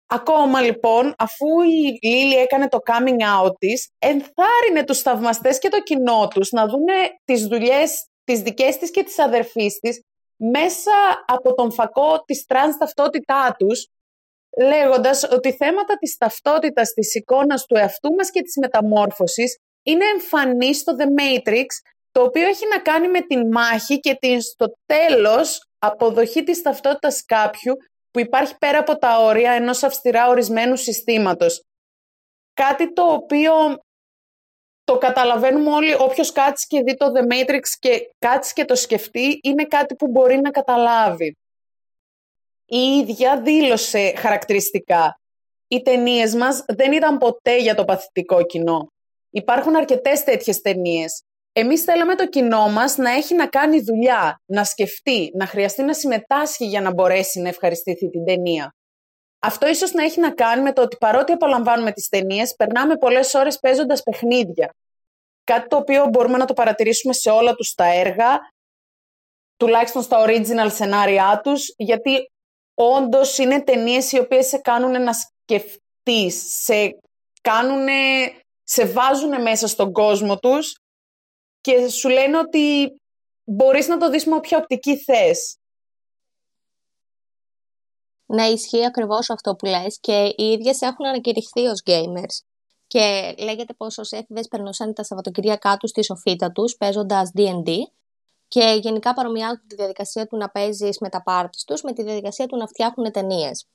Ακόμα 0.07 0.61
λοιπόν, 0.61 1.13
αφού 1.17 1.61
η 1.61 2.07
Λίλη 2.07 2.35
έκανε 2.35 2.67
το 2.67 2.77
coming 2.85 3.43
out 3.43 3.57
της, 3.57 3.89
ενθάρρυνε 3.99 4.83
τους 4.85 5.01
θαυμαστές 5.01 5.59
και 5.59 5.69
το 5.69 5.81
κοινό 5.81 6.27
τους 6.27 6.51
να 6.51 6.67
δούνε 6.67 6.93
τις 7.25 7.47
δουλειές 7.47 8.05
τις 8.23 8.41
δικές 8.41 8.77
της 8.77 8.91
και 8.91 9.03
της 9.03 9.19
αδερφής 9.19 9.79
της 9.79 10.01
μέσα 10.35 11.23
από 11.25 11.53
τον 11.53 11.71
φακό 11.71 12.23
της 12.25 12.45
τρανς 12.45 12.77
ταυτότητάς 12.77 13.55
τους, 13.59 13.87
λέγοντας 14.57 15.23
ότι 15.23 15.53
θέματα 15.53 15.97
της 15.97 16.17
ταυτότητας, 16.17 16.93
της 16.93 17.15
εικόνας 17.15 17.65
του 17.65 17.75
εαυτού 17.75 18.13
μας 18.13 18.29
και 18.29 18.41
της 18.41 18.57
μεταμόρφωσης 18.61 19.57
είναι 19.83 20.05
εμφανή 20.05 20.73
στο 20.73 20.95
The 20.99 21.21
Matrix, 21.21 21.65
το 22.11 22.21
οποίο 22.21 22.47
έχει 22.47 22.67
να 22.71 22.79
κάνει 22.79 23.07
με 23.07 23.21
την 23.21 23.51
μάχη 23.51 23.99
και 23.99 24.15
την 24.19 24.41
στο 24.41 24.75
τέλος 24.85 25.67
αποδοχή 25.79 26.43
της 26.43 26.61
ταυτότητας 26.61 27.25
κάποιου 27.25 27.73
που 28.15 28.21
υπάρχει 28.21 28.57
πέρα 28.57 28.79
από 28.79 28.97
τα 28.97 29.19
όρια 29.19 29.51
ενός 29.51 29.83
αυστηρά 29.83 30.27
ορισμένου 30.27 30.75
συστήματος. 30.75 31.63
Κάτι 32.53 32.93
το 32.93 33.03
οποίο 33.03 33.53
το 34.83 34.97
καταλαβαίνουμε 34.97 35.71
όλοι, 35.71 35.93
όποιος 35.93 36.31
κάτσει 36.31 36.67
και 36.67 36.81
δει 36.81 36.97
το 36.97 37.05
The 37.15 37.33
Matrix 37.33 37.61
και 37.79 38.13
κάτσει 38.19 38.53
και 38.53 38.65
το 38.65 38.75
σκεφτεί, 38.75 39.39
είναι 39.43 39.65
κάτι 39.65 39.95
που 39.95 40.07
μπορεί 40.07 40.37
να 40.37 40.51
καταλάβει. 40.51 41.37
Η 42.65 42.77
ίδια 42.77 43.41
δήλωσε 43.41 44.13
χαρακτηριστικά. 44.17 45.19
Οι 45.67 45.81
ταινίες 45.81 46.35
μας 46.35 46.65
δεν 46.67 46.91
ήταν 46.91 47.17
ποτέ 47.17 47.57
για 47.57 47.75
το 47.75 47.85
παθητικό 47.85 48.45
κοινό. 48.45 48.91
Υπάρχουν 49.29 49.75
αρκετές 49.75 50.23
τέτοιες 50.23 50.61
ταινίες. 50.61 51.23
Εμείς 51.57 51.83
θέλαμε 51.83 52.15
το 52.15 52.27
κοινό 52.27 52.69
μας 52.69 52.97
να 52.97 53.11
έχει 53.11 53.35
να 53.35 53.47
κάνει 53.47 53.81
δουλειά, 53.81 54.41
να 54.45 54.63
σκεφτεί, 54.63 55.31
να 55.33 55.45
χρειαστεί 55.45 55.83
να 55.83 55.93
συμμετάσχει 55.93 56.65
για 56.65 56.81
να 56.81 56.93
μπορέσει 56.93 57.39
να 57.39 57.47
ευχαριστηθεί 57.47 58.09
την 58.09 58.25
ταινία. 58.25 58.75
Αυτό 59.39 59.67
ίσως 59.67 59.91
να 59.91 60.03
έχει 60.03 60.19
να 60.19 60.31
κάνει 60.33 60.61
με 60.61 60.73
το 60.73 60.81
ότι 60.81 60.97
παρότι 60.99 61.31
απολαμβάνουμε 61.31 61.91
τις 61.91 62.07
ταινίες, 62.07 62.55
περνάμε 62.55 62.95
πολλές 62.95 63.33
ώρες 63.33 63.59
παίζοντας 63.59 64.03
παιχνίδια. 64.03 64.75
Κάτι 65.43 65.67
το 65.67 65.75
οποίο 65.75 66.05
μπορούμε 66.05 66.37
να 66.37 66.45
το 66.45 66.53
παρατηρήσουμε 66.53 67.13
σε 67.13 67.29
όλα 67.29 67.53
τους 67.53 67.73
τα 67.73 67.85
έργα, 67.85 68.39
τουλάχιστον 69.57 70.01
στα 70.01 70.25
original 70.25 70.71
σενάρια 70.71 71.39
τους, 71.43 71.73
γιατί 71.77 72.31
όντως 72.73 73.37
είναι 73.37 73.63
ταινίες 73.63 74.11
οι 74.11 74.19
οποίες 74.19 74.47
σε 74.47 74.57
κάνουν 74.57 75.03
να 75.03 75.11
σκεφτείς, 75.13 76.63
σε, 76.63 76.99
σε 78.63 78.85
βάζουν 78.85 79.41
μέσα 79.41 79.67
στον 79.67 79.91
κόσμο 79.91 80.37
τους 80.37 80.79
και 81.65 81.87
σου 81.87 82.09
λένε 82.09 82.37
ότι 82.37 82.95
μπορείς 83.43 83.87
να 83.87 83.97
το 83.97 84.09
δεις 84.09 84.25
με 84.25 84.35
όποια 84.35 84.57
οπτική 84.57 84.97
θες. 84.97 85.57
Ναι, 88.25 88.45
ισχύει 88.45 88.85
ακριβώς 88.85 89.29
αυτό 89.29 89.55
που 89.55 89.65
λες 89.65 89.99
και 89.99 90.33
οι 90.37 90.51
ίδιες 90.51 90.81
έχουν 90.81 91.05
ανακηρυχθεί 91.05 91.65
ως 91.65 91.81
gamers. 91.85 92.45
Και 92.87 93.35
λέγεται 93.39 93.73
πως 93.73 93.97
ως 93.97 94.11
έφηβες 94.11 94.47
περνούσαν 94.47 94.93
τα 94.93 95.03
Σαββατοκυριακά 95.03 95.77
τους 95.77 95.89
στη 95.89 96.03
σοφίτα 96.03 96.51
τους 96.51 96.75
παίζοντας 96.75 97.31
D&D 97.37 97.71
και 98.47 98.79
γενικά 98.81 99.13
παρομοιάζουν 99.13 99.67
τη 99.67 99.75
διαδικασία 99.75 100.27
του 100.27 100.37
να 100.37 100.49
παίζεις 100.49 100.99
με 100.99 101.09
τα 101.09 101.23
πάρτι 101.23 101.63
τους 101.65 101.81
με 101.81 101.93
τη 101.93 102.03
διαδικασία 102.03 102.45
του 102.45 102.57
να 102.57 102.67
φτιάχνουν 102.67 103.11
ταινίες. 103.11 103.67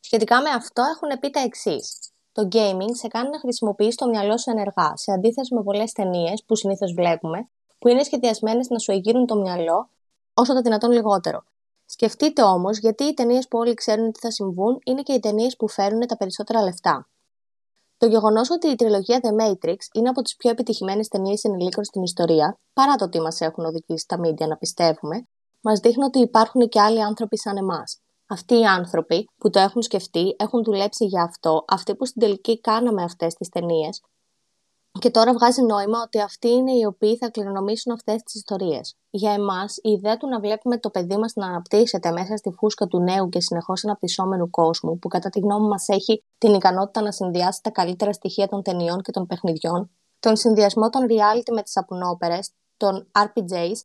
Σχετικά 0.00 0.42
με 0.42 0.50
αυτό 0.50 0.82
έχουν 0.82 1.20
πει 1.20 1.30
τα 1.30 1.40
εξής. 1.40 2.09
Το 2.32 2.48
gaming 2.52 2.90
σε 2.92 3.08
κάνει 3.08 3.28
να 3.28 3.38
χρησιμοποιείς 3.38 3.94
το 3.94 4.08
μυαλό 4.08 4.38
σου 4.38 4.50
ενεργά, 4.50 4.96
σε 4.96 5.12
αντίθεση 5.12 5.54
με 5.54 5.62
πολλές 5.62 5.92
ταινίες 5.92 6.44
που 6.46 6.56
συνήθως 6.56 6.92
βλέπουμε, 6.92 7.48
που 7.78 7.88
είναι 7.88 8.02
σχεδιασμένες 8.02 8.68
να 8.68 8.78
σου 8.78 8.92
εγείρουν 8.92 9.26
το 9.26 9.36
μυαλό 9.36 9.88
όσο 10.34 10.54
το 10.54 10.60
δυνατόν 10.60 10.90
λιγότερο. 10.90 11.44
Σκεφτείτε 11.86 12.42
όμως 12.42 12.78
γιατί 12.78 13.04
οι 13.04 13.14
ταινίες 13.14 13.48
που 13.48 13.58
όλοι 13.58 13.74
ξέρουν 13.74 14.12
τι 14.12 14.20
θα 14.20 14.30
συμβούν 14.30 14.78
είναι 14.84 15.02
και 15.02 15.12
οι 15.12 15.20
ταινίες 15.20 15.56
που 15.56 15.68
φέρουν 15.68 16.06
τα 16.06 16.16
περισσότερα 16.16 16.62
λεφτά. 16.62 17.08
Το 17.98 18.06
γεγονός 18.06 18.50
ότι 18.50 18.68
η 18.68 18.74
τριλογία 18.74 19.20
The 19.22 19.42
Matrix 19.42 19.76
είναι 19.92 20.08
από 20.08 20.22
τις 20.22 20.36
πιο 20.36 20.50
επιτυχημένες 20.50 21.08
ταινίες 21.08 21.44
ενηλίκων 21.44 21.84
στην 21.84 22.02
ιστορία, 22.02 22.58
παρά 22.72 22.94
το 22.94 23.04
ότι 23.04 23.20
μας 23.20 23.40
έχουν 23.40 23.64
οδηγήσει 23.64 24.06
τα 24.08 24.20
media 24.20 24.46
να 24.48 24.56
πιστεύουμε, 24.56 25.26
μας 25.60 25.80
δείχνει 25.80 26.04
ότι 26.04 26.18
υπάρχουν 26.18 26.68
και 26.68 26.80
άλλοι 26.80 27.02
άνθρωποι 27.02 27.38
σαν 27.38 27.56
εμάς. 27.56 28.00
Αυτοί 28.32 28.58
οι 28.58 28.64
άνθρωποι 28.64 29.28
που 29.36 29.50
το 29.50 29.58
έχουν 29.58 29.82
σκεφτεί, 29.82 30.36
έχουν 30.38 30.64
δουλέψει 30.64 31.04
για 31.04 31.22
αυτό, 31.22 31.64
αυτοί 31.68 31.94
που 31.94 32.06
στην 32.06 32.22
τελική 32.22 32.60
κάναμε 32.60 33.02
αυτές 33.02 33.34
τις 33.34 33.48
ταινίες, 33.48 34.00
και 34.98 35.10
τώρα 35.10 35.32
βγάζει 35.32 35.62
νόημα 35.62 36.02
ότι 36.04 36.20
αυτοί 36.20 36.48
είναι 36.48 36.72
οι 36.72 36.84
οποίοι 36.84 37.16
θα 37.16 37.30
κληρονομήσουν 37.30 37.92
αυτές 37.92 38.22
τις 38.22 38.34
ιστορίες. 38.34 38.96
Για 39.10 39.32
εμάς, 39.32 39.76
η 39.76 39.90
ιδέα 39.90 40.16
του 40.16 40.28
να 40.28 40.40
βλέπουμε 40.40 40.78
το 40.78 40.90
παιδί 40.90 41.16
μας 41.16 41.32
να 41.34 41.46
αναπτύσσεται 41.46 42.10
μέσα 42.10 42.36
στη 42.36 42.50
φούσκα 42.50 42.86
του 42.86 43.00
νέου 43.00 43.28
και 43.28 43.40
συνεχώς 43.40 43.84
αναπτυσσόμενου 43.84 44.50
κόσμου, 44.50 44.98
που 44.98 45.08
κατά 45.08 45.28
τη 45.28 45.40
γνώμη 45.40 45.68
μας 45.68 45.88
έχει 45.88 46.24
την 46.38 46.54
ικανότητα 46.54 47.00
να 47.00 47.12
συνδυάσει 47.12 47.62
τα 47.62 47.70
καλύτερα 47.70 48.12
στοιχεία 48.12 48.48
των 48.48 48.62
ταινιών 48.62 49.02
και 49.02 49.12
των 49.12 49.26
παιχνιδιών, 49.26 49.90
τον 50.20 50.36
συνδυασμό 50.36 50.88
των 50.88 51.06
reality 51.10 51.52
με 51.54 51.62
τις 51.62 51.76
απουνόπερες, 51.76 52.52
των 52.76 53.10
RPGs 53.12 53.76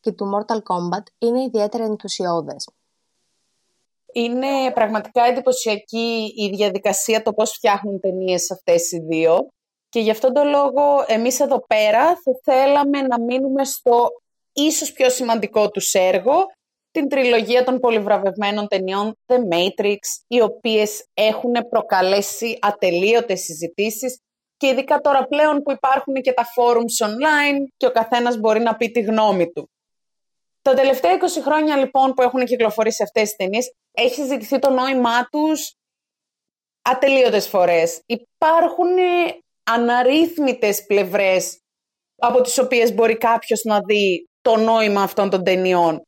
και 0.00 0.12
του 0.12 0.30
Mortal 0.34 0.56
Kombat, 0.56 1.02
είναι 1.18 1.42
ιδιαίτερα 1.42 1.84
ενθουσιώδες. 1.84 2.68
Είναι 4.12 4.72
πραγματικά 4.74 5.24
εντυπωσιακή 5.24 6.32
η 6.36 6.48
διαδικασία 6.56 7.22
το 7.22 7.32
πώς 7.32 7.50
φτιάχνουν 7.50 8.00
ταινίες 8.00 8.50
αυτές 8.50 8.92
οι 8.92 8.98
δύο. 8.98 9.48
Και 9.88 10.00
γι' 10.00 10.10
αυτόν 10.10 10.32
τον 10.32 10.48
λόγο 10.48 11.04
εμείς 11.06 11.40
εδώ 11.40 11.66
πέρα 11.66 12.04
θα 12.06 12.32
θέλαμε 12.42 13.02
να 13.02 13.20
μείνουμε 13.20 13.64
στο 13.64 14.08
ίσως 14.52 14.92
πιο 14.92 15.10
σημαντικό 15.10 15.70
τους 15.70 15.92
έργο, 15.92 16.46
την 16.90 17.08
τριλογία 17.08 17.64
των 17.64 17.78
πολυβραβευμένων 17.78 18.68
ταινιών 18.68 19.16
The 19.26 19.36
Matrix, 19.36 19.98
οι 20.26 20.40
οποίες 20.40 21.04
έχουν 21.14 21.52
προκαλέσει 21.70 22.58
ατελείωτες 22.60 23.40
συζητήσεις 23.40 24.18
και 24.56 24.66
ειδικά 24.66 25.00
τώρα 25.00 25.26
πλέον 25.26 25.62
που 25.62 25.72
υπάρχουν 25.72 26.14
και 26.14 26.32
τα 26.32 26.44
forums 26.56 27.06
online 27.06 27.64
και 27.76 27.86
ο 27.86 27.90
καθένας 27.90 28.36
μπορεί 28.38 28.60
να 28.60 28.76
πει 28.76 28.90
τη 28.90 29.00
γνώμη 29.00 29.52
του. 29.52 29.70
Τα 30.62 30.74
τελευταία 30.74 31.18
20 31.18 31.42
χρόνια 31.44 31.76
λοιπόν 31.76 32.14
που 32.14 32.22
έχουν 32.22 32.44
κυκλοφορήσει 32.44 33.02
αυτές 33.02 33.22
τις 33.22 33.36
ταινίες 33.36 33.72
έχει 33.92 34.14
συζητηθεί 34.14 34.58
το 34.58 34.70
νόημά 34.70 35.28
τους 35.30 35.74
ατελείωτες 36.82 37.48
φορές. 37.48 38.00
Υπάρχουν 38.06 38.96
αναρρύθμιτες 39.62 40.86
πλευρές 40.86 41.60
από 42.16 42.40
τις 42.40 42.58
οποίες 42.58 42.94
μπορεί 42.94 43.16
κάποιος 43.16 43.62
να 43.64 43.80
δει 43.80 44.28
το 44.40 44.56
νόημα 44.56 45.02
αυτών 45.02 45.30
των 45.30 45.44
ταινιών. 45.44 46.02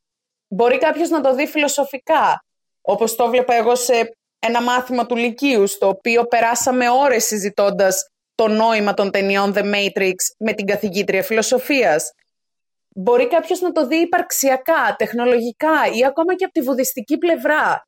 Μπορεί 0.48 0.78
κάποιος 0.78 1.08
να 1.08 1.20
το 1.20 1.34
δει 1.34 1.46
φιλοσοφικά, 1.46 2.44
όπως 2.80 3.14
το 3.14 3.28
βλέπα 3.28 3.54
εγώ 3.54 3.74
σε 3.74 4.16
ένα 4.38 4.62
μάθημα 4.62 5.06
του 5.06 5.16
Λυκείου, 5.16 5.66
στο 5.66 5.88
οποίο 5.88 6.24
περάσαμε 6.24 6.88
ώρες 6.88 7.24
συζητώντας 7.24 8.08
το 8.34 8.48
νόημα 8.48 8.94
των 8.94 9.10
ταινιών 9.10 9.52
The 9.56 9.74
Matrix 9.74 10.14
με 10.38 10.52
την 10.52 10.66
καθηγήτρια 10.66 11.22
φιλοσοφίας. 11.22 12.10
Μπορεί 12.96 13.28
κάποιος 13.28 13.60
να 13.60 13.72
το 13.72 13.86
δει 13.86 13.96
υπαρξιακά, 13.96 14.94
τεχνολογικά 14.98 15.86
ή 15.92 16.04
ακόμα 16.04 16.34
και 16.34 16.44
από 16.44 16.52
τη 16.52 16.60
βουδιστική 16.60 17.18
πλευρά. 17.18 17.86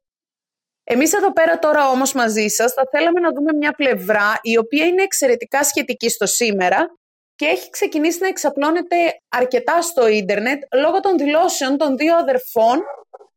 Εμείς 0.85 1.13
εδώ 1.13 1.33
πέρα 1.33 1.59
τώρα 1.59 1.89
όμως 1.89 2.13
μαζί 2.13 2.49
σας 2.49 2.73
θα 2.73 2.83
θέλαμε 2.91 3.21
να 3.21 3.31
δούμε 3.33 3.53
μια 3.53 3.73
πλευρά 3.73 4.39
η 4.43 4.59
οποία 4.59 4.87
είναι 4.87 5.03
εξαιρετικά 5.03 5.65
σχετική 5.65 6.09
στο 6.09 6.27
σήμερα 6.27 6.87
και 7.35 7.47
έχει 7.47 7.71
ξεκινήσει 7.71 8.19
να 8.21 8.29
εξαπλώνεται 8.29 8.97
αρκετά 9.29 9.83
στο 9.83 10.09
ίντερνετ 10.09 10.63
λόγω 10.75 11.01
των 11.01 11.19
δηλώσεων 11.19 11.77
των 11.77 11.97
δύο 11.97 12.17
αδερφών 12.17 12.83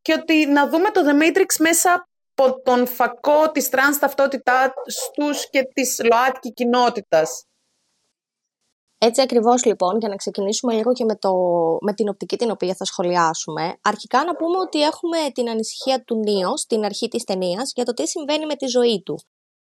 και 0.01 0.13
ότι 0.13 0.45
να 0.45 0.69
δούμε 0.69 0.89
το 0.89 1.01
The 1.05 1.23
Matrix 1.23 1.45
μέσα 1.59 2.07
από 2.35 2.61
τον 2.61 2.87
φακό 2.87 3.51
της 3.51 3.69
τρανς 3.69 3.99
ταυτότητάς 3.99 4.71
τους 5.13 5.49
και 5.49 5.63
της 5.73 5.99
ΛΟΑΤΚΙ 6.03 6.53
κοινότητας. 6.53 7.48
Έτσι 9.01 9.21
ακριβώς 9.21 9.65
λοιπόν, 9.65 9.97
για 9.99 10.09
να 10.09 10.15
ξεκινήσουμε 10.15 10.73
λίγο 10.73 10.93
και 10.93 11.05
με, 11.05 11.15
το, 11.15 11.33
με 11.81 11.93
την 11.93 12.09
οπτική 12.09 12.37
την 12.37 12.51
οποία 12.51 12.75
θα 12.75 12.85
σχολιάσουμε, 12.85 13.77
αρχικά 13.81 14.23
να 14.23 14.35
πούμε 14.35 14.57
ότι 14.57 14.81
έχουμε 14.81 15.17
την 15.33 15.49
ανησυχία 15.49 16.03
του 16.03 16.15
Νίο 16.15 16.57
στην 16.57 16.83
αρχή 16.83 17.07
της 17.07 17.23
ταινίας 17.23 17.71
για 17.75 17.85
το 17.85 17.93
τι 17.93 18.07
συμβαίνει 18.07 18.45
με 18.45 18.55
τη 18.55 18.65
ζωή 18.65 19.01
του, 19.05 19.19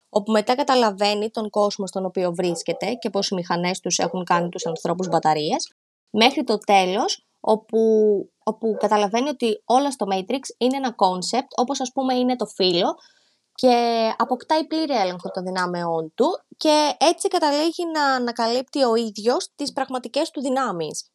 όπου 0.09 0.31
μετά 0.31 0.55
καταλαβαίνει 0.55 1.29
τον 1.29 1.49
κόσμο 1.49 1.87
στον 1.87 2.05
οποίο 2.05 2.33
βρίσκεται 2.33 2.93
και 2.93 3.09
πώς 3.09 3.29
οι 3.29 3.35
μηχανές 3.35 3.79
τους 3.79 3.97
έχουν 3.97 4.23
κάνει 4.23 4.49
τους 4.49 4.65
ανθρώπους 4.65 5.07
μπαταρίες, 5.07 5.73
μέχρι 6.09 6.43
το 6.43 6.57
τέλος, 6.57 7.25
όπου, 7.39 7.79
όπου 8.43 8.75
καταλαβαίνει 8.79 9.29
ότι 9.29 9.61
όλα 9.65 9.91
στο 9.91 10.05
Matrix 10.11 10.39
είναι 10.57 10.77
ένα 10.77 10.95
concept, 10.97 11.47
όπως 11.55 11.81
ας 11.81 11.91
πούμε 11.91 12.13
είναι 12.13 12.35
το 12.35 12.45
φύλλο, 12.45 12.95
και 13.55 13.75
αποκτάει 14.17 14.65
πλήρη 14.65 14.93
έλεγχο 14.93 15.29
των 15.31 15.43
δυνάμεών 15.43 16.11
του 16.15 16.25
και 16.61 16.95
έτσι 16.97 17.27
καταλήγει 17.27 17.85
να 17.93 18.03
ανακαλύπτει 18.05 18.83
ο 18.83 18.95
ίδιος 18.95 19.49
τις 19.55 19.73
πραγματικές 19.73 20.29
του 20.29 20.41
δυνάμεις. 20.41 21.11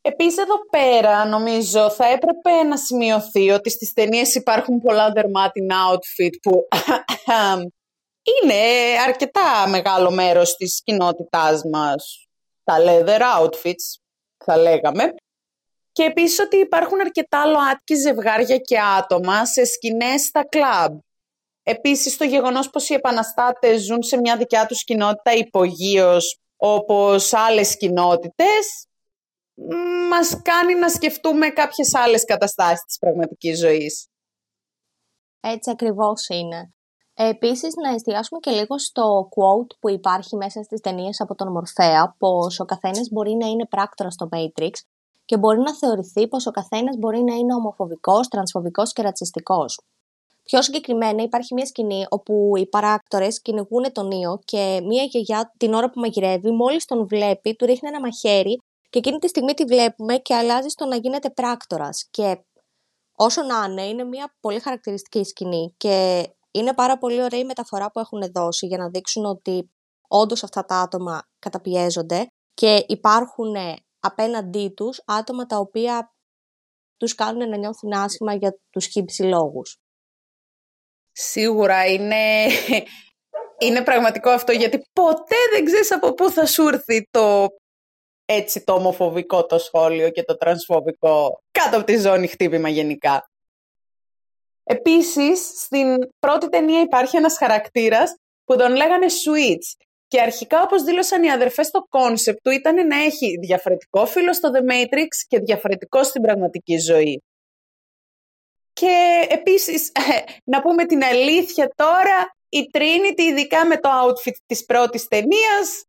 Επίσης 0.00 0.38
εδώ 0.38 0.66
πέρα 0.70 1.24
νομίζω 1.24 1.90
θα 1.90 2.06
έπρεπε 2.06 2.62
να 2.62 2.76
σημειωθεί 2.76 3.50
ότι 3.50 3.70
στις 3.70 3.92
ταινίες 3.92 4.34
υπάρχουν 4.34 4.80
πολλά 4.80 5.12
δερμάτινα 5.12 5.76
outfit 5.90 6.34
που 6.42 6.68
είναι 8.32 8.62
αρκετά 9.06 9.68
μεγάλο 9.68 10.10
μέρος 10.10 10.56
της 10.56 10.82
κοινότητάς 10.84 11.62
μας. 11.72 12.26
Τα 12.64 12.76
leather 12.78 13.20
outfits 13.40 14.00
θα 14.44 14.56
λέγαμε 14.56 15.14
και 15.92 16.02
επίσης 16.02 16.38
ότι 16.38 16.56
υπάρχουν 16.56 17.00
αρκετά 17.00 17.46
ΛΟΑΤΚΙ 17.46 17.94
ζευγάρια 17.94 18.56
και 18.56 18.78
άτομα 18.80 19.46
σε 19.46 19.64
σκηνές 19.64 20.22
στα 20.22 20.44
κλαμπ. 20.48 20.98
Επίσης 21.62 22.16
το 22.16 22.24
γεγονός 22.24 22.70
πως 22.70 22.88
οι 22.88 22.94
επαναστάτες 22.94 23.82
ζουν 23.82 24.02
σε 24.02 24.16
μια 24.16 24.36
δικιά 24.36 24.66
τους 24.66 24.84
κοινότητα 24.84 25.32
υπογείως 25.32 26.40
όπως 26.56 27.32
άλλες 27.32 27.76
κοινότητες 27.76 28.86
μας 30.10 30.42
κάνει 30.42 30.74
να 30.74 30.88
σκεφτούμε 30.88 31.48
κάποιες 31.48 31.94
άλλες 31.94 32.24
καταστάσεις 32.24 32.84
της 32.84 32.98
πραγματικής 32.98 33.58
ζωής. 33.58 34.08
Έτσι 35.40 35.70
ακριβώς 35.70 36.28
είναι. 36.28 36.72
Επίσης, 37.14 37.74
να 37.74 37.94
εστιάσουμε 37.94 38.40
και 38.40 38.50
λίγο 38.50 38.78
στο 38.78 39.28
quote 39.28 39.76
που 39.80 39.90
υπάρχει 39.90 40.36
μέσα 40.36 40.62
στις 40.62 40.80
ταινίες 40.80 41.20
από 41.20 41.34
τον 41.34 41.52
Μορφέα, 41.52 42.14
πως 42.18 42.60
ο 42.60 42.64
καθένας 42.64 43.08
μπορεί 43.10 43.34
να 43.34 43.46
είναι 43.46 43.66
πράκτορα 43.66 44.10
στο 44.10 44.28
Matrix 44.32 44.70
και 45.24 45.38
μπορεί 45.38 45.58
να 45.58 45.74
θεωρηθεί 45.76 46.28
πως 46.28 46.46
ο 46.46 46.50
καθένας 46.50 46.96
μπορεί 46.96 47.22
να 47.22 47.34
είναι 47.34 47.54
ομοφοβικός, 47.54 48.28
τρανσφοβικός 48.28 48.92
και 48.92 49.02
ρατσιστικός. 49.02 49.80
Πιο 50.52 50.62
συγκεκριμένα 50.62 51.22
υπάρχει 51.22 51.54
μια 51.54 51.66
σκηνή 51.66 52.06
όπου 52.08 52.52
οι 52.56 52.66
παράκτορες 52.66 53.42
κυνηγούν 53.42 53.92
τον 53.92 54.06
Νίο 54.06 54.38
και 54.44 54.80
μια 54.84 55.02
γιαγιά 55.02 55.52
την 55.56 55.74
ώρα 55.74 55.90
που 55.90 56.00
μαγειρεύει 56.00 56.50
μόλις 56.50 56.84
τον 56.84 57.06
βλέπει 57.06 57.54
του 57.54 57.66
ρίχνει 57.66 57.88
ένα 57.88 58.00
μαχαίρι 58.00 58.58
και 58.90 58.98
εκείνη 58.98 59.18
τη 59.18 59.28
στιγμή 59.28 59.54
τη 59.54 59.64
βλέπουμε 59.64 60.16
και 60.16 60.34
αλλάζει 60.34 60.68
στο 60.68 60.86
να 60.86 60.96
γίνεται 60.96 61.30
πράκτορας 61.30 62.06
και 62.10 62.44
όσο 63.16 63.42
να 63.42 63.64
είναι 63.64 63.82
είναι 63.82 64.04
μια 64.04 64.34
πολύ 64.40 64.60
χαρακτηριστική 64.60 65.24
σκηνή 65.24 65.74
και 65.76 66.26
είναι 66.50 66.74
πάρα 66.74 66.98
πολύ 66.98 67.22
ωραία 67.22 67.40
η 67.40 67.44
μεταφορά 67.44 67.90
που 67.90 67.98
έχουν 67.98 68.32
δώσει 68.32 68.66
για 68.66 68.78
να 68.78 68.88
δείξουν 68.88 69.24
ότι 69.24 69.70
όντως 70.08 70.44
αυτά 70.44 70.64
τα 70.64 70.76
άτομα 70.76 71.22
καταπιέζονται 71.38 72.26
και 72.54 72.84
υπάρχουν 72.88 73.54
απέναντί 74.00 74.72
τους 74.76 75.02
άτομα 75.06 75.46
τα 75.46 75.56
οποία 75.56 76.14
τους 76.96 77.14
κάνουν 77.14 77.48
να 77.48 77.56
νιώθουν 77.56 77.92
άσχημα 77.92 78.34
για 78.34 78.58
τους 78.70 78.86
χύψη 78.86 79.22
λόγους. 79.22 79.81
Σίγουρα 81.12 81.86
είναι, 81.86 82.46
είναι 83.66 83.82
πραγματικό 83.82 84.30
αυτό 84.30 84.52
γιατί 84.52 84.82
ποτέ 84.92 85.36
δεν 85.52 85.64
ξέρεις 85.64 85.92
από 85.92 86.14
πού 86.14 86.30
θα 86.30 86.46
σου 86.46 86.68
έρθει 86.68 87.08
το 87.10 87.48
έτσι 88.24 88.64
το 88.64 88.72
ομοφοβικό 88.72 89.46
το 89.46 89.58
σχόλιο 89.58 90.10
και 90.10 90.22
το 90.22 90.36
τρανσφοβικό 90.36 91.42
κάτω 91.50 91.76
από 91.76 91.86
τη 91.86 91.96
ζώνη 91.96 92.26
χτύπημα 92.26 92.68
γενικά. 92.68 93.30
Επίσης, 94.64 95.40
στην 95.54 95.98
πρώτη 96.18 96.48
ταινία 96.48 96.80
υπάρχει 96.80 97.16
ένας 97.16 97.36
χαρακτήρας 97.36 98.14
που 98.44 98.56
τον 98.56 98.74
λέγανε 98.74 99.06
Switch 99.06 99.84
και 100.08 100.20
αρχικά, 100.20 100.62
όπως 100.62 100.82
δήλωσαν 100.82 101.22
οι 101.22 101.30
αδερφές, 101.30 101.70
το 101.70 101.86
κόνσεπτ 101.88 102.38
του 102.42 102.50
ήταν 102.50 102.86
να 102.86 103.02
έχει 103.02 103.38
διαφορετικό 103.40 104.06
φύλο 104.06 104.34
στο 104.34 104.50
The 104.54 104.72
Matrix 104.72 105.06
και 105.28 105.38
διαφορετικό 105.38 106.04
στην 106.04 106.22
πραγματική 106.22 106.78
ζωή. 106.78 107.22
Και 108.72 109.26
επίσης, 109.28 109.92
να 110.52 110.62
πούμε 110.62 110.86
την 110.86 111.04
αλήθεια 111.04 111.72
τώρα, 111.76 112.36
η 112.48 112.70
Trinity, 112.72 113.20
ειδικά 113.20 113.66
με 113.66 113.76
το 113.76 113.88
outfit 114.02 114.36
της 114.46 114.64
πρώτης 114.64 115.08
ταινίας, 115.08 115.84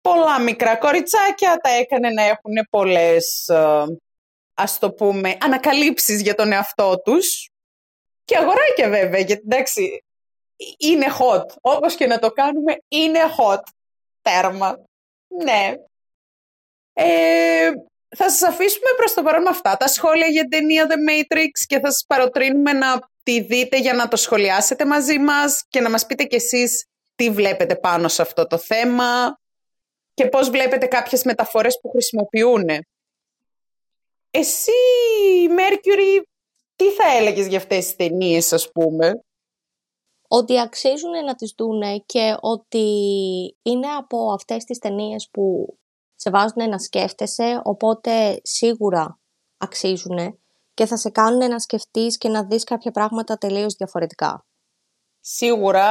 πολλά 0.00 0.40
μικρά 0.40 0.76
κοριτσάκια, 0.76 1.56
τα 1.56 1.70
έκανε 1.70 2.10
να 2.10 2.22
έχουν 2.22 2.52
πολλές, 2.70 3.48
ε, 3.48 3.84
ας 4.54 4.78
το 4.78 4.92
πούμε, 4.92 5.36
ανακαλύψεις 5.40 6.22
για 6.22 6.34
τον 6.34 6.52
εαυτό 6.52 7.00
τους. 7.04 7.50
Και 8.24 8.36
αγοράκια 8.36 8.88
βέβαια, 8.88 9.20
γιατί 9.20 9.42
εντάξει, 9.44 10.04
είναι 10.76 11.06
hot. 11.18 11.44
Όπως 11.60 11.94
και 11.94 12.06
να 12.06 12.18
το 12.18 12.30
κάνουμε, 12.30 12.76
είναι 12.88 13.20
hot. 13.38 13.62
Τέρμα. 14.22 14.84
Ναι. 15.44 15.74
Ε, 16.92 17.70
θα 18.16 18.30
σας 18.30 18.42
αφήσουμε 18.42 18.90
προς 18.96 19.14
το 19.14 19.22
παρόν 19.22 19.42
με 19.42 19.48
αυτά 19.48 19.76
τα 19.76 19.88
σχόλια 19.88 20.26
για 20.26 20.40
την 20.40 20.50
ταινία 20.50 20.86
The 20.88 21.10
Matrix 21.10 21.50
και 21.66 21.78
θα 21.78 21.90
σας 21.90 22.04
παροτρύνουμε 22.06 22.72
να 22.72 22.98
τη 23.22 23.40
δείτε 23.40 23.78
για 23.78 23.92
να 23.92 24.08
το 24.08 24.16
σχολιάσετε 24.16 24.84
μαζί 24.84 25.18
μας 25.18 25.64
και 25.68 25.80
να 25.80 25.90
μας 25.90 26.06
πείτε 26.06 26.24
κι 26.24 26.34
εσείς 26.34 26.86
τι 27.14 27.30
βλέπετε 27.30 27.76
πάνω 27.76 28.08
σε 28.08 28.22
αυτό 28.22 28.46
το 28.46 28.58
θέμα 28.58 29.38
και 30.14 30.26
πώς 30.26 30.50
βλέπετε 30.50 30.86
κάποιες 30.86 31.24
μεταφορές 31.24 31.78
που 31.80 31.88
χρησιμοποιούν. 31.90 32.68
Εσύ, 34.30 34.72
Mercury, 35.58 36.22
τι 36.76 36.90
θα 36.90 37.16
έλεγες 37.16 37.46
για 37.46 37.58
αυτές 37.58 37.84
τις 37.84 37.96
ταινίες, 37.96 38.52
ας 38.52 38.70
πούμε; 38.70 39.20
Ότι 40.28 40.60
αξίζουν 40.60 41.24
να 41.24 41.34
τις 41.34 41.54
δούνε 41.56 42.02
και 42.06 42.36
ότι 42.40 42.86
είναι 43.62 43.86
από 43.98 44.32
αυτές 44.32 44.64
τις 44.64 44.78
ταινίες 44.78 45.28
που 45.30 45.74
σε 46.20 46.30
βάζουν 46.30 46.68
να 46.68 46.78
σκέφτεσαι, 46.78 47.60
οπότε 47.64 48.40
σίγουρα 48.42 49.18
αξίζουν 49.58 50.40
και 50.74 50.86
θα 50.86 50.96
σε 50.96 51.10
κάνουν 51.10 51.48
να 51.48 51.58
σκεφτείς 51.58 52.18
και 52.18 52.28
να 52.28 52.44
δεις 52.44 52.64
κάποια 52.64 52.90
πράγματα 52.90 53.36
τελείως 53.38 53.74
διαφορετικά. 53.74 54.44
Σίγουρα 55.20 55.88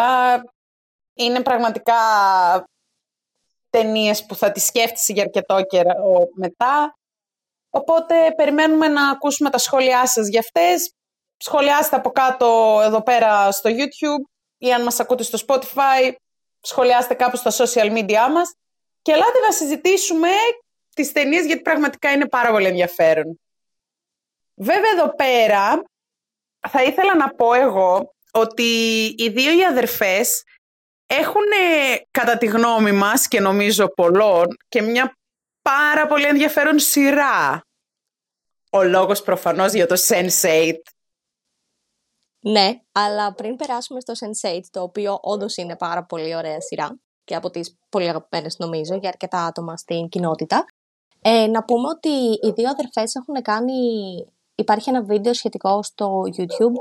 είναι 1.13 1.41
πραγματικά 1.41 1.95
ταινίες 3.69 4.25
που 4.25 4.35
θα 4.35 4.51
τις 4.51 4.65
σκέφτεσαι 4.65 5.13
για 5.13 5.23
αρκετό 5.23 5.61
καιρό 5.61 6.27
μετά. 6.35 6.97
Οπότε 7.69 8.33
περιμένουμε 8.35 8.87
να 8.87 9.09
ακούσουμε 9.09 9.49
τα 9.49 9.57
σχόλιά 9.57 10.07
σας 10.07 10.27
για 10.27 10.39
αυτές. 10.39 10.93
Σχολιάστε 11.37 11.95
από 11.95 12.09
κάτω 12.09 12.79
εδώ 12.83 13.03
πέρα 13.03 13.51
στο 13.51 13.69
YouTube 13.69 14.31
ή 14.57 14.73
αν 14.73 14.83
μας 14.83 14.99
ακούτε 14.99 15.23
στο 15.23 15.37
Spotify, 15.47 16.13
σχολιάστε 16.61 17.13
κάπου 17.13 17.37
στα 17.37 17.51
social 17.51 17.97
media 17.97 18.31
μας 18.31 18.53
και 19.09 19.15
ελάτε 19.15 19.39
να 19.39 19.51
συζητήσουμε 19.51 20.29
τις 20.95 21.11
ταινίες 21.11 21.45
γιατί 21.45 21.61
πραγματικά 21.61 22.11
είναι 22.11 22.27
πάρα 22.27 22.51
πολύ 22.51 22.65
ενδιαφέρον. 22.65 23.39
Βέβαια 24.55 24.91
εδώ 24.91 25.15
πέρα 25.15 25.83
θα 26.69 26.83
ήθελα 26.83 27.15
να 27.15 27.29
πω 27.29 27.53
εγώ 27.53 28.15
ότι 28.31 28.63
οι 29.17 29.29
δύο 29.29 29.57
οι 29.57 29.65
αδερφές 29.65 30.43
έχουν 31.05 31.41
κατά 32.11 32.37
τη 32.37 32.45
γνώμη 32.45 32.91
μας 32.91 33.27
και 33.27 33.39
νομίζω 33.39 33.93
πολλών 33.93 34.47
και 34.67 34.81
μια 34.81 35.17
πάρα 35.61 36.07
πολύ 36.07 36.25
ενδιαφέρον 36.25 36.79
σειρά. 36.79 37.65
Ο 38.69 38.83
λόγος 38.83 39.21
προφανώς 39.21 39.73
για 39.73 39.87
το 39.87 39.95
Sense8. 40.07 40.73
Ναι, 42.39 42.81
αλλά 42.91 43.33
πριν 43.33 43.55
περάσουμε 43.55 43.99
στο 43.99 44.13
Sense8, 44.19 44.59
το 44.71 44.81
οποίο 44.81 45.19
όντως 45.21 45.57
είναι 45.57 45.75
πάρα 45.75 46.03
πολύ 46.03 46.35
ωραία 46.35 46.61
σειρά 46.61 46.99
και 47.29 47.35
από 47.35 47.49
τις 47.49 47.77
πολύ 47.89 48.09
αγαπημένες 48.09 48.57
νομίζω 48.57 48.95
για 48.95 49.09
αρκετά 49.09 49.45
άτομα 49.45 49.77
στην 49.77 50.09
κοινότητα, 50.09 50.65
ε, 51.21 51.47
να 51.47 51.63
πούμε 51.63 51.87
ότι 51.87 52.09
οι 52.47 52.51
δύο 52.55 52.69
αδερφές 52.69 53.15
έχουν 53.15 53.41
κάνει 53.41 53.73
Υπάρχει 54.59 54.89
ένα 54.89 55.03
βίντεο 55.03 55.33
σχετικό 55.33 55.83
στο 55.83 56.21
YouTube 56.37 56.75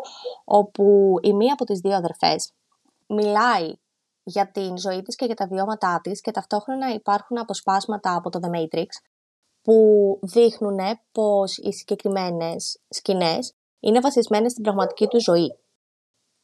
όπου 0.44 1.14
η 1.22 1.32
μία 1.32 1.52
από 1.52 1.64
τις 1.64 1.80
δύο 1.80 1.94
αδερφές 1.94 2.52
μιλάει 3.06 3.72
για 4.22 4.50
την 4.50 4.78
ζωή 4.78 5.02
της 5.02 5.16
και 5.16 5.24
για 5.24 5.34
τα 5.34 5.46
βιώματά 5.46 6.00
της 6.02 6.20
και 6.20 6.30
ταυτόχρονα 6.30 6.92
υπάρχουν 6.94 7.38
αποσπάσματα 7.38 8.14
από 8.14 8.30
το 8.30 8.40
The 8.42 8.56
Matrix 8.56 8.86
που 9.62 9.74
δείχνουν 10.22 10.78
πως 11.12 11.56
οι 11.58 11.72
συγκεκριμένες 11.72 12.80
σκηνές 12.88 13.54
είναι 13.80 14.00
βασισμένες 14.00 14.50
στην 14.50 14.62
πραγματική 14.62 15.06
του 15.06 15.20
ζωή. 15.20 15.58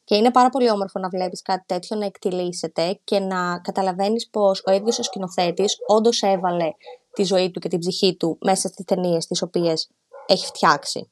Και 0.05 0.15
είναι 0.15 0.31
πάρα 0.31 0.49
πολύ 0.49 0.69
όμορφο 0.69 0.99
να 0.99 1.09
βλέπεις 1.09 1.41
κάτι 1.41 1.63
τέτοιο 1.65 1.97
να 1.97 2.05
εκτιλήσεται 2.05 2.99
και 3.03 3.19
να 3.19 3.59
καταλαβαίνεις 3.59 4.29
πως 4.29 4.63
ο 4.65 4.71
ίδιος 4.71 4.99
ο 4.99 5.03
σκηνοθέτης 5.03 5.75
όντως 5.87 6.21
έβαλε 6.21 6.71
τη 7.13 7.23
ζωή 7.23 7.51
του 7.51 7.59
και 7.59 7.67
την 7.67 7.79
ψυχή 7.79 8.15
του 8.15 8.37
μέσα 8.41 8.67
στις 8.67 8.85
ταινίες 8.85 9.25
τις 9.25 9.41
οποίες 9.41 9.89
έχει 10.25 10.45
φτιάξει. 10.45 11.11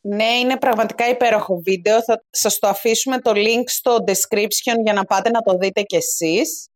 Ναι, 0.00 0.38
είναι 0.38 0.58
πραγματικά 0.58 1.08
υπέροχο 1.08 1.60
βίντεο. 1.64 2.02
Θα 2.02 2.24
σας 2.30 2.58
το 2.58 2.68
αφήσουμε 2.68 3.20
το 3.20 3.32
link 3.34 3.64
στο 3.66 3.96
description 4.06 4.76
για 4.82 4.92
να 4.92 5.04
πάτε 5.04 5.30
να 5.30 5.40
το 5.40 5.56
δείτε 5.56 5.82
κι 5.82 5.96
εσείς. 5.96 6.68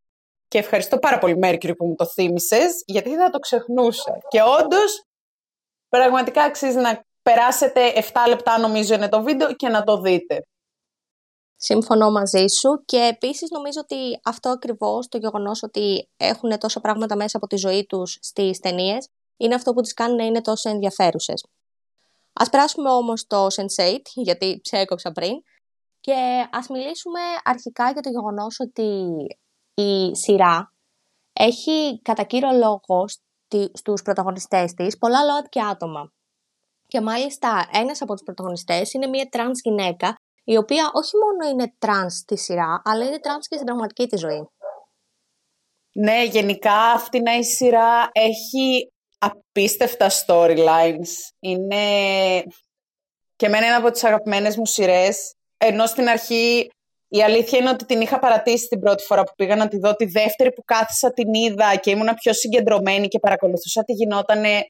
Και 0.48 0.58
ευχαριστώ 0.58 0.98
πάρα 0.98 1.18
πολύ, 1.18 1.36
Μέρκυρη, 1.36 1.74
που 1.74 1.86
μου 1.86 1.94
το 1.94 2.06
θύμισες, 2.06 2.82
γιατί 2.86 3.16
θα 3.16 3.30
το 3.30 3.38
ξεχνούσα. 3.38 4.18
Και 4.28 4.42
όντως, 4.42 5.04
πραγματικά 5.88 6.42
αξίζει 6.42 6.78
να 6.78 7.04
περάσετε 7.22 7.92
7 7.94 8.00
λεπτά, 8.28 8.58
νομίζω 8.58 8.94
είναι 8.94 9.08
το 9.08 9.22
βίντεο, 9.22 9.54
και 9.54 9.68
να 9.68 9.82
το 9.84 10.00
δείτε. 10.00 10.46
Συμφωνώ 11.64 12.10
μαζί 12.10 12.46
σου 12.46 12.82
και 12.84 12.96
επίσης 12.96 13.50
νομίζω 13.50 13.80
ότι 13.82 14.20
αυτό 14.24 14.48
ακριβώς 14.48 15.08
το 15.08 15.18
γεγονός 15.18 15.62
ότι 15.62 16.08
έχουν 16.16 16.58
τόσα 16.58 16.80
πράγματα 16.80 17.16
μέσα 17.16 17.36
από 17.36 17.46
τη 17.46 17.56
ζωή 17.56 17.86
τους 17.86 18.18
στις 18.20 18.58
ταινίες 18.58 19.08
είναι 19.36 19.54
αυτό 19.54 19.72
που 19.72 19.80
τις 19.80 19.94
κάνει 19.94 20.14
να 20.14 20.24
είναι 20.24 20.40
τόσο 20.40 20.70
ενδιαφέρουσες. 20.70 21.46
Ας 22.32 22.48
περάσουμε 22.50 22.90
όμως 22.90 23.20
στο 23.20 23.46
Sense8, 23.46 23.98
γιατί 24.14 24.60
σε 24.62 24.75
έκοψα 24.75 25.12
πριν, 25.12 25.32
και 26.00 26.48
ας 26.52 26.68
μιλήσουμε 26.68 27.20
αρχικά 27.44 27.90
για 27.90 28.02
το 28.02 28.10
γεγονός 28.10 28.56
ότι 28.60 29.12
η 29.74 30.16
σειρά 30.16 30.72
έχει 31.32 32.00
κατά 32.02 32.22
κύριο 32.22 32.52
λόγο 32.52 33.04
στους 33.72 34.02
πρωταγωνιστές 34.02 34.74
της 34.74 34.98
πολλά 34.98 35.24
ΛΟΑΤ 35.24 35.56
άτομα. 35.70 36.12
Και 36.88 37.00
μάλιστα 37.00 37.68
ένας 37.72 38.02
από 38.02 38.12
τους 38.12 38.22
πρωταγωνιστές 38.22 38.92
είναι 38.92 39.06
μια 39.06 39.28
τρανς 39.28 39.60
γυναίκα, 39.60 40.20
η 40.44 40.56
οποία 40.56 40.90
όχι 40.92 41.16
μόνο 41.16 41.50
είναι 41.52 41.74
τρανς 41.78 42.14
στη 42.14 42.38
σειρά, 42.38 42.82
αλλά 42.84 43.04
είναι 43.04 43.20
τρανς 43.20 43.48
και 43.48 43.54
στην 43.54 43.66
πραγματική 43.66 44.06
της 44.06 44.20
ζωή. 44.20 44.48
Ναι, 45.94 46.24
γενικά 46.24 46.74
αυτή 46.74 47.22
η 47.38 47.44
σειρά 47.44 48.10
έχει 48.12 48.92
απίστευτα 49.18 50.10
storylines. 50.10 51.10
Είναι 51.38 51.84
και 53.36 53.46
εμένα 53.46 53.66
ένα 53.66 53.76
από 53.76 53.90
τις 53.90 54.04
αγαπημένες 54.04 54.56
μου 54.56 54.66
σειρές. 54.66 55.34
Ενώ 55.56 55.86
στην 55.86 56.08
αρχή 56.08 56.70
η 57.08 57.22
αλήθεια 57.22 57.58
είναι 57.58 57.68
ότι 57.68 57.84
την 57.84 58.00
είχα 58.00 58.18
παρατήσει 58.18 58.66
την 58.66 58.80
πρώτη 58.80 59.02
φορά 59.02 59.22
που 59.22 59.32
πήγα 59.36 59.56
να 59.56 59.68
τη 59.68 59.78
δω. 59.78 59.94
Τη 59.94 60.04
δεύτερη 60.04 60.52
που 60.52 60.62
κάθισα 60.64 61.12
την 61.12 61.34
είδα 61.34 61.76
και 61.76 61.90
ήμουνα 61.90 62.14
πιο 62.14 62.32
συγκεντρωμένη 62.32 63.08
και 63.08 63.18
παρακολουθούσα 63.18 63.84
τι 63.84 63.92
γινότανε. 63.92 64.66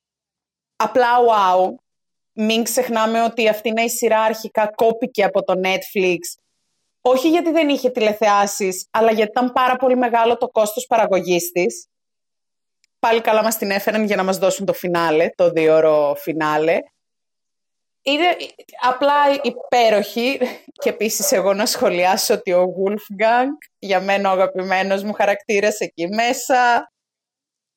Απλά 0.77 1.09
wow. 1.29 1.75
Μην 2.33 2.63
ξεχνάμε 2.63 3.23
ότι 3.23 3.49
αυτή 3.49 3.69
είναι 3.69 3.83
η 3.83 3.89
σειρά 3.89 4.21
αρχικά 4.21 4.71
κόπηκε 4.75 5.25
από 5.25 5.43
το 5.43 5.61
Netflix. 5.65 6.19
Όχι 7.01 7.29
γιατί 7.29 7.51
δεν 7.51 7.69
είχε 7.69 7.91
τηλεθεάσεις, 7.91 8.87
αλλά 8.91 9.13
γιατί 9.13 9.31
ήταν 9.31 9.53
πάρα 9.53 9.77
πολύ 9.77 9.97
μεγάλο 9.97 10.37
το 10.37 10.49
κόστος 10.49 10.87
παραγωγής 10.87 11.51
της 11.51 11.87
πάλι 13.07 13.21
καλά 13.21 13.43
μας 13.43 13.57
την 13.57 13.71
έφεραν 13.71 14.05
για 14.05 14.17
να 14.17 14.25
μας 14.25 14.39
δώσουν 14.39 14.67
το 14.67 14.73
φινάλε, 14.73 15.29
το 15.35 15.51
δύο 15.51 15.77
ώρο 15.77 16.15
φινάλε. 16.19 16.79
Είναι 18.03 18.37
απλά 18.81 19.15
υπέροχη 19.43 20.39
και 20.73 20.89
επίσης 20.89 21.33
εγώ 21.33 21.55
να 21.55 21.67
σχολιάσω 21.67 22.35
ότι 22.35 22.53
ο 22.53 22.65
Wolfgang 22.65 23.49
για 23.79 24.01
μένα 24.01 24.31
ο 24.31 24.33
αγαπημένος 24.33 25.03
μου 25.03 25.13
χαρακτήρας 25.13 25.81
εκεί 25.81 26.07
μέσα 26.09 26.91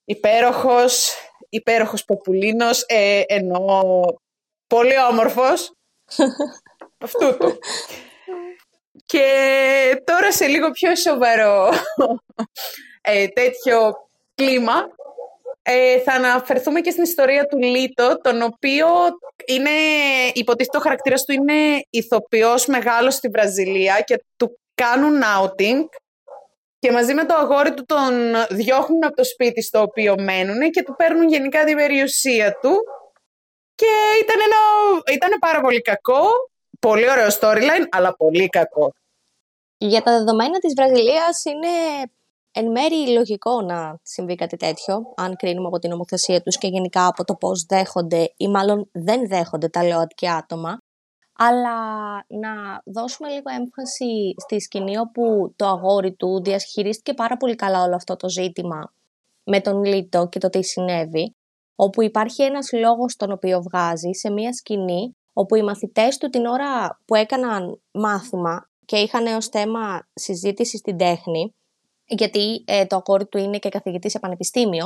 υπέροχος, 0.05 1.11
υπέροχος 1.49 2.05
ποπουλίνος 2.05 2.83
ε, 2.87 3.21
ενώ 3.27 4.03
πολύ 4.75 4.97
όμορφος 5.09 5.71
αυτού 7.05 7.37
του. 7.37 7.59
Και 9.05 9.27
τώρα 10.03 10.31
σε 10.31 10.45
λίγο 10.47 10.71
πιο 10.71 10.95
σοβαρό 10.95 11.69
ε, 13.01 13.27
τέτοιο 13.27 13.93
κλίμα 14.35 14.87
ε, 15.61 15.99
θα 15.99 16.13
αναφερθούμε 16.13 16.81
και 16.81 16.91
στην 16.91 17.03
ιστορία 17.03 17.45
του 17.45 17.57
Λίτο, 17.57 18.17
τον 18.21 18.41
οποίο 18.41 18.87
είναι, 19.45 19.69
υποτίθεται 20.33 20.77
ο 20.77 20.81
χαρακτήρας 20.81 21.23
του 21.23 21.31
είναι 21.33 21.85
ηθοποιός 21.89 22.65
μεγάλος 22.65 23.13
στη 23.13 23.27
Βραζιλία 23.27 24.01
και 24.01 24.23
του 24.37 24.59
κάνουν 24.75 25.21
outing 25.39 25.85
και 26.79 26.91
μαζί 26.91 27.13
με 27.13 27.25
το 27.25 27.33
αγόρι 27.33 27.73
του 27.73 27.85
τον 27.85 28.13
διώχνουν 28.49 29.05
από 29.05 29.15
το 29.15 29.23
σπίτι 29.23 29.61
στο 29.61 29.81
οποίο 29.81 30.15
μένουν 30.17 30.71
και 30.71 30.83
του 30.83 30.95
παίρνουν 30.97 31.27
γενικά 31.27 31.63
την 31.63 31.75
περιουσία 31.75 32.57
του 32.61 32.83
και 33.75 33.93
ήταν, 34.23 34.35
ένα, 34.45 34.59
ήταν 35.13 35.39
πάρα 35.39 35.61
πολύ 35.61 35.81
κακό, 35.81 36.23
πολύ 36.79 37.09
ωραίο 37.09 37.27
storyline, 37.39 37.87
αλλά 37.91 38.15
πολύ 38.15 38.49
κακό. 38.49 38.93
Για 39.77 40.01
τα 40.01 40.17
δεδομένα 40.17 40.59
της 40.59 40.73
Βραζιλίας 40.73 41.43
είναι 41.45 41.67
εν 42.51 42.71
μέρει 42.71 43.09
λογικό 43.13 43.61
να 43.61 43.99
συμβεί 44.01 44.35
κάτι 44.35 44.57
τέτοιο, 44.57 45.13
αν 45.15 45.35
κρίνουμε 45.35 45.67
από 45.67 45.79
την 45.79 45.89
νομοθεσία 45.89 46.41
τους 46.41 46.57
και 46.57 46.67
γενικά 46.67 47.07
από 47.07 47.23
το 47.23 47.35
πώς 47.35 47.65
δέχονται 47.65 48.33
ή 48.37 48.47
μάλλον 48.47 48.89
δεν 48.91 49.27
δέχονται 49.27 49.69
τα 49.69 49.83
ΛΟΑΤΚΙ 49.83 50.29
άτομα, 50.29 50.77
αλλά 51.37 51.77
να 52.27 52.81
δώσουμε 52.85 53.29
λίγο 53.29 53.49
έμφαση 53.59 54.33
στη 54.37 54.59
σκηνή 54.59 54.97
όπου 54.97 55.53
το 55.55 55.67
αγόρι 55.67 56.13
του 56.13 56.41
διασχυρίστηκε 56.43 57.13
πάρα 57.13 57.37
πολύ 57.37 57.55
καλά 57.55 57.83
όλο 57.83 57.95
αυτό 57.95 58.15
το 58.15 58.29
ζήτημα 58.29 58.93
με 59.43 59.61
τον 59.61 59.83
Λίτο 59.83 60.27
και 60.27 60.39
το 60.39 60.49
τι 60.49 60.63
συνέβη, 60.63 61.35
όπου 61.75 62.01
υπάρχει 62.01 62.43
ένας 62.43 62.71
λόγος 62.71 63.15
τον 63.15 63.31
οποίο 63.31 63.61
βγάζει 63.61 64.11
σε 64.11 64.31
μία 64.31 64.53
σκηνή 64.53 65.15
όπου 65.33 65.55
οι 65.55 65.63
μαθητές 65.63 66.17
του 66.17 66.29
την 66.29 66.45
ώρα 66.45 66.99
που 67.05 67.15
έκαναν 67.15 67.81
μάθημα 67.91 68.69
και 68.85 68.97
είχαν 68.97 69.25
ως 69.25 69.47
θέμα 69.47 70.07
συζήτηση 70.13 70.77
στην 70.77 70.97
τέχνη, 70.97 71.55
γιατί 72.05 72.63
ε, 72.65 72.85
το 72.85 72.95
αγόρι 72.95 73.27
του 73.27 73.37
είναι 73.37 73.57
και 73.57 73.69
καθηγητής 73.69 74.11
σε 74.11 74.19
πανεπιστήμιο, 74.19 74.85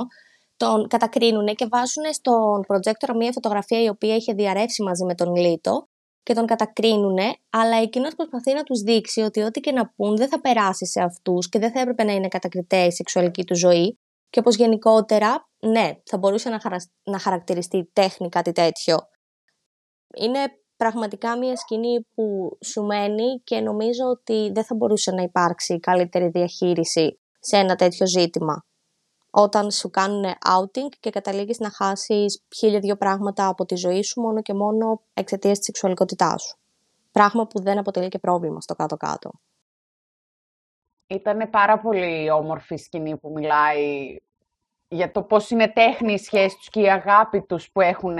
τον 0.58 0.88
κατακρίνουν 0.88 1.56
και 1.56 1.68
βάζουν 1.70 2.04
στον 2.14 2.62
προτζέκτορα 2.68 3.16
μία 3.16 3.32
φωτογραφία 3.32 3.84
η 3.84 3.90
οποία 3.90 4.16
είχε 4.16 4.34
διαρρεύσει 4.34 4.84
μαζί 4.84 5.04
με 5.04 5.16
τον 5.16 5.36
Λίτο 5.36 5.88
και 6.24 6.34
τον 6.34 6.46
κατακρίνουν, 6.46 7.18
αλλά 7.50 7.78
εκείνος 7.82 8.16
προσπαθεί 8.16 8.54
να 8.54 8.64
τους 8.64 8.80
δείξει 8.80 9.22
ότι 9.22 9.42
ό,τι 9.42 9.60
και 9.60 9.72
να 9.72 9.94
πούν 9.96 10.16
δεν 10.16 10.28
θα 10.28 10.42
περάσει 10.42 10.86
σε 10.86 11.02
αυτούς 11.02 11.50
και 11.50 11.60
δεν 11.60 11.72
θα 11.72 11.80
έπρεπε 11.80 12.04
να 12.04 12.14
είναι 12.14 12.28
κατακριτές 12.28 12.88
η 12.88 12.96
σεξουαλική 12.96 13.44
του 13.44 13.56
ζωή 13.56 14.00
και 14.30 14.42
πως 14.42 14.56
γενικότερα, 14.56 15.50
ναι, 15.60 15.92
θα 16.06 16.18
μπορούσε 16.18 16.50
να, 16.50 16.60
να 17.04 17.20
χαρακτηριστεί 17.20 17.90
τέχνη 17.94 18.30
κάτι 18.30 18.52
τέτοιο. 18.52 18.98
Είναι 20.16 20.40
πραγματικά 20.78 21.38
μια 21.38 21.56
σκηνή 21.56 22.08
που 22.16 22.58
σου 22.66 22.84
μένει 22.84 23.42
και 23.44 23.60
νομίζω 23.60 24.06
ότι 24.06 24.52
δεν 24.54 24.64
θα 24.64 24.76
μπορούσε 24.76 25.12
να 25.12 25.22
υπάρξει 25.22 25.80
καλύτερη 25.80 26.28
διαχείριση 26.28 27.20
σε 27.40 27.58
ένα 27.58 27.76
τέτοιο 27.76 28.08
ζήτημα. 28.08 28.66
Όταν 29.32 29.72
σου 29.72 29.90
κάνουν 29.90 30.24
outing 30.26 30.90
και 31.00 31.10
καταλήγεις 31.10 31.60
να 31.60 31.70
χάσεις 31.72 32.44
χίλια 32.56 32.80
δυο 32.80 32.96
πράγματα 32.98 33.48
από 33.48 33.66
τη 33.66 33.76
ζωή 33.76 34.04
σου 34.04 34.22
μόνο 34.22 34.42
και 34.42 34.54
μόνο 34.54 35.02
εξαιτίας 35.14 35.58
της 35.58 35.66
σεξουαλικότητάς 35.66 36.42
σου. 36.42 36.58
Πράγμα 37.12 37.48
που 37.48 37.62
δεν 37.62 37.78
αποτελεί 37.78 38.08
και 38.08 38.20
πρόβλημα 38.20 38.62
στο 38.62 38.76
κάτω-κάτω. 38.76 39.32
Ήταν 41.12 41.49
πάρα 41.49 41.80
πολύ 41.80 42.32
όμορφη 42.32 42.76
σκηνή 42.76 43.18
που 43.18 43.32
μιλάει 43.32 44.16
για 44.88 45.12
το 45.12 45.24
πώς 45.24 45.49
είναι 45.49 45.68
τέχνη 45.68 46.14
η 46.14 46.18
σχέση 46.18 46.57
τους 46.57 46.70
και 46.70 46.82
η 46.82 46.89
αγάπη 46.89 47.41
τους 47.41 47.72
που 47.72 47.82
έχουν 47.82 48.18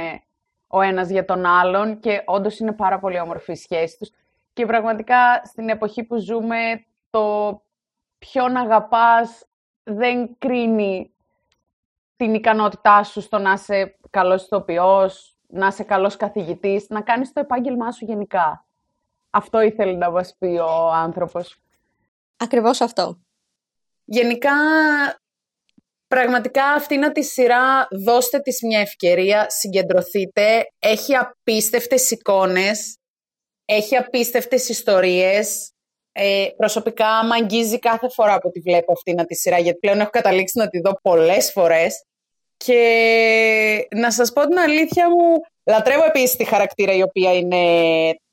ο 0.67 0.81
ένας 0.81 1.09
για 1.09 1.25
τον 1.25 1.45
άλλον 1.45 1.99
και 1.99 2.23
όντως 2.25 2.59
είναι 2.59 2.71
πάρα 2.71 2.99
πολύ 2.99 3.19
όμορφη 3.19 3.51
η 3.51 3.55
σχέση 3.55 3.97
τους. 3.97 4.11
Και 4.53 4.65
πραγματικά 4.65 5.41
στην 5.43 5.69
εποχή 5.69 6.03
που 6.03 6.17
ζούμε 6.17 6.85
το 7.09 7.61
ποιον 8.17 8.55
αγαπάς 8.55 9.45
δεν 9.83 10.35
κρίνει 10.37 11.13
την 12.15 12.33
ικανότητά 12.33 13.03
σου 13.03 13.21
στο 13.21 13.37
να 13.37 13.51
είσαι 13.51 13.97
καλός 14.09 14.43
ηθοποιός, 14.43 15.37
να 15.47 15.67
είσαι 15.67 15.83
καλός 15.83 16.15
καθηγητής, 16.15 16.89
να 16.89 17.01
κάνεις 17.01 17.33
το 17.33 17.39
επάγγελμά 17.39 17.91
σου 17.91 18.05
γενικά. 18.05 18.65
Αυτό 19.29 19.61
ήθελε 19.61 19.97
να 19.97 20.11
μας 20.11 20.35
πει 20.39 20.45
ο 20.45 20.91
άνθρωπος. 20.91 21.59
Ακριβώς 22.39 22.81
αυτό. 22.81 23.19
Γενικά, 24.05 24.51
πραγματικά 26.07 26.65
αυτή 26.65 26.93
είναι 26.93 27.11
τη 27.11 27.23
σειρά, 27.23 27.87
δώστε 28.05 28.39
της 28.39 28.59
μια 28.61 28.79
ευκαιρία, 28.79 29.45
συγκεντρωθείτε. 29.49 30.65
Έχει 30.79 31.15
απίστευτες 31.15 32.11
εικόνες, 32.11 32.97
έχει 33.65 33.95
απίστευτες 33.95 34.69
ιστορίες. 34.69 35.71
Ε, 36.11 36.47
προσωπικά 36.57 37.23
με 37.23 37.35
αγγίζει 37.35 37.79
κάθε 37.79 38.09
φορά 38.09 38.39
που 38.39 38.49
τη 38.49 38.59
βλέπω 38.59 38.91
αυτή 38.91 39.13
να 39.13 39.25
τη 39.25 39.35
σειρά, 39.35 39.59
γιατί 39.59 39.79
πλέον 39.79 39.99
έχω 39.99 40.09
καταλήξει 40.09 40.57
να 40.57 40.67
τη 40.67 40.79
δω 40.79 40.99
πολλές 41.01 41.51
φορές. 41.51 42.03
Και 42.57 43.87
να 43.95 44.11
σας 44.11 44.33
πω 44.33 44.47
την 44.47 44.59
αλήθεια 44.59 45.09
μου, 45.09 45.39
λατρεύω 45.63 46.03
επίσης 46.03 46.35
τη 46.35 46.43
χαρακτήρα 46.43 46.93
η 46.93 47.01
οποία 47.01 47.33
είναι 47.33 47.63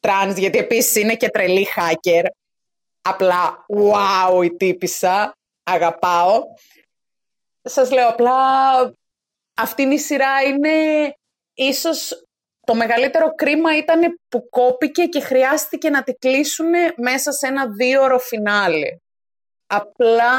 τρανς, 0.00 0.38
γιατί 0.38 0.59
επίσης 0.59 0.94
είναι 0.94 1.14
και 1.14 1.28
τρελή 1.28 1.66
hacker. 1.76 2.24
Απλά, 3.09 3.66
wow, 3.68 4.44
η 4.44 4.57
τύπισσα, 4.57 5.36
αγαπάω. 5.62 6.42
Σας 7.62 7.90
λέω 7.90 8.09
απλά, 8.09 8.34
αυτή 9.54 9.82
η 9.82 9.98
σειρά 9.98 10.42
είναι 10.42 10.70
ίσως 11.54 12.26
το 12.66 12.74
μεγαλύτερο 12.74 13.34
κρίμα 13.34 13.76
ήταν 13.76 14.20
που 14.28 14.48
κόπηκε 14.48 15.04
και 15.04 15.20
χρειάστηκε 15.20 15.90
να 15.90 16.02
τη 16.02 16.12
κλείσουν 16.12 16.70
μέσα 16.96 17.32
σε 17.32 17.46
ένα 17.46 17.68
δίωρο 17.68 18.18
φινάλε. 18.18 18.98
Απλά 19.66 20.34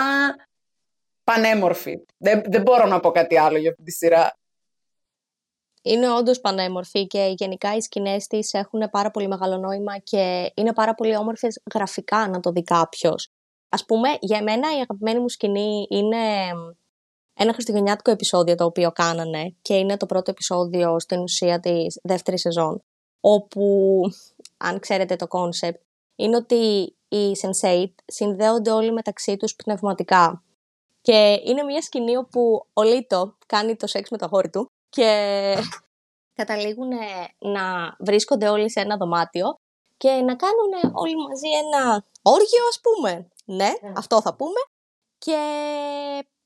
πανέμορφη. 1.23 2.05
Δεν, 2.17 2.41
δεν 2.45 2.61
μπορώ 2.61 2.85
να 2.85 2.99
πω 2.99 3.11
κάτι 3.11 3.37
άλλο 3.37 3.57
για 3.57 3.69
αυτή 3.69 3.83
τη 3.83 3.91
σειρά. 3.91 4.37
Είναι 5.81 6.11
όντως 6.11 6.39
πανέμορφη 6.39 7.07
και 7.07 7.33
γενικά 7.37 7.75
οι 7.75 7.81
σκηνές 7.81 8.27
της 8.27 8.53
έχουν 8.53 8.89
πάρα 8.91 9.11
πολύ 9.11 9.27
μεγάλο 9.27 9.57
νόημα 9.57 9.97
και 9.97 10.51
είναι 10.55 10.73
πάρα 10.73 10.95
πολύ 10.95 11.17
όμορφες 11.17 11.61
γραφικά 11.73 12.29
να 12.29 12.39
το 12.39 12.51
δει 12.51 12.63
κάποιος. 12.63 13.29
Α 13.69 13.85
πούμε, 13.85 14.09
για 14.19 14.43
μένα 14.43 14.77
η 14.77 14.79
αγαπημένη 14.79 15.19
μου 15.19 15.29
σκηνή 15.29 15.87
είναι 15.89 16.47
ένα 17.33 17.53
χριστουγεννιάτικο 17.53 18.11
επεισόδιο 18.11 18.55
το 18.55 18.65
οποίο 18.65 18.91
κάνανε 18.91 19.55
και 19.61 19.73
είναι 19.77 19.97
το 19.97 20.05
πρώτο 20.05 20.31
επεισόδιο 20.31 20.99
στην 20.99 21.19
ουσία 21.19 21.59
της 21.59 21.99
δεύτερης 22.03 22.41
σεζόν 22.41 22.81
όπου, 23.21 24.01
αν 24.57 24.79
ξέρετε 24.79 25.15
το 25.15 25.27
concept, 25.27 25.81
είναι 26.15 26.35
ότι 26.35 26.55
οι 27.07 27.31
Sensates 27.41 27.85
συνδέονται 28.05 28.71
όλοι 28.71 28.91
μεταξύ 28.91 29.37
τους 29.37 29.55
πνευματικά. 29.55 30.43
Και 31.01 31.41
είναι 31.45 31.63
μια 31.63 31.81
σκηνή 31.81 32.17
όπου 32.17 32.67
ο 32.73 32.81
Λίτο 32.83 33.37
κάνει 33.45 33.75
το 33.75 33.87
σεξ 33.87 34.09
με 34.09 34.17
το 34.17 34.25
αγόρι 34.25 34.49
του 34.49 34.71
και 34.89 35.55
καταλήγουν 36.39 36.89
να 37.39 37.95
βρίσκονται 37.99 38.49
όλοι 38.49 38.71
σε 38.71 38.79
ένα 38.79 38.97
δωμάτιο 38.97 39.59
και 39.97 40.09
να 40.09 40.35
κάνουν 40.35 40.93
όλοι 40.93 41.15
μαζί 41.15 41.47
ένα 41.65 42.05
όργιο 42.21 42.63
ας 42.69 42.79
πούμε. 42.81 43.27
Ναι, 43.45 43.55
ναι. 43.55 43.93
αυτό 43.95 44.21
θα 44.21 44.35
πούμε. 44.35 44.59
Και 45.17 45.37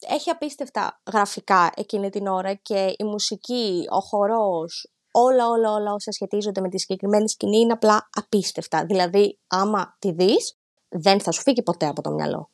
έχει 0.07 0.29
απίστευτα 0.29 1.01
γραφικά 1.11 1.71
εκείνη 1.75 2.09
την 2.09 2.27
ώρα 2.27 2.53
και 2.53 2.93
η 2.97 3.03
μουσική, 3.03 3.87
ο 3.89 3.99
χορός, 3.99 4.91
όλα 5.11 5.47
όλα 5.47 5.71
όλα 5.71 5.93
όσα 5.93 6.11
σχετίζονται 6.11 6.61
με 6.61 6.69
τη 6.69 6.79
συγκεκριμένη 6.79 7.29
σκηνή 7.29 7.57
είναι 7.57 7.73
απλά 7.73 8.09
απίστευτα. 8.13 8.85
Δηλαδή, 8.85 9.39
άμα 9.47 9.95
τη 9.99 10.11
δεις, 10.11 10.57
δεν 10.89 11.21
θα 11.21 11.31
σου 11.31 11.41
φύγει 11.41 11.63
ποτέ 11.63 11.87
από 11.87 12.01
το 12.01 12.11
μυαλό. 12.11 12.49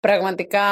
Πραγματικά 0.00 0.62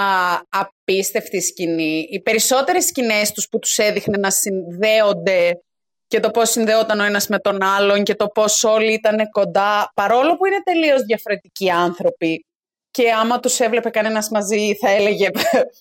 απίστευτη 0.49 1.41
σκηνή. 1.41 2.07
Οι 2.11 2.21
περισσότερες 2.21 2.85
σκηνές 2.85 3.33
τους 3.33 3.49
που 3.49 3.59
τους 3.59 3.79
έδειχνε 3.79 4.19
να 4.19 4.31
συνδέονται 4.31 5.61
και 6.07 6.21
το 6.21 6.31
πώς 6.31 6.51
συνδέονταν 6.51 7.01
ο 7.01 7.05
ένας 7.05 7.27
με 7.27 7.39
τον 7.39 7.63
άλλον 7.63 8.03
και 8.03 8.15
το 8.15 8.27
πώς 8.27 8.65
όλοι 8.65 8.93
ήταν 8.93 9.29
κοντά, 9.31 9.91
παρόλο 9.95 10.37
που 10.37 10.47
είναι 10.47 10.63
τελείως 10.65 11.03
διαφορετικοί 11.03 11.71
άνθρωποι, 11.71 12.47
και 12.91 13.13
άμα 13.13 13.41
τους 13.41 13.61
έβλεπε 13.61 13.91
κανένας 13.91 14.29
μαζί 14.31 14.75
θα 14.81 14.91
έλεγε 14.91 15.29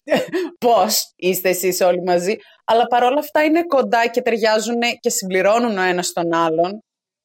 πώς 0.65 1.13
είστε 1.15 1.49
εσείς 1.49 1.81
όλοι 1.81 2.01
μαζί. 2.03 2.35
Αλλά 2.65 2.87
παρόλα 2.87 3.19
αυτά 3.19 3.43
είναι 3.43 3.63
κοντά 3.63 4.07
και 4.07 4.21
ταιριάζουν 4.21 4.79
και 4.99 5.09
συμπληρώνουν 5.09 5.77
ο 5.77 5.81
ένας 5.81 6.11
τον 6.11 6.33
άλλον. 6.33 6.83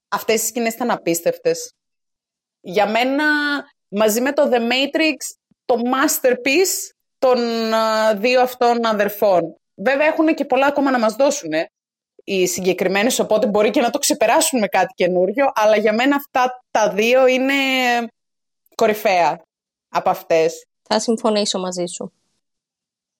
Αυτές 0.08 0.42
οι 0.42 0.46
σκηνές 0.46 0.74
ήταν 0.74 0.90
απίστευτες. 0.90 1.72
Για 2.60 2.88
μένα, 2.88 3.24
μαζί 3.88 4.20
με 4.20 4.32
το 4.32 4.50
The 4.52 4.58
Matrix, 4.58 5.16
το 5.72 5.80
masterpiece 5.84 6.94
των 7.18 7.38
δύο 8.16 8.40
αυτών 8.40 8.86
αδερφών. 8.86 9.56
Βέβαια 9.74 10.06
έχουν 10.06 10.34
και 10.34 10.44
πολλά 10.44 10.66
ακόμα 10.66 10.90
να 10.90 10.98
μας 10.98 11.14
δώσουν 11.14 11.50
οι 12.24 12.46
συγκεκριμένες, 12.46 13.18
οπότε 13.18 13.46
μπορεί 13.46 13.70
και 13.70 13.80
να 13.80 13.90
το 13.90 13.98
ξεπεράσουν 13.98 14.58
με 14.58 14.66
κάτι 14.66 14.92
καινούριο, 14.94 15.50
αλλά 15.54 15.76
για 15.76 15.92
μένα 15.92 16.16
αυτά 16.16 16.64
τα 16.70 16.90
δύο 16.90 17.26
είναι 17.26 17.54
κορυφαία 18.74 19.42
από 19.88 20.10
αυτές. 20.10 20.66
Θα 20.82 21.00
συμφωνήσω 21.00 21.58
μαζί 21.58 21.84
σου. 21.86 22.12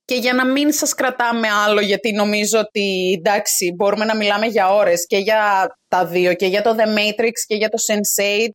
Και 0.04 0.14
για 0.14 0.32
να 0.32 0.46
μην 0.46 0.72
σας 0.72 0.94
κρατάμε 0.94 1.48
άλλο, 1.48 1.80
γιατί 1.80 2.12
νομίζω 2.12 2.58
ότι 2.58 3.14
εντάξει, 3.18 3.72
μπορούμε 3.76 4.04
να 4.04 4.16
μιλάμε 4.16 4.46
για 4.46 4.74
ώρες 4.74 5.06
και 5.06 5.16
για 5.16 5.66
τα 5.88 6.06
δύο, 6.06 6.34
και 6.34 6.46
για 6.46 6.62
το 6.62 6.74
The 6.78 6.98
Matrix 6.98 7.32
και 7.46 7.54
για 7.54 7.68
το 7.68 7.78
Sense8, 7.86 8.48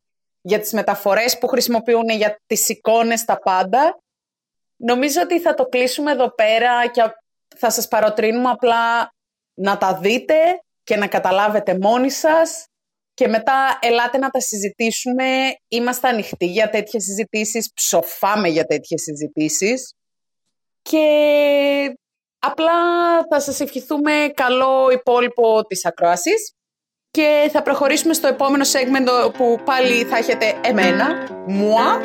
για 0.48 0.60
τις 0.60 0.72
μεταφορές 0.72 1.38
που 1.38 1.46
χρησιμοποιούν, 1.46 2.08
για 2.08 2.40
τις 2.46 2.68
εικόνες, 2.68 3.24
τα 3.24 3.38
πάντα. 3.38 3.98
Νομίζω 4.76 5.20
ότι 5.22 5.40
θα 5.40 5.54
το 5.54 5.64
κλείσουμε 5.64 6.12
εδώ 6.12 6.34
πέρα 6.34 6.86
και 6.86 7.02
θα 7.56 7.70
σας 7.70 7.88
παροτρύνουμε 7.88 8.48
απλά 8.50 9.12
να 9.54 9.78
τα 9.78 9.98
δείτε 9.98 10.34
και 10.84 10.96
να 10.96 11.06
καταλάβετε 11.06 11.78
μόνοι 11.80 12.10
σας 12.10 12.66
και 13.14 13.28
μετά 13.28 13.78
ελάτε 13.80 14.18
να 14.18 14.28
τα 14.28 14.40
συζητήσουμε. 14.40 15.24
Είμαστε 15.68 16.08
ανοιχτοί 16.08 16.46
για 16.46 16.70
τέτοιες 16.70 17.02
συζητήσεις, 17.04 17.72
ψοφάμε 17.74 18.48
για 18.48 18.64
τέτοιες 18.64 19.02
συζητήσεις 19.02 19.94
και 20.82 21.06
απλά 22.38 22.72
θα 23.30 23.40
σας 23.40 23.60
ευχηθούμε 23.60 24.30
καλό 24.34 24.90
υπόλοιπο 24.90 25.62
της 25.66 25.86
ακρόασης 25.86 26.52
και 27.10 27.48
θα 27.52 27.62
προχωρήσουμε 27.62 28.14
στο 28.14 28.26
επόμενο 28.26 28.64
segment 28.64 29.32
που 29.36 29.60
πάλι 29.64 30.04
θα 30.04 30.16
έχετε 30.16 30.60
εμένα, 30.64 31.06
μουά 31.46 32.00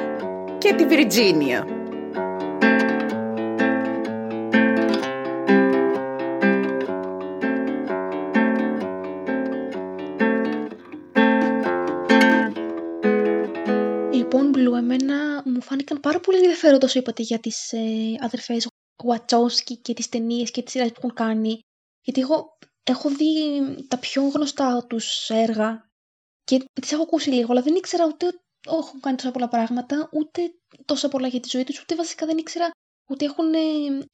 και 0.58 0.74
τη 0.74 0.86
Βιρτζίνια. 0.86 1.68
Λοιπόν, 14.12 14.52
Blue, 14.56 14.78
εμένα 14.78 15.42
μου 15.46 15.62
φάνηκαν 15.62 16.00
πάρα 16.00 16.20
πολύ 16.20 16.38
ενδιαφέροντα 16.38 16.86
όσο 16.86 17.00
είπατε 17.00 17.22
για 17.22 17.40
τις 17.40 17.72
ε, 17.74 17.80
αδερφές 18.20 18.68
Wachowski 19.04 19.78
και 19.82 19.94
τις 19.94 20.10
ταινίες 20.10 20.52
και 20.52 20.62
τις 20.62 20.72
σειρές 20.72 20.88
που 20.88 20.96
έχουν 20.98 21.14
κάνει. 21.14 21.60
Γιατί 22.02 22.22
εγώ 22.22 22.58
έχω 22.84 23.10
δει 23.10 23.26
τα 23.88 23.98
πιο 23.98 24.28
γνωστά 24.28 24.86
τους 24.90 25.30
έργα 25.30 25.90
και 26.44 26.64
τις 26.82 26.92
έχω 26.92 27.02
ακούσει 27.02 27.30
λίγο, 27.30 27.52
αλλά 27.52 27.62
δεν 27.62 27.76
ήξερα 27.76 28.06
ούτε 28.06 28.28
έχουν 28.68 29.00
κάνει 29.00 29.18
τόσα 29.18 29.32
πολλά 29.32 29.48
πράγματα, 29.48 30.10
ούτε 30.12 30.42
τόσα 30.86 31.08
πολλά 31.08 31.28
για 31.28 31.40
τη 31.40 31.50
ζωή 31.52 31.64
τους, 31.64 31.82
ούτε 31.82 31.96
βασικά 31.96 32.26
δεν 32.26 32.38
ήξερα 32.38 32.70
ότι 33.06 33.26
έχουν 33.26 33.54
ε, 33.54 33.60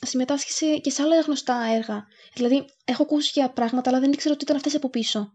συμμετάσχει 0.05 0.51
σε, 0.51 0.77
και 0.77 0.89
σε 0.89 1.01
άλλα 1.01 1.19
γνωστά 1.19 1.55
έργα. 1.55 2.05
Δηλαδή, 2.33 2.65
έχω 2.85 3.03
ακούσει 3.03 3.31
για 3.33 3.51
πράγματα, 3.51 3.89
αλλά 3.89 3.99
δεν 3.99 4.11
ήξερα 4.11 4.33
ότι 4.33 4.43
ήταν 4.43 4.55
αυτές 4.55 4.75
από 4.75 4.89
πίσω. 4.89 5.29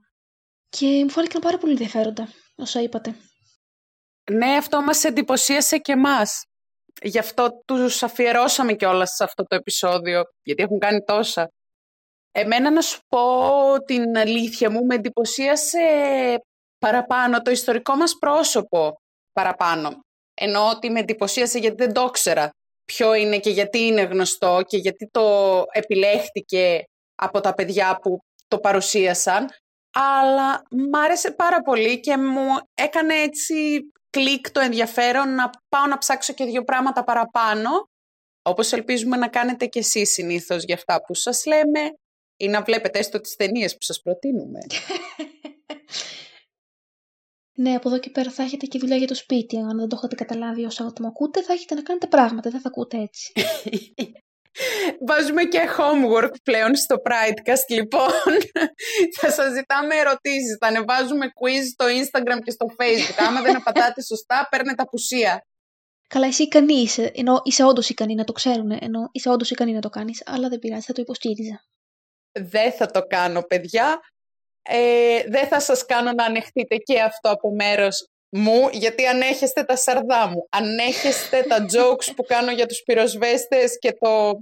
Και 0.68 0.86
μου 0.86 1.10
φάνηκαν 1.10 1.40
πάρα 1.40 1.58
πολύ 1.58 1.72
ενδιαφέροντα, 1.72 2.28
όσα 2.54 2.80
είπατε. 2.80 3.14
Ναι, 4.30 4.56
αυτό 4.56 4.82
μας 4.82 5.04
εντυπωσίασε 5.04 5.78
και 5.78 5.92
εμάς. 5.92 6.44
Γι' 7.02 7.18
αυτό 7.18 7.48
τους 7.64 8.02
αφιερώσαμε 8.02 8.72
κιόλας 8.74 9.10
σε 9.10 9.24
αυτό 9.24 9.42
το 9.42 9.56
επεισόδιο, 9.56 10.22
γιατί 10.42 10.62
έχουν 10.62 10.78
κάνει 10.78 11.04
τόσα. 11.04 11.48
Εμένα 12.36 12.70
να 12.70 12.80
σου 12.80 13.00
πω 13.08 13.26
την 13.84 14.16
αλήθεια 14.16 14.70
μου, 14.70 14.84
με 14.84 14.94
εντυπωσίασε 14.94 15.78
παραπάνω 16.78 17.42
το 17.42 17.50
ιστορικό 17.50 17.96
μας 17.96 18.18
πρόσωπο 18.18 19.00
παραπάνω. 19.32 20.00
Ενώ 20.34 20.68
ότι 20.68 20.90
με 20.90 21.00
εντυπωσίασε 21.00 21.58
γιατί 21.58 21.76
δεν 21.84 21.92
το 21.92 22.04
ήξερα 22.08 22.50
ποιο 22.84 23.14
είναι 23.14 23.38
και 23.38 23.50
γιατί 23.50 23.78
είναι 23.78 24.02
γνωστό 24.02 24.60
και 24.66 24.76
γιατί 24.76 25.08
το 25.10 25.62
επιλέχτηκε 25.72 26.84
από 27.14 27.40
τα 27.40 27.54
παιδιά 27.54 27.98
που 28.02 28.18
το 28.48 28.58
παρουσίασαν. 28.58 29.48
Αλλά 29.92 30.62
μ' 30.70 30.96
άρεσε 30.96 31.30
πάρα 31.30 31.62
πολύ 31.62 32.00
και 32.00 32.16
μου 32.16 32.46
έκανε 32.74 33.14
έτσι 33.14 33.80
κλικ 34.10 34.50
το 34.50 34.60
ενδιαφέρον 34.60 35.34
να 35.34 35.50
πάω 35.68 35.86
να 35.86 35.98
ψάξω 35.98 36.32
και 36.32 36.44
δύο 36.44 36.62
πράγματα 36.62 37.04
παραπάνω, 37.04 37.70
όπως 38.42 38.72
ελπίζουμε 38.72 39.16
να 39.16 39.28
κάνετε 39.28 39.66
και 39.66 39.78
εσείς 39.78 40.12
συνήθως 40.12 40.64
για 40.64 40.74
αυτά 40.74 41.02
που 41.02 41.14
σας 41.14 41.44
λέμε 41.46 41.80
ή 42.36 42.48
να 42.48 42.62
βλέπετε 42.62 42.98
έστω 42.98 43.20
τις 43.20 43.36
ταινίες 43.36 43.72
που 43.72 43.82
σας 43.82 44.00
προτείνουμε. 44.00 44.58
Ναι, 47.56 47.74
από 47.74 47.88
εδώ 47.88 47.98
και 47.98 48.10
πέρα 48.10 48.30
θα 48.30 48.42
έχετε 48.42 48.66
και 48.66 48.78
δουλειά 48.78 48.96
για 48.96 49.06
το 49.06 49.14
σπίτι. 49.14 49.56
Αν 49.56 49.78
δεν 49.78 49.88
το 49.88 49.96
έχετε 49.96 50.14
καταλάβει 50.14 50.64
όσο 50.64 50.92
το 50.92 51.06
ακούτε, 51.06 51.42
θα 51.42 51.52
έχετε 51.52 51.74
να 51.74 51.82
κάνετε 51.82 52.06
πράγματα. 52.06 52.50
Δεν 52.50 52.60
θα 52.60 52.68
ακούτε 52.68 52.98
έτσι. 52.98 53.32
Βάζουμε 55.08 55.44
και 55.44 55.60
homework 55.78 56.34
πλέον 56.42 56.74
στο 56.76 56.96
Pridecast, 57.04 57.68
λοιπόν. 57.68 58.10
θα 59.20 59.30
σας 59.30 59.52
ζητάμε 59.52 59.94
ερωτήσεις. 59.94 60.56
Θα 60.60 60.66
ανεβάζουμε 60.66 61.26
quiz 61.26 61.64
στο 61.72 61.84
Instagram 61.84 62.38
και 62.44 62.50
στο 62.50 62.66
Facebook. 62.78 63.24
Άμα 63.26 63.42
δεν 63.42 63.56
απαντάτε 63.56 64.02
σωστά, 64.02 64.48
παίρνετε 64.50 64.82
απουσία. 64.82 65.46
Καλά, 66.08 66.26
εσύ 66.26 66.42
ικανή 66.42 66.74
είσαι. 66.74 67.10
Ενώ 67.14 67.40
είσαι 67.44 67.64
όντως 67.64 67.88
ικανή 67.88 68.14
να 68.14 68.24
το 68.24 68.32
ξέρουν. 68.32 68.70
Ενώ 68.70 69.08
είσαι 69.12 69.28
όντως 69.28 69.50
ικανή 69.50 69.72
να 69.72 69.80
το 69.80 69.88
κάνεις. 69.88 70.22
Αλλά 70.26 70.48
δεν 70.48 70.58
πειράζει, 70.58 70.84
θα 70.84 70.92
το 70.92 71.00
υποστήριζα. 71.02 71.64
Δεν 72.40 72.72
θα 72.72 72.86
το 72.86 73.06
κάνω, 73.06 73.42
παιδιά 73.42 74.00
ε, 74.68 75.22
δεν 75.28 75.46
θα 75.48 75.60
σας 75.60 75.84
κάνω 75.84 76.12
να 76.12 76.24
ανεχτείτε 76.24 76.76
και 76.76 77.00
αυτό 77.00 77.30
από 77.30 77.54
μέρος 77.54 78.08
μου, 78.28 78.68
γιατί 78.72 79.06
ανέχεστε 79.06 79.62
τα 79.62 79.76
σαρδά 79.76 80.26
μου, 80.26 80.46
ανέχεστε 80.50 81.42
τα 81.42 81.66
jokes 81.72 82.12
που 82.16 82.22
κάνω 82.22 82.50
για 82.50 82.66
τους 82.66 82.82
πυροσβέστες 82.82 83.78
και 83.78 83.92
το 83.92 84.40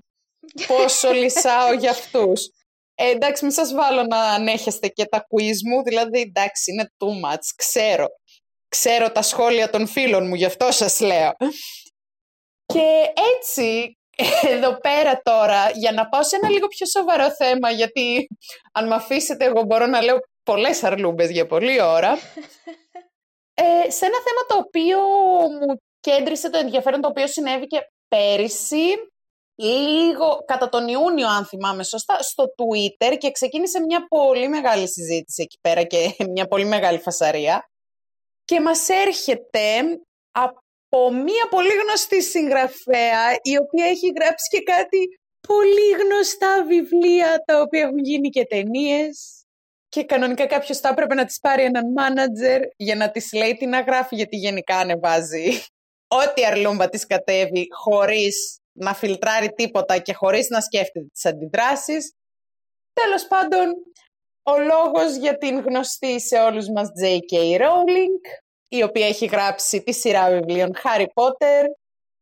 πόσο 0.66 1.12
λυσάω 1.12 1.72
για 1.72 1.90
αυτούς. 1.90 2.48
Ε, 2.94 3.10
εντάξει, 3.10 3.44
μην 3.44 3.52
σας 3.52 3.72
βάλω 3.72 4.02
να 4.02 4.18
ανέχεστε 4.18 4.88
και 4.88 5.04
τα 5.04 5.18
quiz 5.18 5.56
μου, 5.70 5.82
δηλαδή 5.82 6.20
εντάξει, 6.20 6.72
είναι 6.72 6.90
too 6.98 7.30
much, 7.30 7.44
ξέρω. 7.56 8.06
Ξέρω 8.68 9.10
τα 9.10 9.22
σχόλια 9.22 9.70
των 9.70 9.86
φίλων 9.86 10.26
μου, 10.26 10.34
γι' 10.34 10.44
αυτό 10.44 10.70
σας 10.70 11.00
λέω. 11.00 11.32
Και 12.66 13.12
έτσι 13.36 13.96
εδώ 14.54 14.78
πέρα 14.78 15.20
τώρα, 15.22 15.70
για 15.70 15.92
να 15.92 16.08
πάω 16.08 16.22
σε 16.22 16.36
ένα 16.36 16.48
λίγο 16.48 16.66
πιο 16.66 16.86
σοβαρό 16.86 17.34
θέμα, 17.34 17.70
γιατί 17.70 18.28
αν 18.72 18.86
με 18.86 18.94
αφήσετε 18.94 19.44
εγώ 19.44 19.62
μπορώ 19.62 19.86
να 19.86 20.02
λέω 20.02 20.18
πολλές 20.42 20.84
αρλούμπες 20.84 21.30
για 21.30 21.46
πολλή 21.46 21.82
ώρα. 21.82 22.18
Ε, 23.54 23.90
σε 23.90 24.06
ένα 24.06 24.18
θέμα 24.26 24.42
το 24.48 24.56
οποίο 24.56 24.98
μου 25.48 25.80
κέντρισε 26.00 26.50
το 26.50 26.58
ενδιαφέρον, 26.58 27.00
το 27.00 27.08
οποίο 27.08 27.26
συνέβη 27.26 27.66
και 27.66 27.78
πέρυσι, 28.08 28.86
λίγο 29.54 30.38
κατά 30.46 30.68
τον 30.68 30.88
Ιούνιο 30.88 31.28
αν 31.28 31.46
θυμάμαι 31.46 31.84
σωστά, 31.84 32.22
στο 32.22 32.44
Twitter 32.44 33.16
και 33.18 33.30
ξεκίνησε 33.30 33.80
μια 33.80 34.06
πολύ 34.08 34.48
μεγάλη 34.48 34.88
συζήτηση 34.88 35.42
εκεί 35.42 35.58
πέρα 35.60 35.82
και 35.82 36.14
μια 36.34 36.46
πολύ 36.46 36.64
μεγάλη 36.64 36.98
φασαρία 36.98 37.66
και 38.44 38.60
μας 38.60 38.88
έρχεται 38.88 39.82
από 40.32 40.61
από 40.94 41.12
μία 41.12 41.48
πολύ 41.50 41.72
γνωστή 41.72 42.22
συγγραφέα, 42.22 43.30
η 43.42 43.56
οποία 43.58 43.86
έχει 43.86 44.12
γράψει 44.16 44.48
και 44.56 44.62
κάτι 44.62 45.20
πολύ 45.48 45.90
γνωστά 46.02 46.64
βιβλία, 46.64 47.42
τα 47.44 47.60
οποία 47.60 47.80
έχουν 47.80 47.98
γίνει 47.98 48.28
και 48.28 48.44
ταινίες. 48.44 49.44
Και 49.88 50.04
κανονικά 50.04 50.46
κάποιος 50.46 50.78
θα 50.78 50.88
έπρεπε 50.88 51.14
να 51.14 51.24
της 51.24 51.38
πάρει 51.40 51.62
έναν 51.62 51.92
μάνατζερ 51.92 52.60
για 52.76 52.94
να 52.94 53.10
της 53.10 53.32
λέει 53.32 53.56
τι 53.56 53.66
να 53.66 53.80
γράφει, 53.80 54.14
γιατί 54.14 54.36
γενικά 54.36 54.76
ανεβάζει 54.76 55.62
ό,τι 56.08 56.44
αρλούμπα 56.44 56.88
της 56.88 57.06
κατέβει 57.06 57.66
χωρίς 57.70 58.58
να 58.72 58.94
φιλτράρει 58.94 59.48
τίποτα 59.52 59.98
και 59.98 60.14
χωρίς 60.14 60.48
να 60.48 60.60
σκέφτεται 60.60 61.06
τις 61.12 61.24
αντιδράσεις. 61.24 62.12
Τέλος 62.92 63.26
πάντων, 63.26 63.72
ο 64.42 64.58
λόγος 64.58 65.16
για 65.16 65.38
την 65.38 65.58
γνωστή 65.58 66.20
σε 66.20 66.38
όλους 66.38 66.68
μας 66.68 66.88
J.K. 67.02 67.60
Rowling 67.60 68.42
η 68.76 68.82
οποία 68.82 69.06
έχει 69.06 69.26
γράψει 69.26 69.82
τη 69.82 69.92
σειρά 69.92 70.30
βιβλίων 70.30 70.74
Harry 70.82 71.06
Potter, 71.14 71.64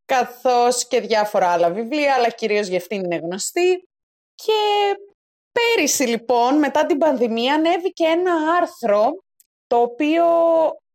καθώς 0.05 0.87
και 0.87 1.01
διάφορα 1.01 1.49
άλλα 1.49 1.71
βιβλία, 1.71 2.15
αλλά 2.15 2.29
κυρίως 2.31 2.67
για 2.67 2.79
αυτήν 2.79 3.05
είναι 3.05 3.17
γνωστή. 3.17 3.89
Και 4.35 4.53
πέρυσι 5.53 6.03
λοιπόν, 6.03 6.59
μετά 6.59 6.87
την 6.87 6.99
πανδημία, 6.99 7.55
ανέβηκε 7.55 8.05
ένα 8.05 8.33
άρθρο, 8.61 9.11
το 9.67 9.77
οποίο 9.77 10.25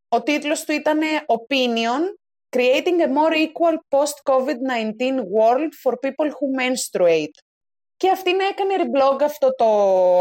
ο 0.08 0.24
τίτλος 0.24 0.64
του 0.64 0.72
ήταν 0.72 1.00
Opinion, 1.28 2.02
Creating 2.58 3.02
a 3.02 3.08
more 3.08 3.36
equal 3.46 3.76
post-COVID-19 3.90 5.02
world 5.38 5.72
for 5.84 5.94
people 6.06 6.30
who 6.30 6.48
menstruate. 6.62 7.38
Και 7.98 8.10
αυτήν 8.10 8.40
έκανε 8.40 8.74
reblog 8.78 9.24
αυτό 9.24 9.56
το 9.56 9.66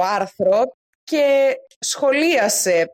άρθρο 0.03 0.63
και 1.05 1.55
σχολίασε 1.79 2.91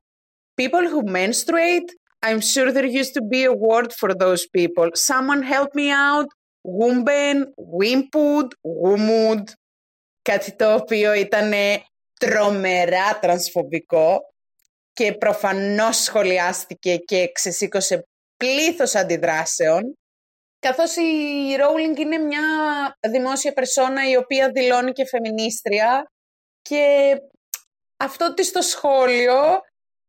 People 0.55 0.87
who 0.93 1.13
menstruate 1.13 2.00
I'm 2.23 2.41
sure 2.41 2.71
there 2.73 2.85
used 2.85 3.15
to 3.15 3.23
be 3.23 3.45
a 3.45 3.53
word 3.53 3.93
for 3.93 4.15
those 4.15 4.47
people. 4.47 4.89
Someone 4.95 5.43
help 5.43 5.75
me 5.75 5.91
out. 5.91 6.29
Wumben, 6.65 7.47
Wimpud, 7.59 8.49
Wumud. 8.65 9.45
Κάτι 10.23 10.57
το 10.57 10.75
οποίο 10.75 11.13
ήταν 11.13 11.53
τρομερά 12.21 13.19
τρανσφοβικό 13.21 14.21
και 14.93 15.13
προφανώς 15.13 15.97
σχολιάστηκε 15.97 16.97
και 16.97 17.31
ξεσήκωσε 17.33 18.07
πλήθος 18.37 18.95
αντιδράσεων. 18.95 19.99
Καθώς 20.59 20.97
η 20.97 21.57
Rowling 21.59 21.99
είναι 21.99 22.19
μια 22.19 22.43
δημόσια 23.11 23.53
περσόνα 23.53 24.11
η 24.11 24.17
οποία 24.17 24.51
δηλώνει 24.51 24.93
και 24.93 25.07
φεμινίστρια 25.07 26.11
και 26.63 27.15
αυτό 27.97 28.35
της 28.35 28.53
το 28.53 28.63
σχόλιο 28.63 29.61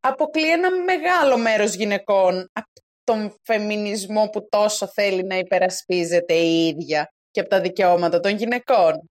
αποκλεί 0.02 0.52
ένα 0.52 0.84
μεγάλο 0.84 1.38
μέρος 1.38 1.74
γυναικών 1.74 2.50
από 2.54 2.70
τον 3.04 3.36
φεμινισμό 3.44 4.30
που 4.30 4.48
τόσο 4.50 4.88
θέλει 4.88 5.24
να 5.24 5.38
υπερασπίζεται 5.38 6.34
η 6.34 6.68
ίδια 6.68 7.12
και 7.32 7.40
από 7.40 7.50
τα 7.50 7.62
δικαιώματα 7.62 8.20
των 8.20 8.36
γυναικών. 8.36 9.10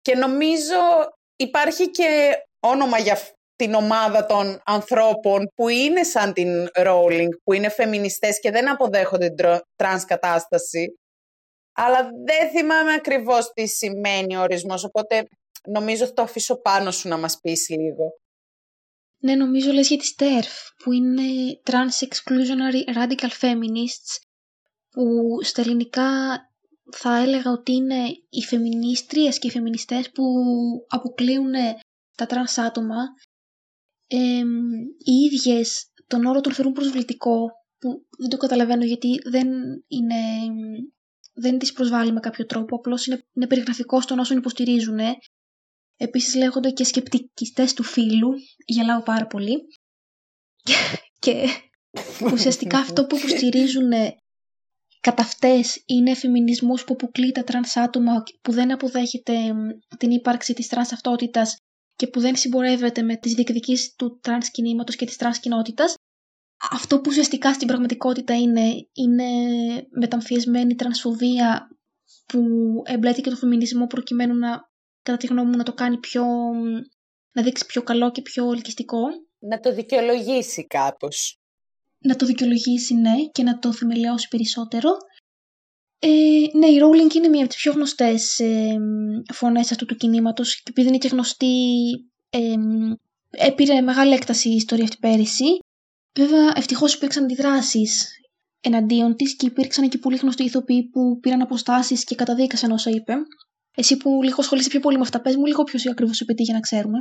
Και 0.00 0.16
νομίζω 0.16 0.76
υπάρχει 1.36 1.90
και 1.90 2.32
όνομα 2.60 2.98
για 2.98 3.18
την 3.56 3.74
ομάδα 3.74 4.26
των 4.26 4.60
ανθρώπων 4.64 5.50
που 5.54 5.68
είναι 5.68 6.02
σαν 6.02 6.32
την 6.32 6.68
Rowling, 6.74 7.28
που 7.44 7.52
είναι 7.52 7.68
φεμινιστές 7.68 8.40
και 8.40 8.50
δεν 8.50 8.70
αποδέχονται 8.70 9.28
την 9.28 9.46
τρανς 9.76 10.04
κατάσταση. 10.04 10.98
Αλλά 11.72 12.10
δεν 12.24 12.50
θυμάμαι 12.50 12.92
ακριβώς 12.92 13.50
τι 13.52 13.66
σημαίνει 13.66 14.36
ο 14.36 14.40
ορισμός, 14.40 14.84
οπότε 14.84 15.26
νομίζω 15.68 16.06
θα 16.06 16.12
το 16.12 16.22
αφήσω 16.22 16.60
πάνω 16.60 16.90
σου 16.90 17.08
να 17.08 17.18
μας 17.18 17.38
πεις 17.40 17.68
λίγο. 17.68 18.12
Ναι, 19.24 19.34
νομίζω 19.34 19.72
λες 19.72 19.88
για 19.88 19.98
τη 19.98 20.14
TERF, 20.18 20.72
που 20.82 20.92
είναι 20.92 21.22
Trans 21.64 22.06
Exclusionary 22.06 22.94
Radical 22.96 23.30
Feminists, 23.40 24.12
που 24.90 25.04
στα 25.42 25.60
ελληνικά 25.60 26.10
θα 26.92 27.16
έλεγα 27.16 27.50
ότι 27.50 27.72
είναι 27.72 28.04
οι 28.28 28.42
φεμινίστριες 28.42 29.38
και 29.38 29.46
οι 29.46 29.50
φεμινιστές 29.50 30.10
που 30.10 30.24
αποκλείουν 30.88 31.52
τα 32.14 32.26
τρανς 32.26 32.58
άτομα. 32.58 32.96
οι 34.98 35.12
ίδιες 35.26 35.92
τον 36.06 36.24
όρο 36.24 36.40
τον 36.40 36.52
θεωρούν 36.52 36.72
προσβλητικό, 36.72 37.50
που 37.78 38.06
δεν 38.18 38.28
το 38.28 38.36
καταλαβαίνω 38.36 38.84
γιατί 38.84 39.20
δεν 39.24 39.48
είναι, 39.88 40.20
δεν 41.34 41.58
τις 41.58 41.72
προσβάλλει 41.72 42.12
με 42.12 42.20
κάποιο 42.20 42.46
τρόπο, 42.46 42.76
απλώς 42.76 43.06
είναι, 43.06 43.24
είναι 43.32 43.46
περιγραφικό 43.46 43.98
των 43.98 44.18
όσων 44.18 44.38
υποστηρίζουν 44.38 44.98
Επίσης 45.96 46.34
λέγονται 46.34 46.70
και 46.70 46.84
σκεπτικιστές 46.84 47.74
του 47.74 47.82
φύλου, 47.82 48.30
γελάω 48.66 49.02
πάρα 49.02 49.26
πολύ. 49.26 49.66
και 51.18 51.48
ουσιαστικά 52.32 52.78
αυτό 52.78 53.06
που 53.06 53.16
υποστηρίζουν 53.16 53.92
κατά 55.00 55.22
αυτές 55.22 55.82
είναι 55.86 56.14
φεμινισμός 56.14 56.84
που 56.84 56.92
αποκλεί 56.92 57.32
τα 57.32 57.44
τρανς 57.44 57.76
άτομα 57.76 58.22
που 58.42 58.52
δεν 58.52 58.72
αποδέχεται 58.72 59.34
την 59.98 60.10
ύπαρξη 60.10 60.54
της 60.54 60.68
τρανς 60.68 60.92
αυτότητας 60.92 61.56
και 61.96 62.06
που 62.06 62.20
δεν 62.20 62.36
συμπορεύεται 62.36 63.02
με 63.02 63.16
τις 63.16 63.34
διεκδικήσεις 63.34 63.94
του 63.94 64.18
τρανς 64.22 64.50
κινήματος 64.50 64.96
και 64.96 65.06
της 65.06 65.16
τρανς 65.16 65.38
κοινότητας. 65.38 65.94
Αυτό 66.70 66.96
που 66.96 67.04
ουσιαστικά 67.08 67.52
στην 67.52 67.66
πραγματικότητα 67.66 68.36
είναι, 68.36 68.88
είναι 68.92 69.26
μεταμφιεσμένη 69.90 70.74
τρανσφοβία 70.74 71.68
που 72.26 72.40
εμπλέκει 72.84 73.20
και 73.20 73.30
το 73.30 73.36
φεμινισμό 73.36 73.86
προκειμένου 73.86 74.34
να, 74.34 74.70
κατά 75.04 75.18
τη 75.18 75.26
γνώμη 75.26 75.50
μου, 75.50 75.56
να 75.56 75.62
το 75.64 75.72
κάνει 75.72 75.98
πιο, 75.98 76.24
να 77.32 77.42
δείξει 77.42 77.66
πιο 77.66 77.82
καλό 77.82 78.10
και 78.10 78.22
πιο 78.22 78.52
ελκυστικό. 78.52 79.02
Να 79.38 79.60
το 79.60 79.74
δικαιολογήσει 79.74 80.66
κάπως. 80.66 81.38
Να 81.98 82.16
το 82.16 82.26
δικαιολογήσει, 82.26 82.94
ναι, 82.94 83.14
και 83.32 83.42
να 83.42 83.58
το 83.58 83.72
θεμελιώσει 83.72 84.28
περισσότερο. 84.28 84.90
Ε, 85.98 86.08
ναι, 86.58 86.66
η 86.66 86.78
Rowling 86.82 87.14
είναι 87.14 87.28
μία 87.28 87.40
από 87.40 87.48
τις 87.48 87.56
πιο 87.56 87.72
γνωστές 87.72 88.38
ε, 88.38 88.76
φωνές 89.32 89.70
αυτού 89.70 89.86
του 89.86 89.96
κινήματος 89.96 90.54
και 90.62 90.70
επειδή 90.70 90.88
είναι 90.88 90.98
και 90.98 91.08
γνωστή, 91.08 91.84
ε, 92.30 92.54
επήρε 93.30 93.80
μεγάλη 93.80 94.14
έκταση 94.14 94.48
η 94.48 94.54
ιστορία 94.54 94.84
αυτή 94.84 94.96
πέρυσι. 95.00 95.58
Βέβαια, 96.18 96.52
ευτυχώς 96.56 96.94
υπήρξαν 96.94 97.24
αντιδράσεις 97.24 98.08
εναντίον 98.60 99.16
της 99.16 99.36
και 99.36 99.46
υπήρξαν 99.46 99.88
και 99.88 99.98
πολύ 99.98 100.16
γνωστοί 100.16 100.44
ηθοποιοί 100.44 100.82
που 100.82 101.18
πήραν 101.20 101.40
αποστάσεις 101.40 102.04
και 102.04 102.14
καταδίκασαν 102.14 102.70
όσα 102.70 102.90
είπε. 102.90 103.14
Εσύ 103.76 103.96
που 103.96 104.22
λίγο 104.22 104.36
ασχολείσαι 104.38 104.68
πιο 104.68 104.80
πολύ 104.80 104.96
με 104.96 105.02
αυτά, 105.02 105.20
πες 105.20 105.36
μου 105.36 105.46
λίγο 105.46 105.62
ποιους 105.62 105.86
ακριβώς 105.86 106.24
για 106.28 106.54
να 106.54 106.60
ξέρουμε. 106.60 106.98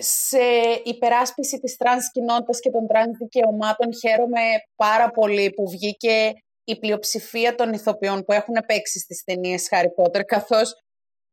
Σε 0.00 0.44
υπεράσπιση 0.84 1.58
της 1.58 1.76
τρανς 1.76 2.10
κοινότητας 2.10 2.60
και 2.60 2.70
των 2.70 2.86
τρανς 2.86 3.16
δικαιωμάτων 3.18 3.88
χαίρομαι 3.94 4.40
πάρα 4.76 5.10
πολύ 5.10 5.50
που 5.50 5.68
βγήκε 5.70 6.32
η 6.64 6.78
πλειοψηφία 6.78 7.54
των 7.54 7.72
ηθοποιών 7.72 8.24
που 8.24 8.32
έχουν 8.32 8.54
παίξει 8.66 8.98
στις 8.98 9.22
ταινίες 9.24 9.68
Harry 9.70 10.04
Potter, 10.04 10.24
καθώς 10.24 10.72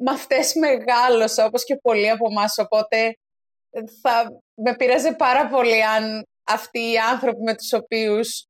με 0.04 0.12
αυτές 0.12 0.54
μεγάλωσα, 0.56 1.46
όπως 1.46 1.64
και 1.64 1.76
πολλοί 1.76 2.10
από 2.10 2.28
εμάς, 2.30 2.58
οπότε 2.58 3.14
θα 4.02 4.42
με 4.56 4.76
πειράζει 4.76 5.16
πάρα 5.16 5.48
πολύ 5.48 5.84
αν 5.84 6.24
αυτοί 6.44 6.80
οι 6.92 6.98
άνθρωποι 6.98 7.42
με 7.42 7.56
τους 7.56 7.74
οποίους 7.74 8.46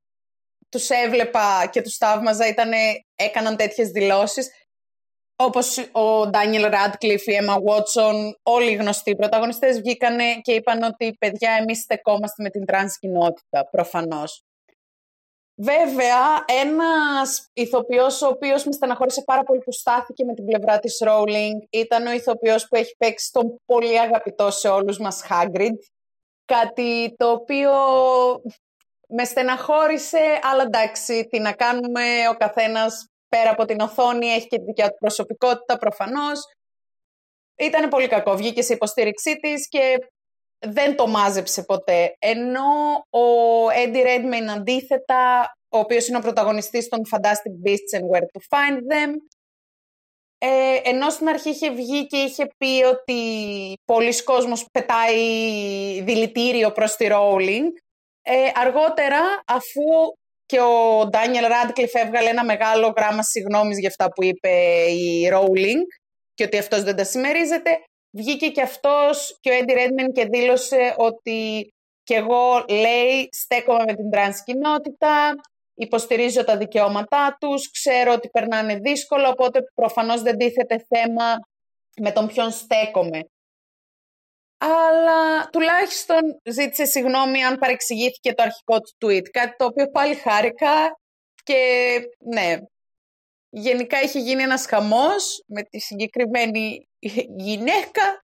τους 0.68 0.88
έβλεπα 0.88 1.68
και 1.72 1.82
τους 1.82 1.96
θαύμαζα 1.96 2.48
ήτανε, 2.48 2.76
έκαναν 3.14 3.56
τέτοιες 3.56 3.88
δηλώσεις. 3.88 4.48
Όπως 5.36 5.78
ο 5.92 6.26
Ντάνιελ 6.26 6.66
Ράντκλιφ, 6.66 7.26
η 7.26 7.38
Emma 7.40 7.54
Watson, 7.54 8.32
όλοι 8.42 8.70
οι 8.70 8.74
γνωστοί 8.74 9.16
πρωταγωνιστές 9.16 9.80
βγήκανε 9.80 10.34
και 10.42 10.52
είπαν 10.52 10.82
ότι 10.82 11.16
παιδιά 11.18 11.50
εμείς 11.50 11.78
στεκόμαστε 11.78 12.42
με 12.42 12.50
την 12.50 12.66
τρανς 12.66 12.98
κοινότητα, 12.98 13.68
προφανώς. 13.70 14.44
Βέβαια, 15.54 16.44
ένας 16.46 17.48
ηθοποιός 17.52 18.22
ο 18.22 18.26
οποίος 18.26 18.64
με 18.64 18.72
στεναχώρησε 18.72 19.22
πάρα 19.26 19.42
πολύ 19.42 19.60
που 19.60 19.72
στάθηκε 19.72 20.24
με 20.24 20.34
την 20.34 20.44
πλευρά 20.44 20.78
της 20.78 21.02
Rowling 21.06 21.66
ήταν 21.70 22.06
ο 22.06 22.12
ηθοποιός 22.12 22.68
που 22.68 22.76
έχει 22.76 22.94
παίξει 22.98 23.32
τον 23.32 23.60
πολύ 23.64 24.00
αγαπητό 24.00 24.50
σε 24.50 24.68
όλους 24.68 24.98
μας 24.98 25.24
Hagrid. 25.28 25.76
Κάτι 26.44 27.14
το 27.16 27.30
οποίο 27.30 27.72
με 29.08 29.24
στεναχώρησε, 29.24 30.38
αλλά 30.42 30.62
εντάξει, 30.62 31.26
τι 31.30 31.38
να 31.38 31.52
κάνουμε, 31.52 32.28
ο 32.30 32.34
καθένας 32.36 33.11
πέρα 33.36 33.50
από 33.50 33.64
την 33.64 33.80
οθόνη 33.80 34.26
έχει 34.26 34.46
και 34.46 34.58
τη 34.58 34.64
δικιά 34.64 34.88
του 34.88 34.96
προσωπικότητα 34.98 35.76
προφανώς. 35.76 36.40
Ήταν 37.56 37.88
πολύ 37.88 38.08
κακό, 38.08 38.36
βγήκε 38.36 38.62
σε 38.62 38.72
υποστήριξή 38.72 39.36
της 39.36 39.68
και 39.68 39.98
δεν 40.58 40.96
το 40.96 41.06
μάζεψε 41.06 41.62
ποτέ. 41.62 42.16
Ενώ 42.18 42.70
ο 43.10 43.26
Eddie 43.84 44.06
Redmayne 44.06 44.50
αντίθετα, 44.56 45.52
ο 45.68 45.78
οποίος 45.78 46.08
είναι 46.08 46.16
ο 46.16 46.20
πρωταγωνιστής 46.20 46.88
των 46.88 47.00
Fantastic 47.10 47.68
Beasts 47.68 47.98
and 47.98 48.04
Where 48.10 48.26
to 48.32 48.40
Find 48.50 48.76
Them, 48.92 49.12
ε, 50.38 50.80
ενώ 50.84 51.10
στην 51.10 51.28
αρχή 51.28 51.48
είχε 51.48 51.70
βγει 51.70 52.06
και 52.06 52.16
είχε 52.16 52.46
πει 52.58 52.84
ότι 52.84 53.22
πολλοί 53.84 54.22
κόσμος 54.22 54.66
πετάει 54.72 55.22
δηλητήριο 56.02 56.72
προς 56.72 56.96
τη 56.96 57.06
Rowling, 57.10 57.68
ε, 58.22 58.50
αργότερα, 58.54 59.20
αφού 59.46 59.82
και 60.52 60.60
ο 60.60 61.06
Ντάνιελ 61.06 61.46
Ράντκλιφ 61.46 61.94
έβγαλε 61.94 62.28
ένα 62.28 62.44
μεγάλο 62.44 62.92
γράμμα 62.96 63.22
συγγνώμης 63.22 63.78
για 63.78 63.88
αυτά 63.88 64.12
που 64.12 64.22
είπε 64.24 64.50
η 64.90 65.30
Rowling 65.32 65.82
και 66.34 66.44
ότι 66.44 66.58
αυτός 66.58 66.82
δεν 66.82 66.96
τα 66.96 67.04
συμμερίζεται, 67.04 67.70
βγήκε 68.10 68.48
και 68.48 68.62
αυτός 68.62 69.38
και 69.40 69.50
ο 69.50 69.52
Έντι 69.52 69.72
Ρέντμεν 69.72 70.12
και 70.12 70.24
δήλωσε 70.24 70.94
ότι 70.96 71.72
και 72.02 72.14
εγώ, 72.14 72.64
λέει, 72.68 73.28
στέκομαι 73.30 73.84
με 73.86 73.94
την 73.94 74.10
τρανς 74.10 74.42
κοινότητα, 74.42 75.34
υποστηρίζω 75.74 76.44
τα 76.44 76.56
δικαιώματά 76.56 77.36
τους, 77.40 77.70
ξέρω 77.70 78.12
ότι 78.12 78.28
περνάνε 78.28 78.74
δύσκολο, 78.74 79.28
οπότε 79.28 79.60
προφανώς 79.74 80.22
δεν 80.22 80.36
τίθεται 80.36 80.86
θέμα 80.88 81.34
με 82.00 82.10
τον 82.10 82.26
ποιον 82.26 82.50
στέκομαι 82.50 83.20
αλλά 84.64 85.48
τουλάχιστον 85.52 86.20
ζήτησε 86.50 86.84
συγγνώμη 86.84 87.44
αν 87.44 87.58
παρεξηγήθηκε 87.58 88.34
το 88.34 88.42
αρχικό 88.42 88.80
του 88.80 89.06
tweet, 89.06 89.28
κάτι 89.30 89.56
το 89.56 89.64
οποίο 89.64 89.90
πάλι 89.90 90.14
χάρηκα 90.14 90.98
και 91.42 91.60
ναι, 92.18 92.56
γενικά 93.48 94.00
είχε 94.00 94.18
γίνει 94.18 94.42
ένας 94.42 94.66
χαμός 94.66 95.42
με 95.46 95.62
τη 95.62 95.78
συγκεκριμένη 95.78 96.88
γυναίκα 97.36 98.24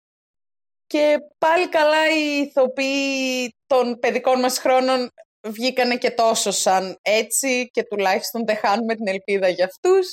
και 0.87 1.19
πάλι 1.39 1.69
καλά 1.69 2.11
οι 2.11 2.41
ηθοποιοί 2.41 3.55
των 3.67 3.99
παιδικών 3.99 4.41
μας 4.41 4.59
χρόνων 4.59 5.11
βγήκανε 5.47 5.97
και 5.97 6.11
τόσο 6.11 6.51
σαν 6.51 6.99
έτσι 7.03 7.69
και 7.73 7.83
τουλάχιστον 7.83 8.47
δεν 8.47 8.57
χάνουμε 8.57 8.95
την 8.95 9.09
ελπίδα 9.09 9.49
για 9.49 9.65
αυτούς. 9.65 10.07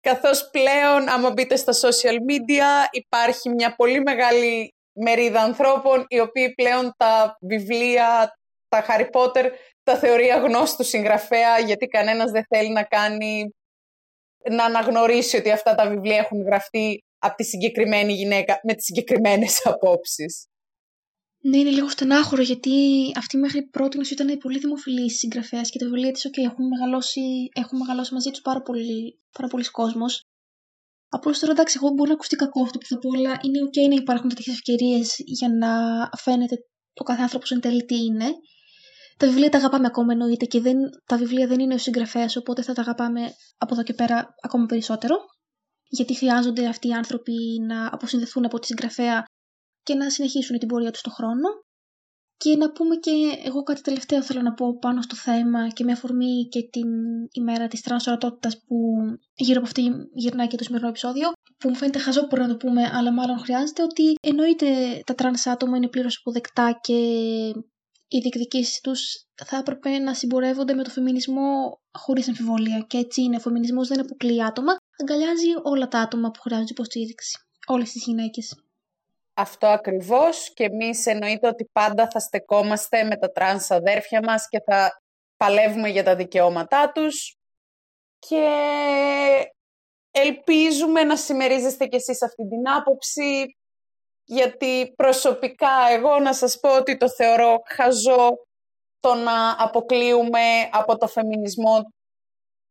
Καθώς 0.00 0.48
πλέον, 0.50 1.08
άμα 1.08 1.30
μπείτε 1.30 1.56
στα 1.56 1.72
social 1.72 2.16
media, 2.30 2.86
υπάρχει 2.90 3.48
μια 3.48 3.74
πολύ 3.74 4.00
μεγάλη 4.00 4.74
μερίδα 4.94 5.40
ανθρώπων 5.40 6.04
οι 6.08 6.20
οποίοι 6.20 6.54
πλέον 6.54 6.94
τα 6.96 7.36
βιβλία, 7.40 8.38
τα 8.68 8.84
Harry 8.88 9.10
Potter, 9.10 9.50
τα 9.82 9.96
θεωρεί 9.96 10.30
αγνώστου 10.30 10.84
συγγραφέα 10.84 11.58
γιατί 11.58 11.86
κανένας 11.86 12.30
δεν 12.30 12.44
θέλει 12.48 12.72
να 12.72 12.82
κάνει 12.82 13.54
να 14.50 14.64
αναγνωρίσει 14.64 15.36
ότι 15.36 15.50
αυτά 15.50 15.74
τα 15.74 15.88
βιβλία 15.88 16.16
έχουν 16.16 16.42
γραφτεί 16.42 17.04
από 17.18 17.36
τη 17.36 17.44
συγκεκριμένη 17.44 18.12
γυναίκα 18.12 18.60
με 18.62 18.74
τις 18.74 18.84
συγκεκριμένες 18.84 19.60
απόψεις. 19.66 20.46
Ναι, 21.40 21.58
είναι 21.58 21.70
λίγο 21.70 21.88
στενάχωρο 21.88 22.42
γιατί 22.42 22.70
αυτή 23.16 23.36
μέχρι 23.36 23.62
πρώτη 23.62 23.98
ήταν 24.10 24.38
πολύ 24.38 24.58
δημοφιλής 24.58 25.18
συγγραφέας 25.18 25.70
και 25.70 25.78
τα 25.78 25.84
βιβλία 25.84 26.12
της 26.12 26.26
okay, 26.28 26.44
έχουν, 26.50 26.66
μεγαλώσει, 26.68 27.20
έχουν 27.54 27.78
μεγαλώσει 27.78 28.12
μαζί 28.14 28.30
τους 28.30 28.40
πάρα 28.40 28.62
πολύ, 28.62 29.18
πάρα 29.32 29.48
πολλοί 29.48 29.64
κόσμος. 29.64 30.22
Απλώς 31.16 31.38
τώρα 31.38 31.52
εντάξει, 31.52 31.78
εγώ 31.80 31.90
μπορεί 31.92 32.08
να 32.08 32.14
ακουστεί 32.14 32.36
κακό 32.36 32.62
αυτό 32.62 32.78
που 32.78 32.86
θα 32.86 32.98
πω, 32.98 33.08
αλλά 33.16 33.38
είναι 33.42 33.58
OK 33.66 33.88
να 33.88 33.94
υπάρχουν 33.94 34.28
τέτοιες 34.28 34.54
ευκαιρίες 34.54 35.14
για 35.18 35.48
να 35.48 35.70
φαίνεται 36.16 36.56
ο 36.94 37.04
κάθε 37.04 37.22
άνθρωπος 37.22 37.50
εν 37.50 37.60
τέλει 37.60 37.84
τι 37.84 37.96
είναι. 37.96 38.24
Τα 39.16 39.26
βιβλία 39.26 39.48
τα 39.48 39.58
αγαπάμε 39.58 39.86
ακόμα 39.86 40.12
εννοείται 40.12 40.44
και 40.44 40.60
δεν, 40.60 40.76
τα 41.06 41.16
βιβλία 41.16 41.46
δεν 41.46 41.60
είναι 41.60 41.74
ο 41.74 41.78
συγγραφέας, 41.78 42.36
οπότε 42.36 42.62
θα 42.62 42.72
τα 42.72 42.80
αγαπάμε 42.80 43.20
από 43.56 43.74
εδώ 43.74 43.82
και 43.82 43.94
πέρα 43.94 44.34
ακόμα 44.42 44.66
περισσότερο. 44.66 45.16
Γιατί 45.88 46.14
χρειάζονται 46.14 46.66
αυτοί 46.66 46.88
οι 46.88 46.92
άνθρωποι 46.92 47.34
να 47.66 47.88
αποσυνδεθούν 47.92 48.44
από 48.44 48.58
τη 48.58 48.66
συγγραφέα 48.66 49.24
και 49.82 49.94
να 49.94 50.10
συνεχίσουν 50.10 50.58
την 50.58 50.68
πορεία 50.68 50.90
τους 50.90 51.00
στον 51.00 51.12
χρόνο. 51.12 51.48
Και 52.36 52.56
να 52.56 52.72
πούμε 52.72 52.96
και 52.96 53.10
εγώ 53.44 53.62
κάτι 53.62 53.80
τελευταίο 53.80 54.22
θέλω 54.22 54.42
να 54.42 54.52
πω 54.52 54.78
πάνω 54.78 55.02
στο 55.02 55.16
θέμα 55.16 55.68
και 55.68 55.84
με 55.84 55.92
αφορμή 55.92 56.48
και 56.50 56.68
την 56.72 56.88
ημέρα 57.32 57.68
της 57.68 57.80
τρανσορατότητας 57.80 58.62
που 58.66 58.76
γύρω 59.34 59.58
από 59.58 59.66
αυτή 59.66 59.82
γυρνάει 60.14 60.46
και 60.46 60.56
το 60.56 60.64
σημερινό 60.64 60.88
επεισόδιο 60.88 61.32
που 61.58 61.68
μου 61.68 61.74
φαίνεται 61.74 61.98
χαζό 61.98 62.26
που 62.26 62.36
να 62.36 62.48
το 62.48 62.56
πούμε 62.56 62.90
αλλά 62.92 63.12
μάλλον 63.12 63.38
χρειάζεται 63.38 63.82
ότι 63.82 64.14
εννοείται 64.20 64.66
τα 65.06 65.14
τρανς 65.14 65.46
άτομα 65.46 65.76
είναι 65.76 65.88
πλήρως 65.88 66.18
αποδεκτά 66.18 66.78
και 66.80 66.94
οι 68.08 68.18
διεκδικήσεις 68.18 68.80
τους 68.80 69.24
θα 69.44 69.56
έπρεπε 69.56 69.98
να 69.98 70.14
συμπορεύονται 70.14 70.74
με 70.74 70.82
το 70.82 70.90
φεμινισμό 70.90 71.80
χωρίς 71.92 72.28
αμφιβολία 72.28 72.84
και 72.88 72.98
έτσι 72.98 73.22
είναι. 73.22 73.36
Ο 73.36 73.40
φεμινισμός 73.40 73.88
δεν 73.88 74.00
αποκλείει 74.00 74.44
άτομα, 74.44 74.76
αγκαλιάζει 75.00 75.48
όλα 75.62 75.88
τα 75.88 75.98
άτομα 75.98 76.30
που 76.30 76.40
χρειάζονται 76.40 76.72
υποστήριξη. 76.72 77.38
Όλες 77.66 77.90
τις 77.90 78.04
γυναίκες. 78.04 78.63
Αυτό 79.34 79.66
ακριβώς 79.66 80.52
και 80.52 80.64
εμείς 80.64 81.06
εννοείται 81.06 81.48
ότι 81.48 81.68
πάντα 81.72 82.08
θα 82.10 82.18
στεκόμαστε 82.18 83.04
με 83.04 83.16
τα 83.16 83.30
τρανς 83.30 83.70
αδέρφια 83.70 84.20
μας 84.24 84.48
και 84.48 84.60
θα 84.60 85.02
παλεύουμε 85.36 85.88
για 85.88 86.04
τα 86.04 86.16
δικαιώματά 86.16 86.92
τους 86.92 87.36
και 88.18 88.48
ελπίζουμε 90.10 91.02
να 91.02 91.16
συμμερίζεστε 91.16 91.86
κι 91.86 91.96
εσείς 91.96 92.22
αυτή 92.22 92.48
την 92.48 92.68
άποψη 92.68 93.56
γιατί 94.24 94.92
προσωπικά 94.96 95.88
εγώ 95.90 96.18
να 96.18 96.34
σας 96.34 96.58
πω 96.60 96.76
ότι 96.76 96.96
το 96.96 97.10
θεωρώ 97.10 97.62
χαζό 97.66 98.46
το 99.00 99.14
να 99.14 99.56
αποκλείουμε 99.58 100.68
από 100.72 100.96
το 100.96 101.06
φεμινισμό 101.06 101.82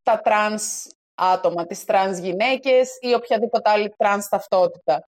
τα 0.03 0.19
τρανς 0.19 0.85
άτομα, 1.15 1.65
τις 1.65 1.85
τρανς 1.85 2.17
γυναίκες 2.17 2.97
ή 3.01 3.13
οποιαδήποτε 3.13 3.69
άλλη 3.69 3.89
τρανς 3.97 4.27
ταυτότητα. 4.27 5.07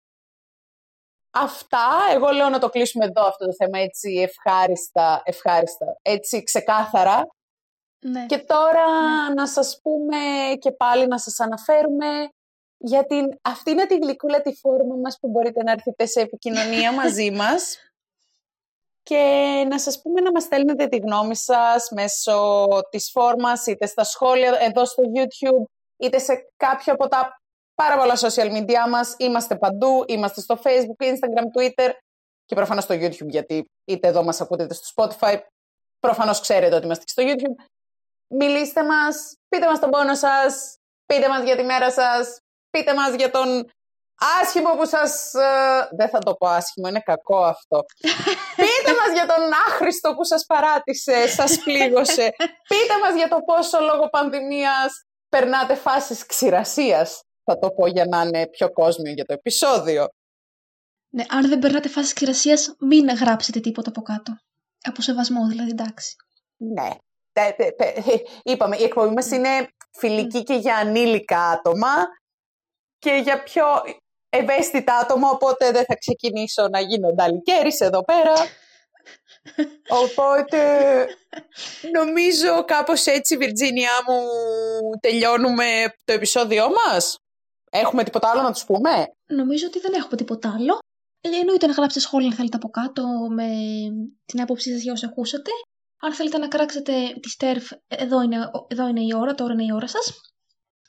Αυτά, 1.31 1.89
εγώ 2.13 2.29
λέω 2.29 2.49
να 2.49 2.59
το 2.59 2.69
κλείσουμε 2.69 3.05
εδώ 3.05 3.27
αυτό 3.27 3.45
το 3.47 3.55
θέμα 3.55 3.79
έτσι 3.79 4.13
ευχάριστα, 4.13 5.23
ευχάριστα 5.25 5.97
έτσι 6.03 6.43
ξεκάθαρα. 6.43 7.27
Ναι. 8.01 8.27
Και 8.27 8.39
τώρα 8.39 8.87
να 9.35 9.47
σας 9.47 9.81
πούμε 9.83 10.17
και 10.59 10.73
πάλι 10.73 11.07
να 11.07 11.19
σας 11.19 11.41
αναφέρουμε 11.41 12.29
για 12.79 13.07
την, 13.07 13.39
αυτή 13.43 13.71
είναι 13.71 13.87
τη 13.87 13.97
γλυκούλα 13.97 14.41
τη 14.41 14.55
φόρμα 14.55 14.95
μας 15.03 15.19
που 15.21 15.29
μπορείτε 15.29 15.63
να 15.63 15.73
έρθετε 15.73 16.07
σε 16.07 16.21
επικοινωνία 16.21 16.93
μαζί 17.03 17.31
μας 17.31 17.79
και 19.03 19.65
να 19.69 19.79
σας 19.79 20.03
πούμε 20.03 20.21
να 20.21 20.33
μας 20.33 20.43
στέλνετε 20.43 20.87
τη 20.87 20.97
γνώμη 20.97 21.37
σας 21.37 21.91
μέσω 21.91 22.67
της 22.91 23.11
φόρμας 23.11 23.67
είτε 23.67 23.87
στα 23.87 24.05
σχόλια 24.05 24.57
εδώ 24.61 24.85
στο 24.85 25.03
YouTube 25.15 25.65
είτε 25.97 26.19
σε 26.19 26.33
κάποιο 26.57 26.93
από 26.93 27.09
τα 27.09 27.41
πάρα 27.83 27.97
πολλά 27.97 28.15
social 28.15 28.51
media 28.57 28.89
μας. 28.91 29.15
Είμαστε 29.19 29.57
παντού, 29.57 30.05
είμαστε 30.07 30.41
στο 30.41 30.59
Facebook, 30.63 31.05
Instagram, 31.05 31.47
Twitter 31.59 31.91
και 32.45 32.55
προφανώς 32.55 32.85
στο 32.85 32.95
YouTube 32.95 33.29
γιατί 33.29 33.71
είτε 33.85 34.09
εδώ 34.09 34.23
μας 34.23 34.41
ακούτε 34.41 34.63
είτε 34.63 34.75
στο 34.75 34.87
Spotify. 34.95 35.39
Προφανώς 35.99 36.41
ξέρετε 36.41 36.75
ότι 36.75 36.85
είμαστε 36.85 37.05
και 37.05 37.11
στο 37.11 37.23
YouTube. 37.27 37.65
Μιλήστε 38.29 38.85
μας, 38.85 39.35
πείτε 39.49 39.67
μας 39.67 39.81
τον 39.81 39.91
πόνο 39.91 40.15
σας, 40.15 40.77
πείτε 41.07 41.29
μας 41.29 41.43
για 41.43 41.57
τη 41.57 41.63
μέρα 41.63 41.91
σας, 41.91 42.41
πείτε 42.71 42.95
μας 42.95 43.15
για 43.15 43.31
τον 43.31 43.71
άσχημο 44.43 44.75
που 44.77 44.87
σας... 44.87 45.35
Ε, 45.35 45.89
δεν 45.91 46.09
θα 46.09 46.19
το 46.19 46.35
πω 46.35 46.47
άσχημο, 46.47 46.89
είναι 46.89 47.01
κακό 47.01 47.45
αυτό. 47.45 47.85
πείτε 48.63 48.93
μας 48.99 49.13
για 49.15 49.27
τον 49.27 49.53
άχρηστο 49.67 50.15
που 50.15 50.25
σας 50.25 50.45
παράτησε, 50.47 51.29
σας 51.29 51.59
πλήγωσε. 51.59 52.31
πείτε 52.71 52.99
μας 53.03 53.15
για 53.15 53.29
το 53.29 53.39
πόσο 53.41 53.81
λόγω 53.81 54.09
πανδημίας 54.09 55.05
περνάτε 55.29 55.75
φάσεις 55.75 56.27
ξηρασίας. 56.27 57.23
Θα 57.51 57.59
το 57.59 57.71
πω 57.71 57.87
για 57.87 58.07
να 58.07 58.23
είναι 58.23 58.47
πιο 58.47 58.73
κόσμιο 58.73 59.13
για 59.13 59.25
το 59.25 59.33
επεισόδιο. 59.33 60.09
Ναι, 61.09 61.25
αν 61.29 61.49
δεν 61.49 61.59
περνάτε 61.59 61.89
φάσεις 61.89 62.13
ξηρασίας, 62.13 62.75
μην 62.79 63.09
γράψετε 63.09 63.61
τίποτα 63.61 63.89
από 63.89 64.03
κάτω. 64.03 64.39
Από 64.83 65.03
σεβασμό 65.03 65.47
δηλαδή, 65.47 65.71
εντάξει. 65.71 66.17
Ναι. 66.57 66.89
Είπαμε, 68.53 68.77
η 68.77 68.83
εκπομπή 68.83 69.15
μας 69.15 69.31
είναι 69.31 69.49
φιλική 69.91 70.43
και 70.43 70.55
για 70.55 70.77
ανήλικα 70.77 71.41
άτομα 71.41 71.95
και 72.99 73.21
για 73.23 73.43
πιο 73.43 73.65
ευαίσθητα 74.29 74.97
άτομα, 74.97 75.31
οπότε 75.31 75.71
δεν 75.71 75.85
θα 75.85 75.97
ξεκινήσω 75.97 76.69
να 76.69 76.81
γίνω 76.81 77.13
νταλικέρης 77.13 77.81
εδώ 77.81 78.05
πέρα. 78.05 78.35
Οπότε 79.89 80.59
νομίζω 81.99 82.65
κάπως 82.65 83.07
έτσι, 83.07 83.37
Βιρτζίνια 83.37 83.93
μου, 84.07 84.21
τελειώνουμε 85.01 85.95
το 86.05 86.13
επεισόδιό 86.13 86.69
μας. 86.69 87.19
Έχουμε 87.71 88.05
τίποτα 88.05 88.31
άλλο 88.31 88.43
να 88.43 88.53
τους 88.53 88.65
πούμε; 88.65 89.07
Νομίζω 89.27 89.67
ότι 89.67 89.81
δεν 89.81 89.93
έχουμε 89.95 90.17
τίποτα 90.17 90.53
άλλο. 90.55 90.79
Ε, 91.21 91.29
εννοείται 91.41 91.67
να 91.67 91.73
γράψετε 91.73 92.01
σχόλια 92.01 92.29
αν 92.29 92.35
θέλετε 92.35 92.57
από 92.57 92.69
κάτω 92.69 93.03
με 93.31 93.49
την 94.25 94.41
άποψή 94.41 94.73
σας 94.73 94.83
για 94.83 94.93
όσα 94.93 95.07
ακούσατε. 95.07 95.51
Αν 96.01 96.13
θέλετε 96.15 96.39
να 96.39 96.49
κράξετε 96.49 96.93
τη 97.23 97.29
στέρφ, 97.29 97.71
εδώ 97.89 98.23
είναι, 98.23 98.51
εδώ 98.69 98.89
είναι 98.89 99.01
η 99.01 99.13
ώρα, 99.17 99.35
τώρα 99.35 99.53
είναι 99.53 99.65
η 99.65 99.73
ώρα 99.73 99.87
σας. 99.87 100.21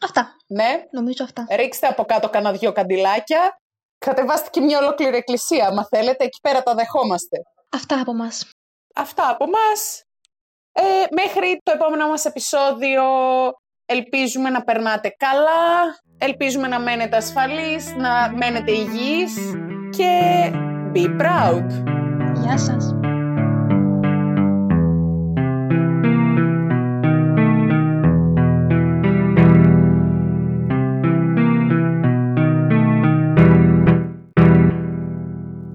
Αυτά. 0.01 0.36
Ναι. 0.47 0.84
Νομίζω 0.91 1.23
αυτά. 1.23 1.45
Ρίξτε 1.55 1.88
από 1.88 2.03
κάτω 2.03 2.30
κανένα 2.30 2.57
δυο 2.57 2.71
καντιλάκια. 2.71 3.57
Κατεβάστε 3.97 4.49
και 4.51 4.61
μια 4.61 4.80
ολόκληρη 4.80 5.17
εκκλησία. 5.17 5.67
Αν 5.67 5.86
θέλετε, 5.89 6.23
εκεί 6.23 6.39
πέρα 6.41 6.63
τα 6.63 6.75
δεχόμαστε. 6.75 7.38
Αυτά 7.69 7.99
από 7.99 8.13
μας. 8.13 8.49
Αυτά 8.95 9.30
από 9.30 9.45
μας. 9.47 10.03
Ε, 10.71 11.05
μέχρι 11.11 11.59
το 11.63 11.71
επόμενο 11.71 12.07
μας 12.07 12.25
επεισόδιο 12.25 13.03
ελπίζουμε 13.91 14.49
να 14.49 14.63
περνάτε 14.63 15.15
καλά, 15.17 15.97
ελπίζουμε 16.17 16.67
να 16.67 16.79
μένετε 16.79 17.17
ασφαλείς, 17.17 17.95
να 17.97 18.31
μένετε 18.35 18.71
υγιείς 18.71 19.33
και 19.89 20.11
be 20.93 21.21
proud. 21.21 21.65
Γεια 22.41 22.57
σας. 22.57 22.93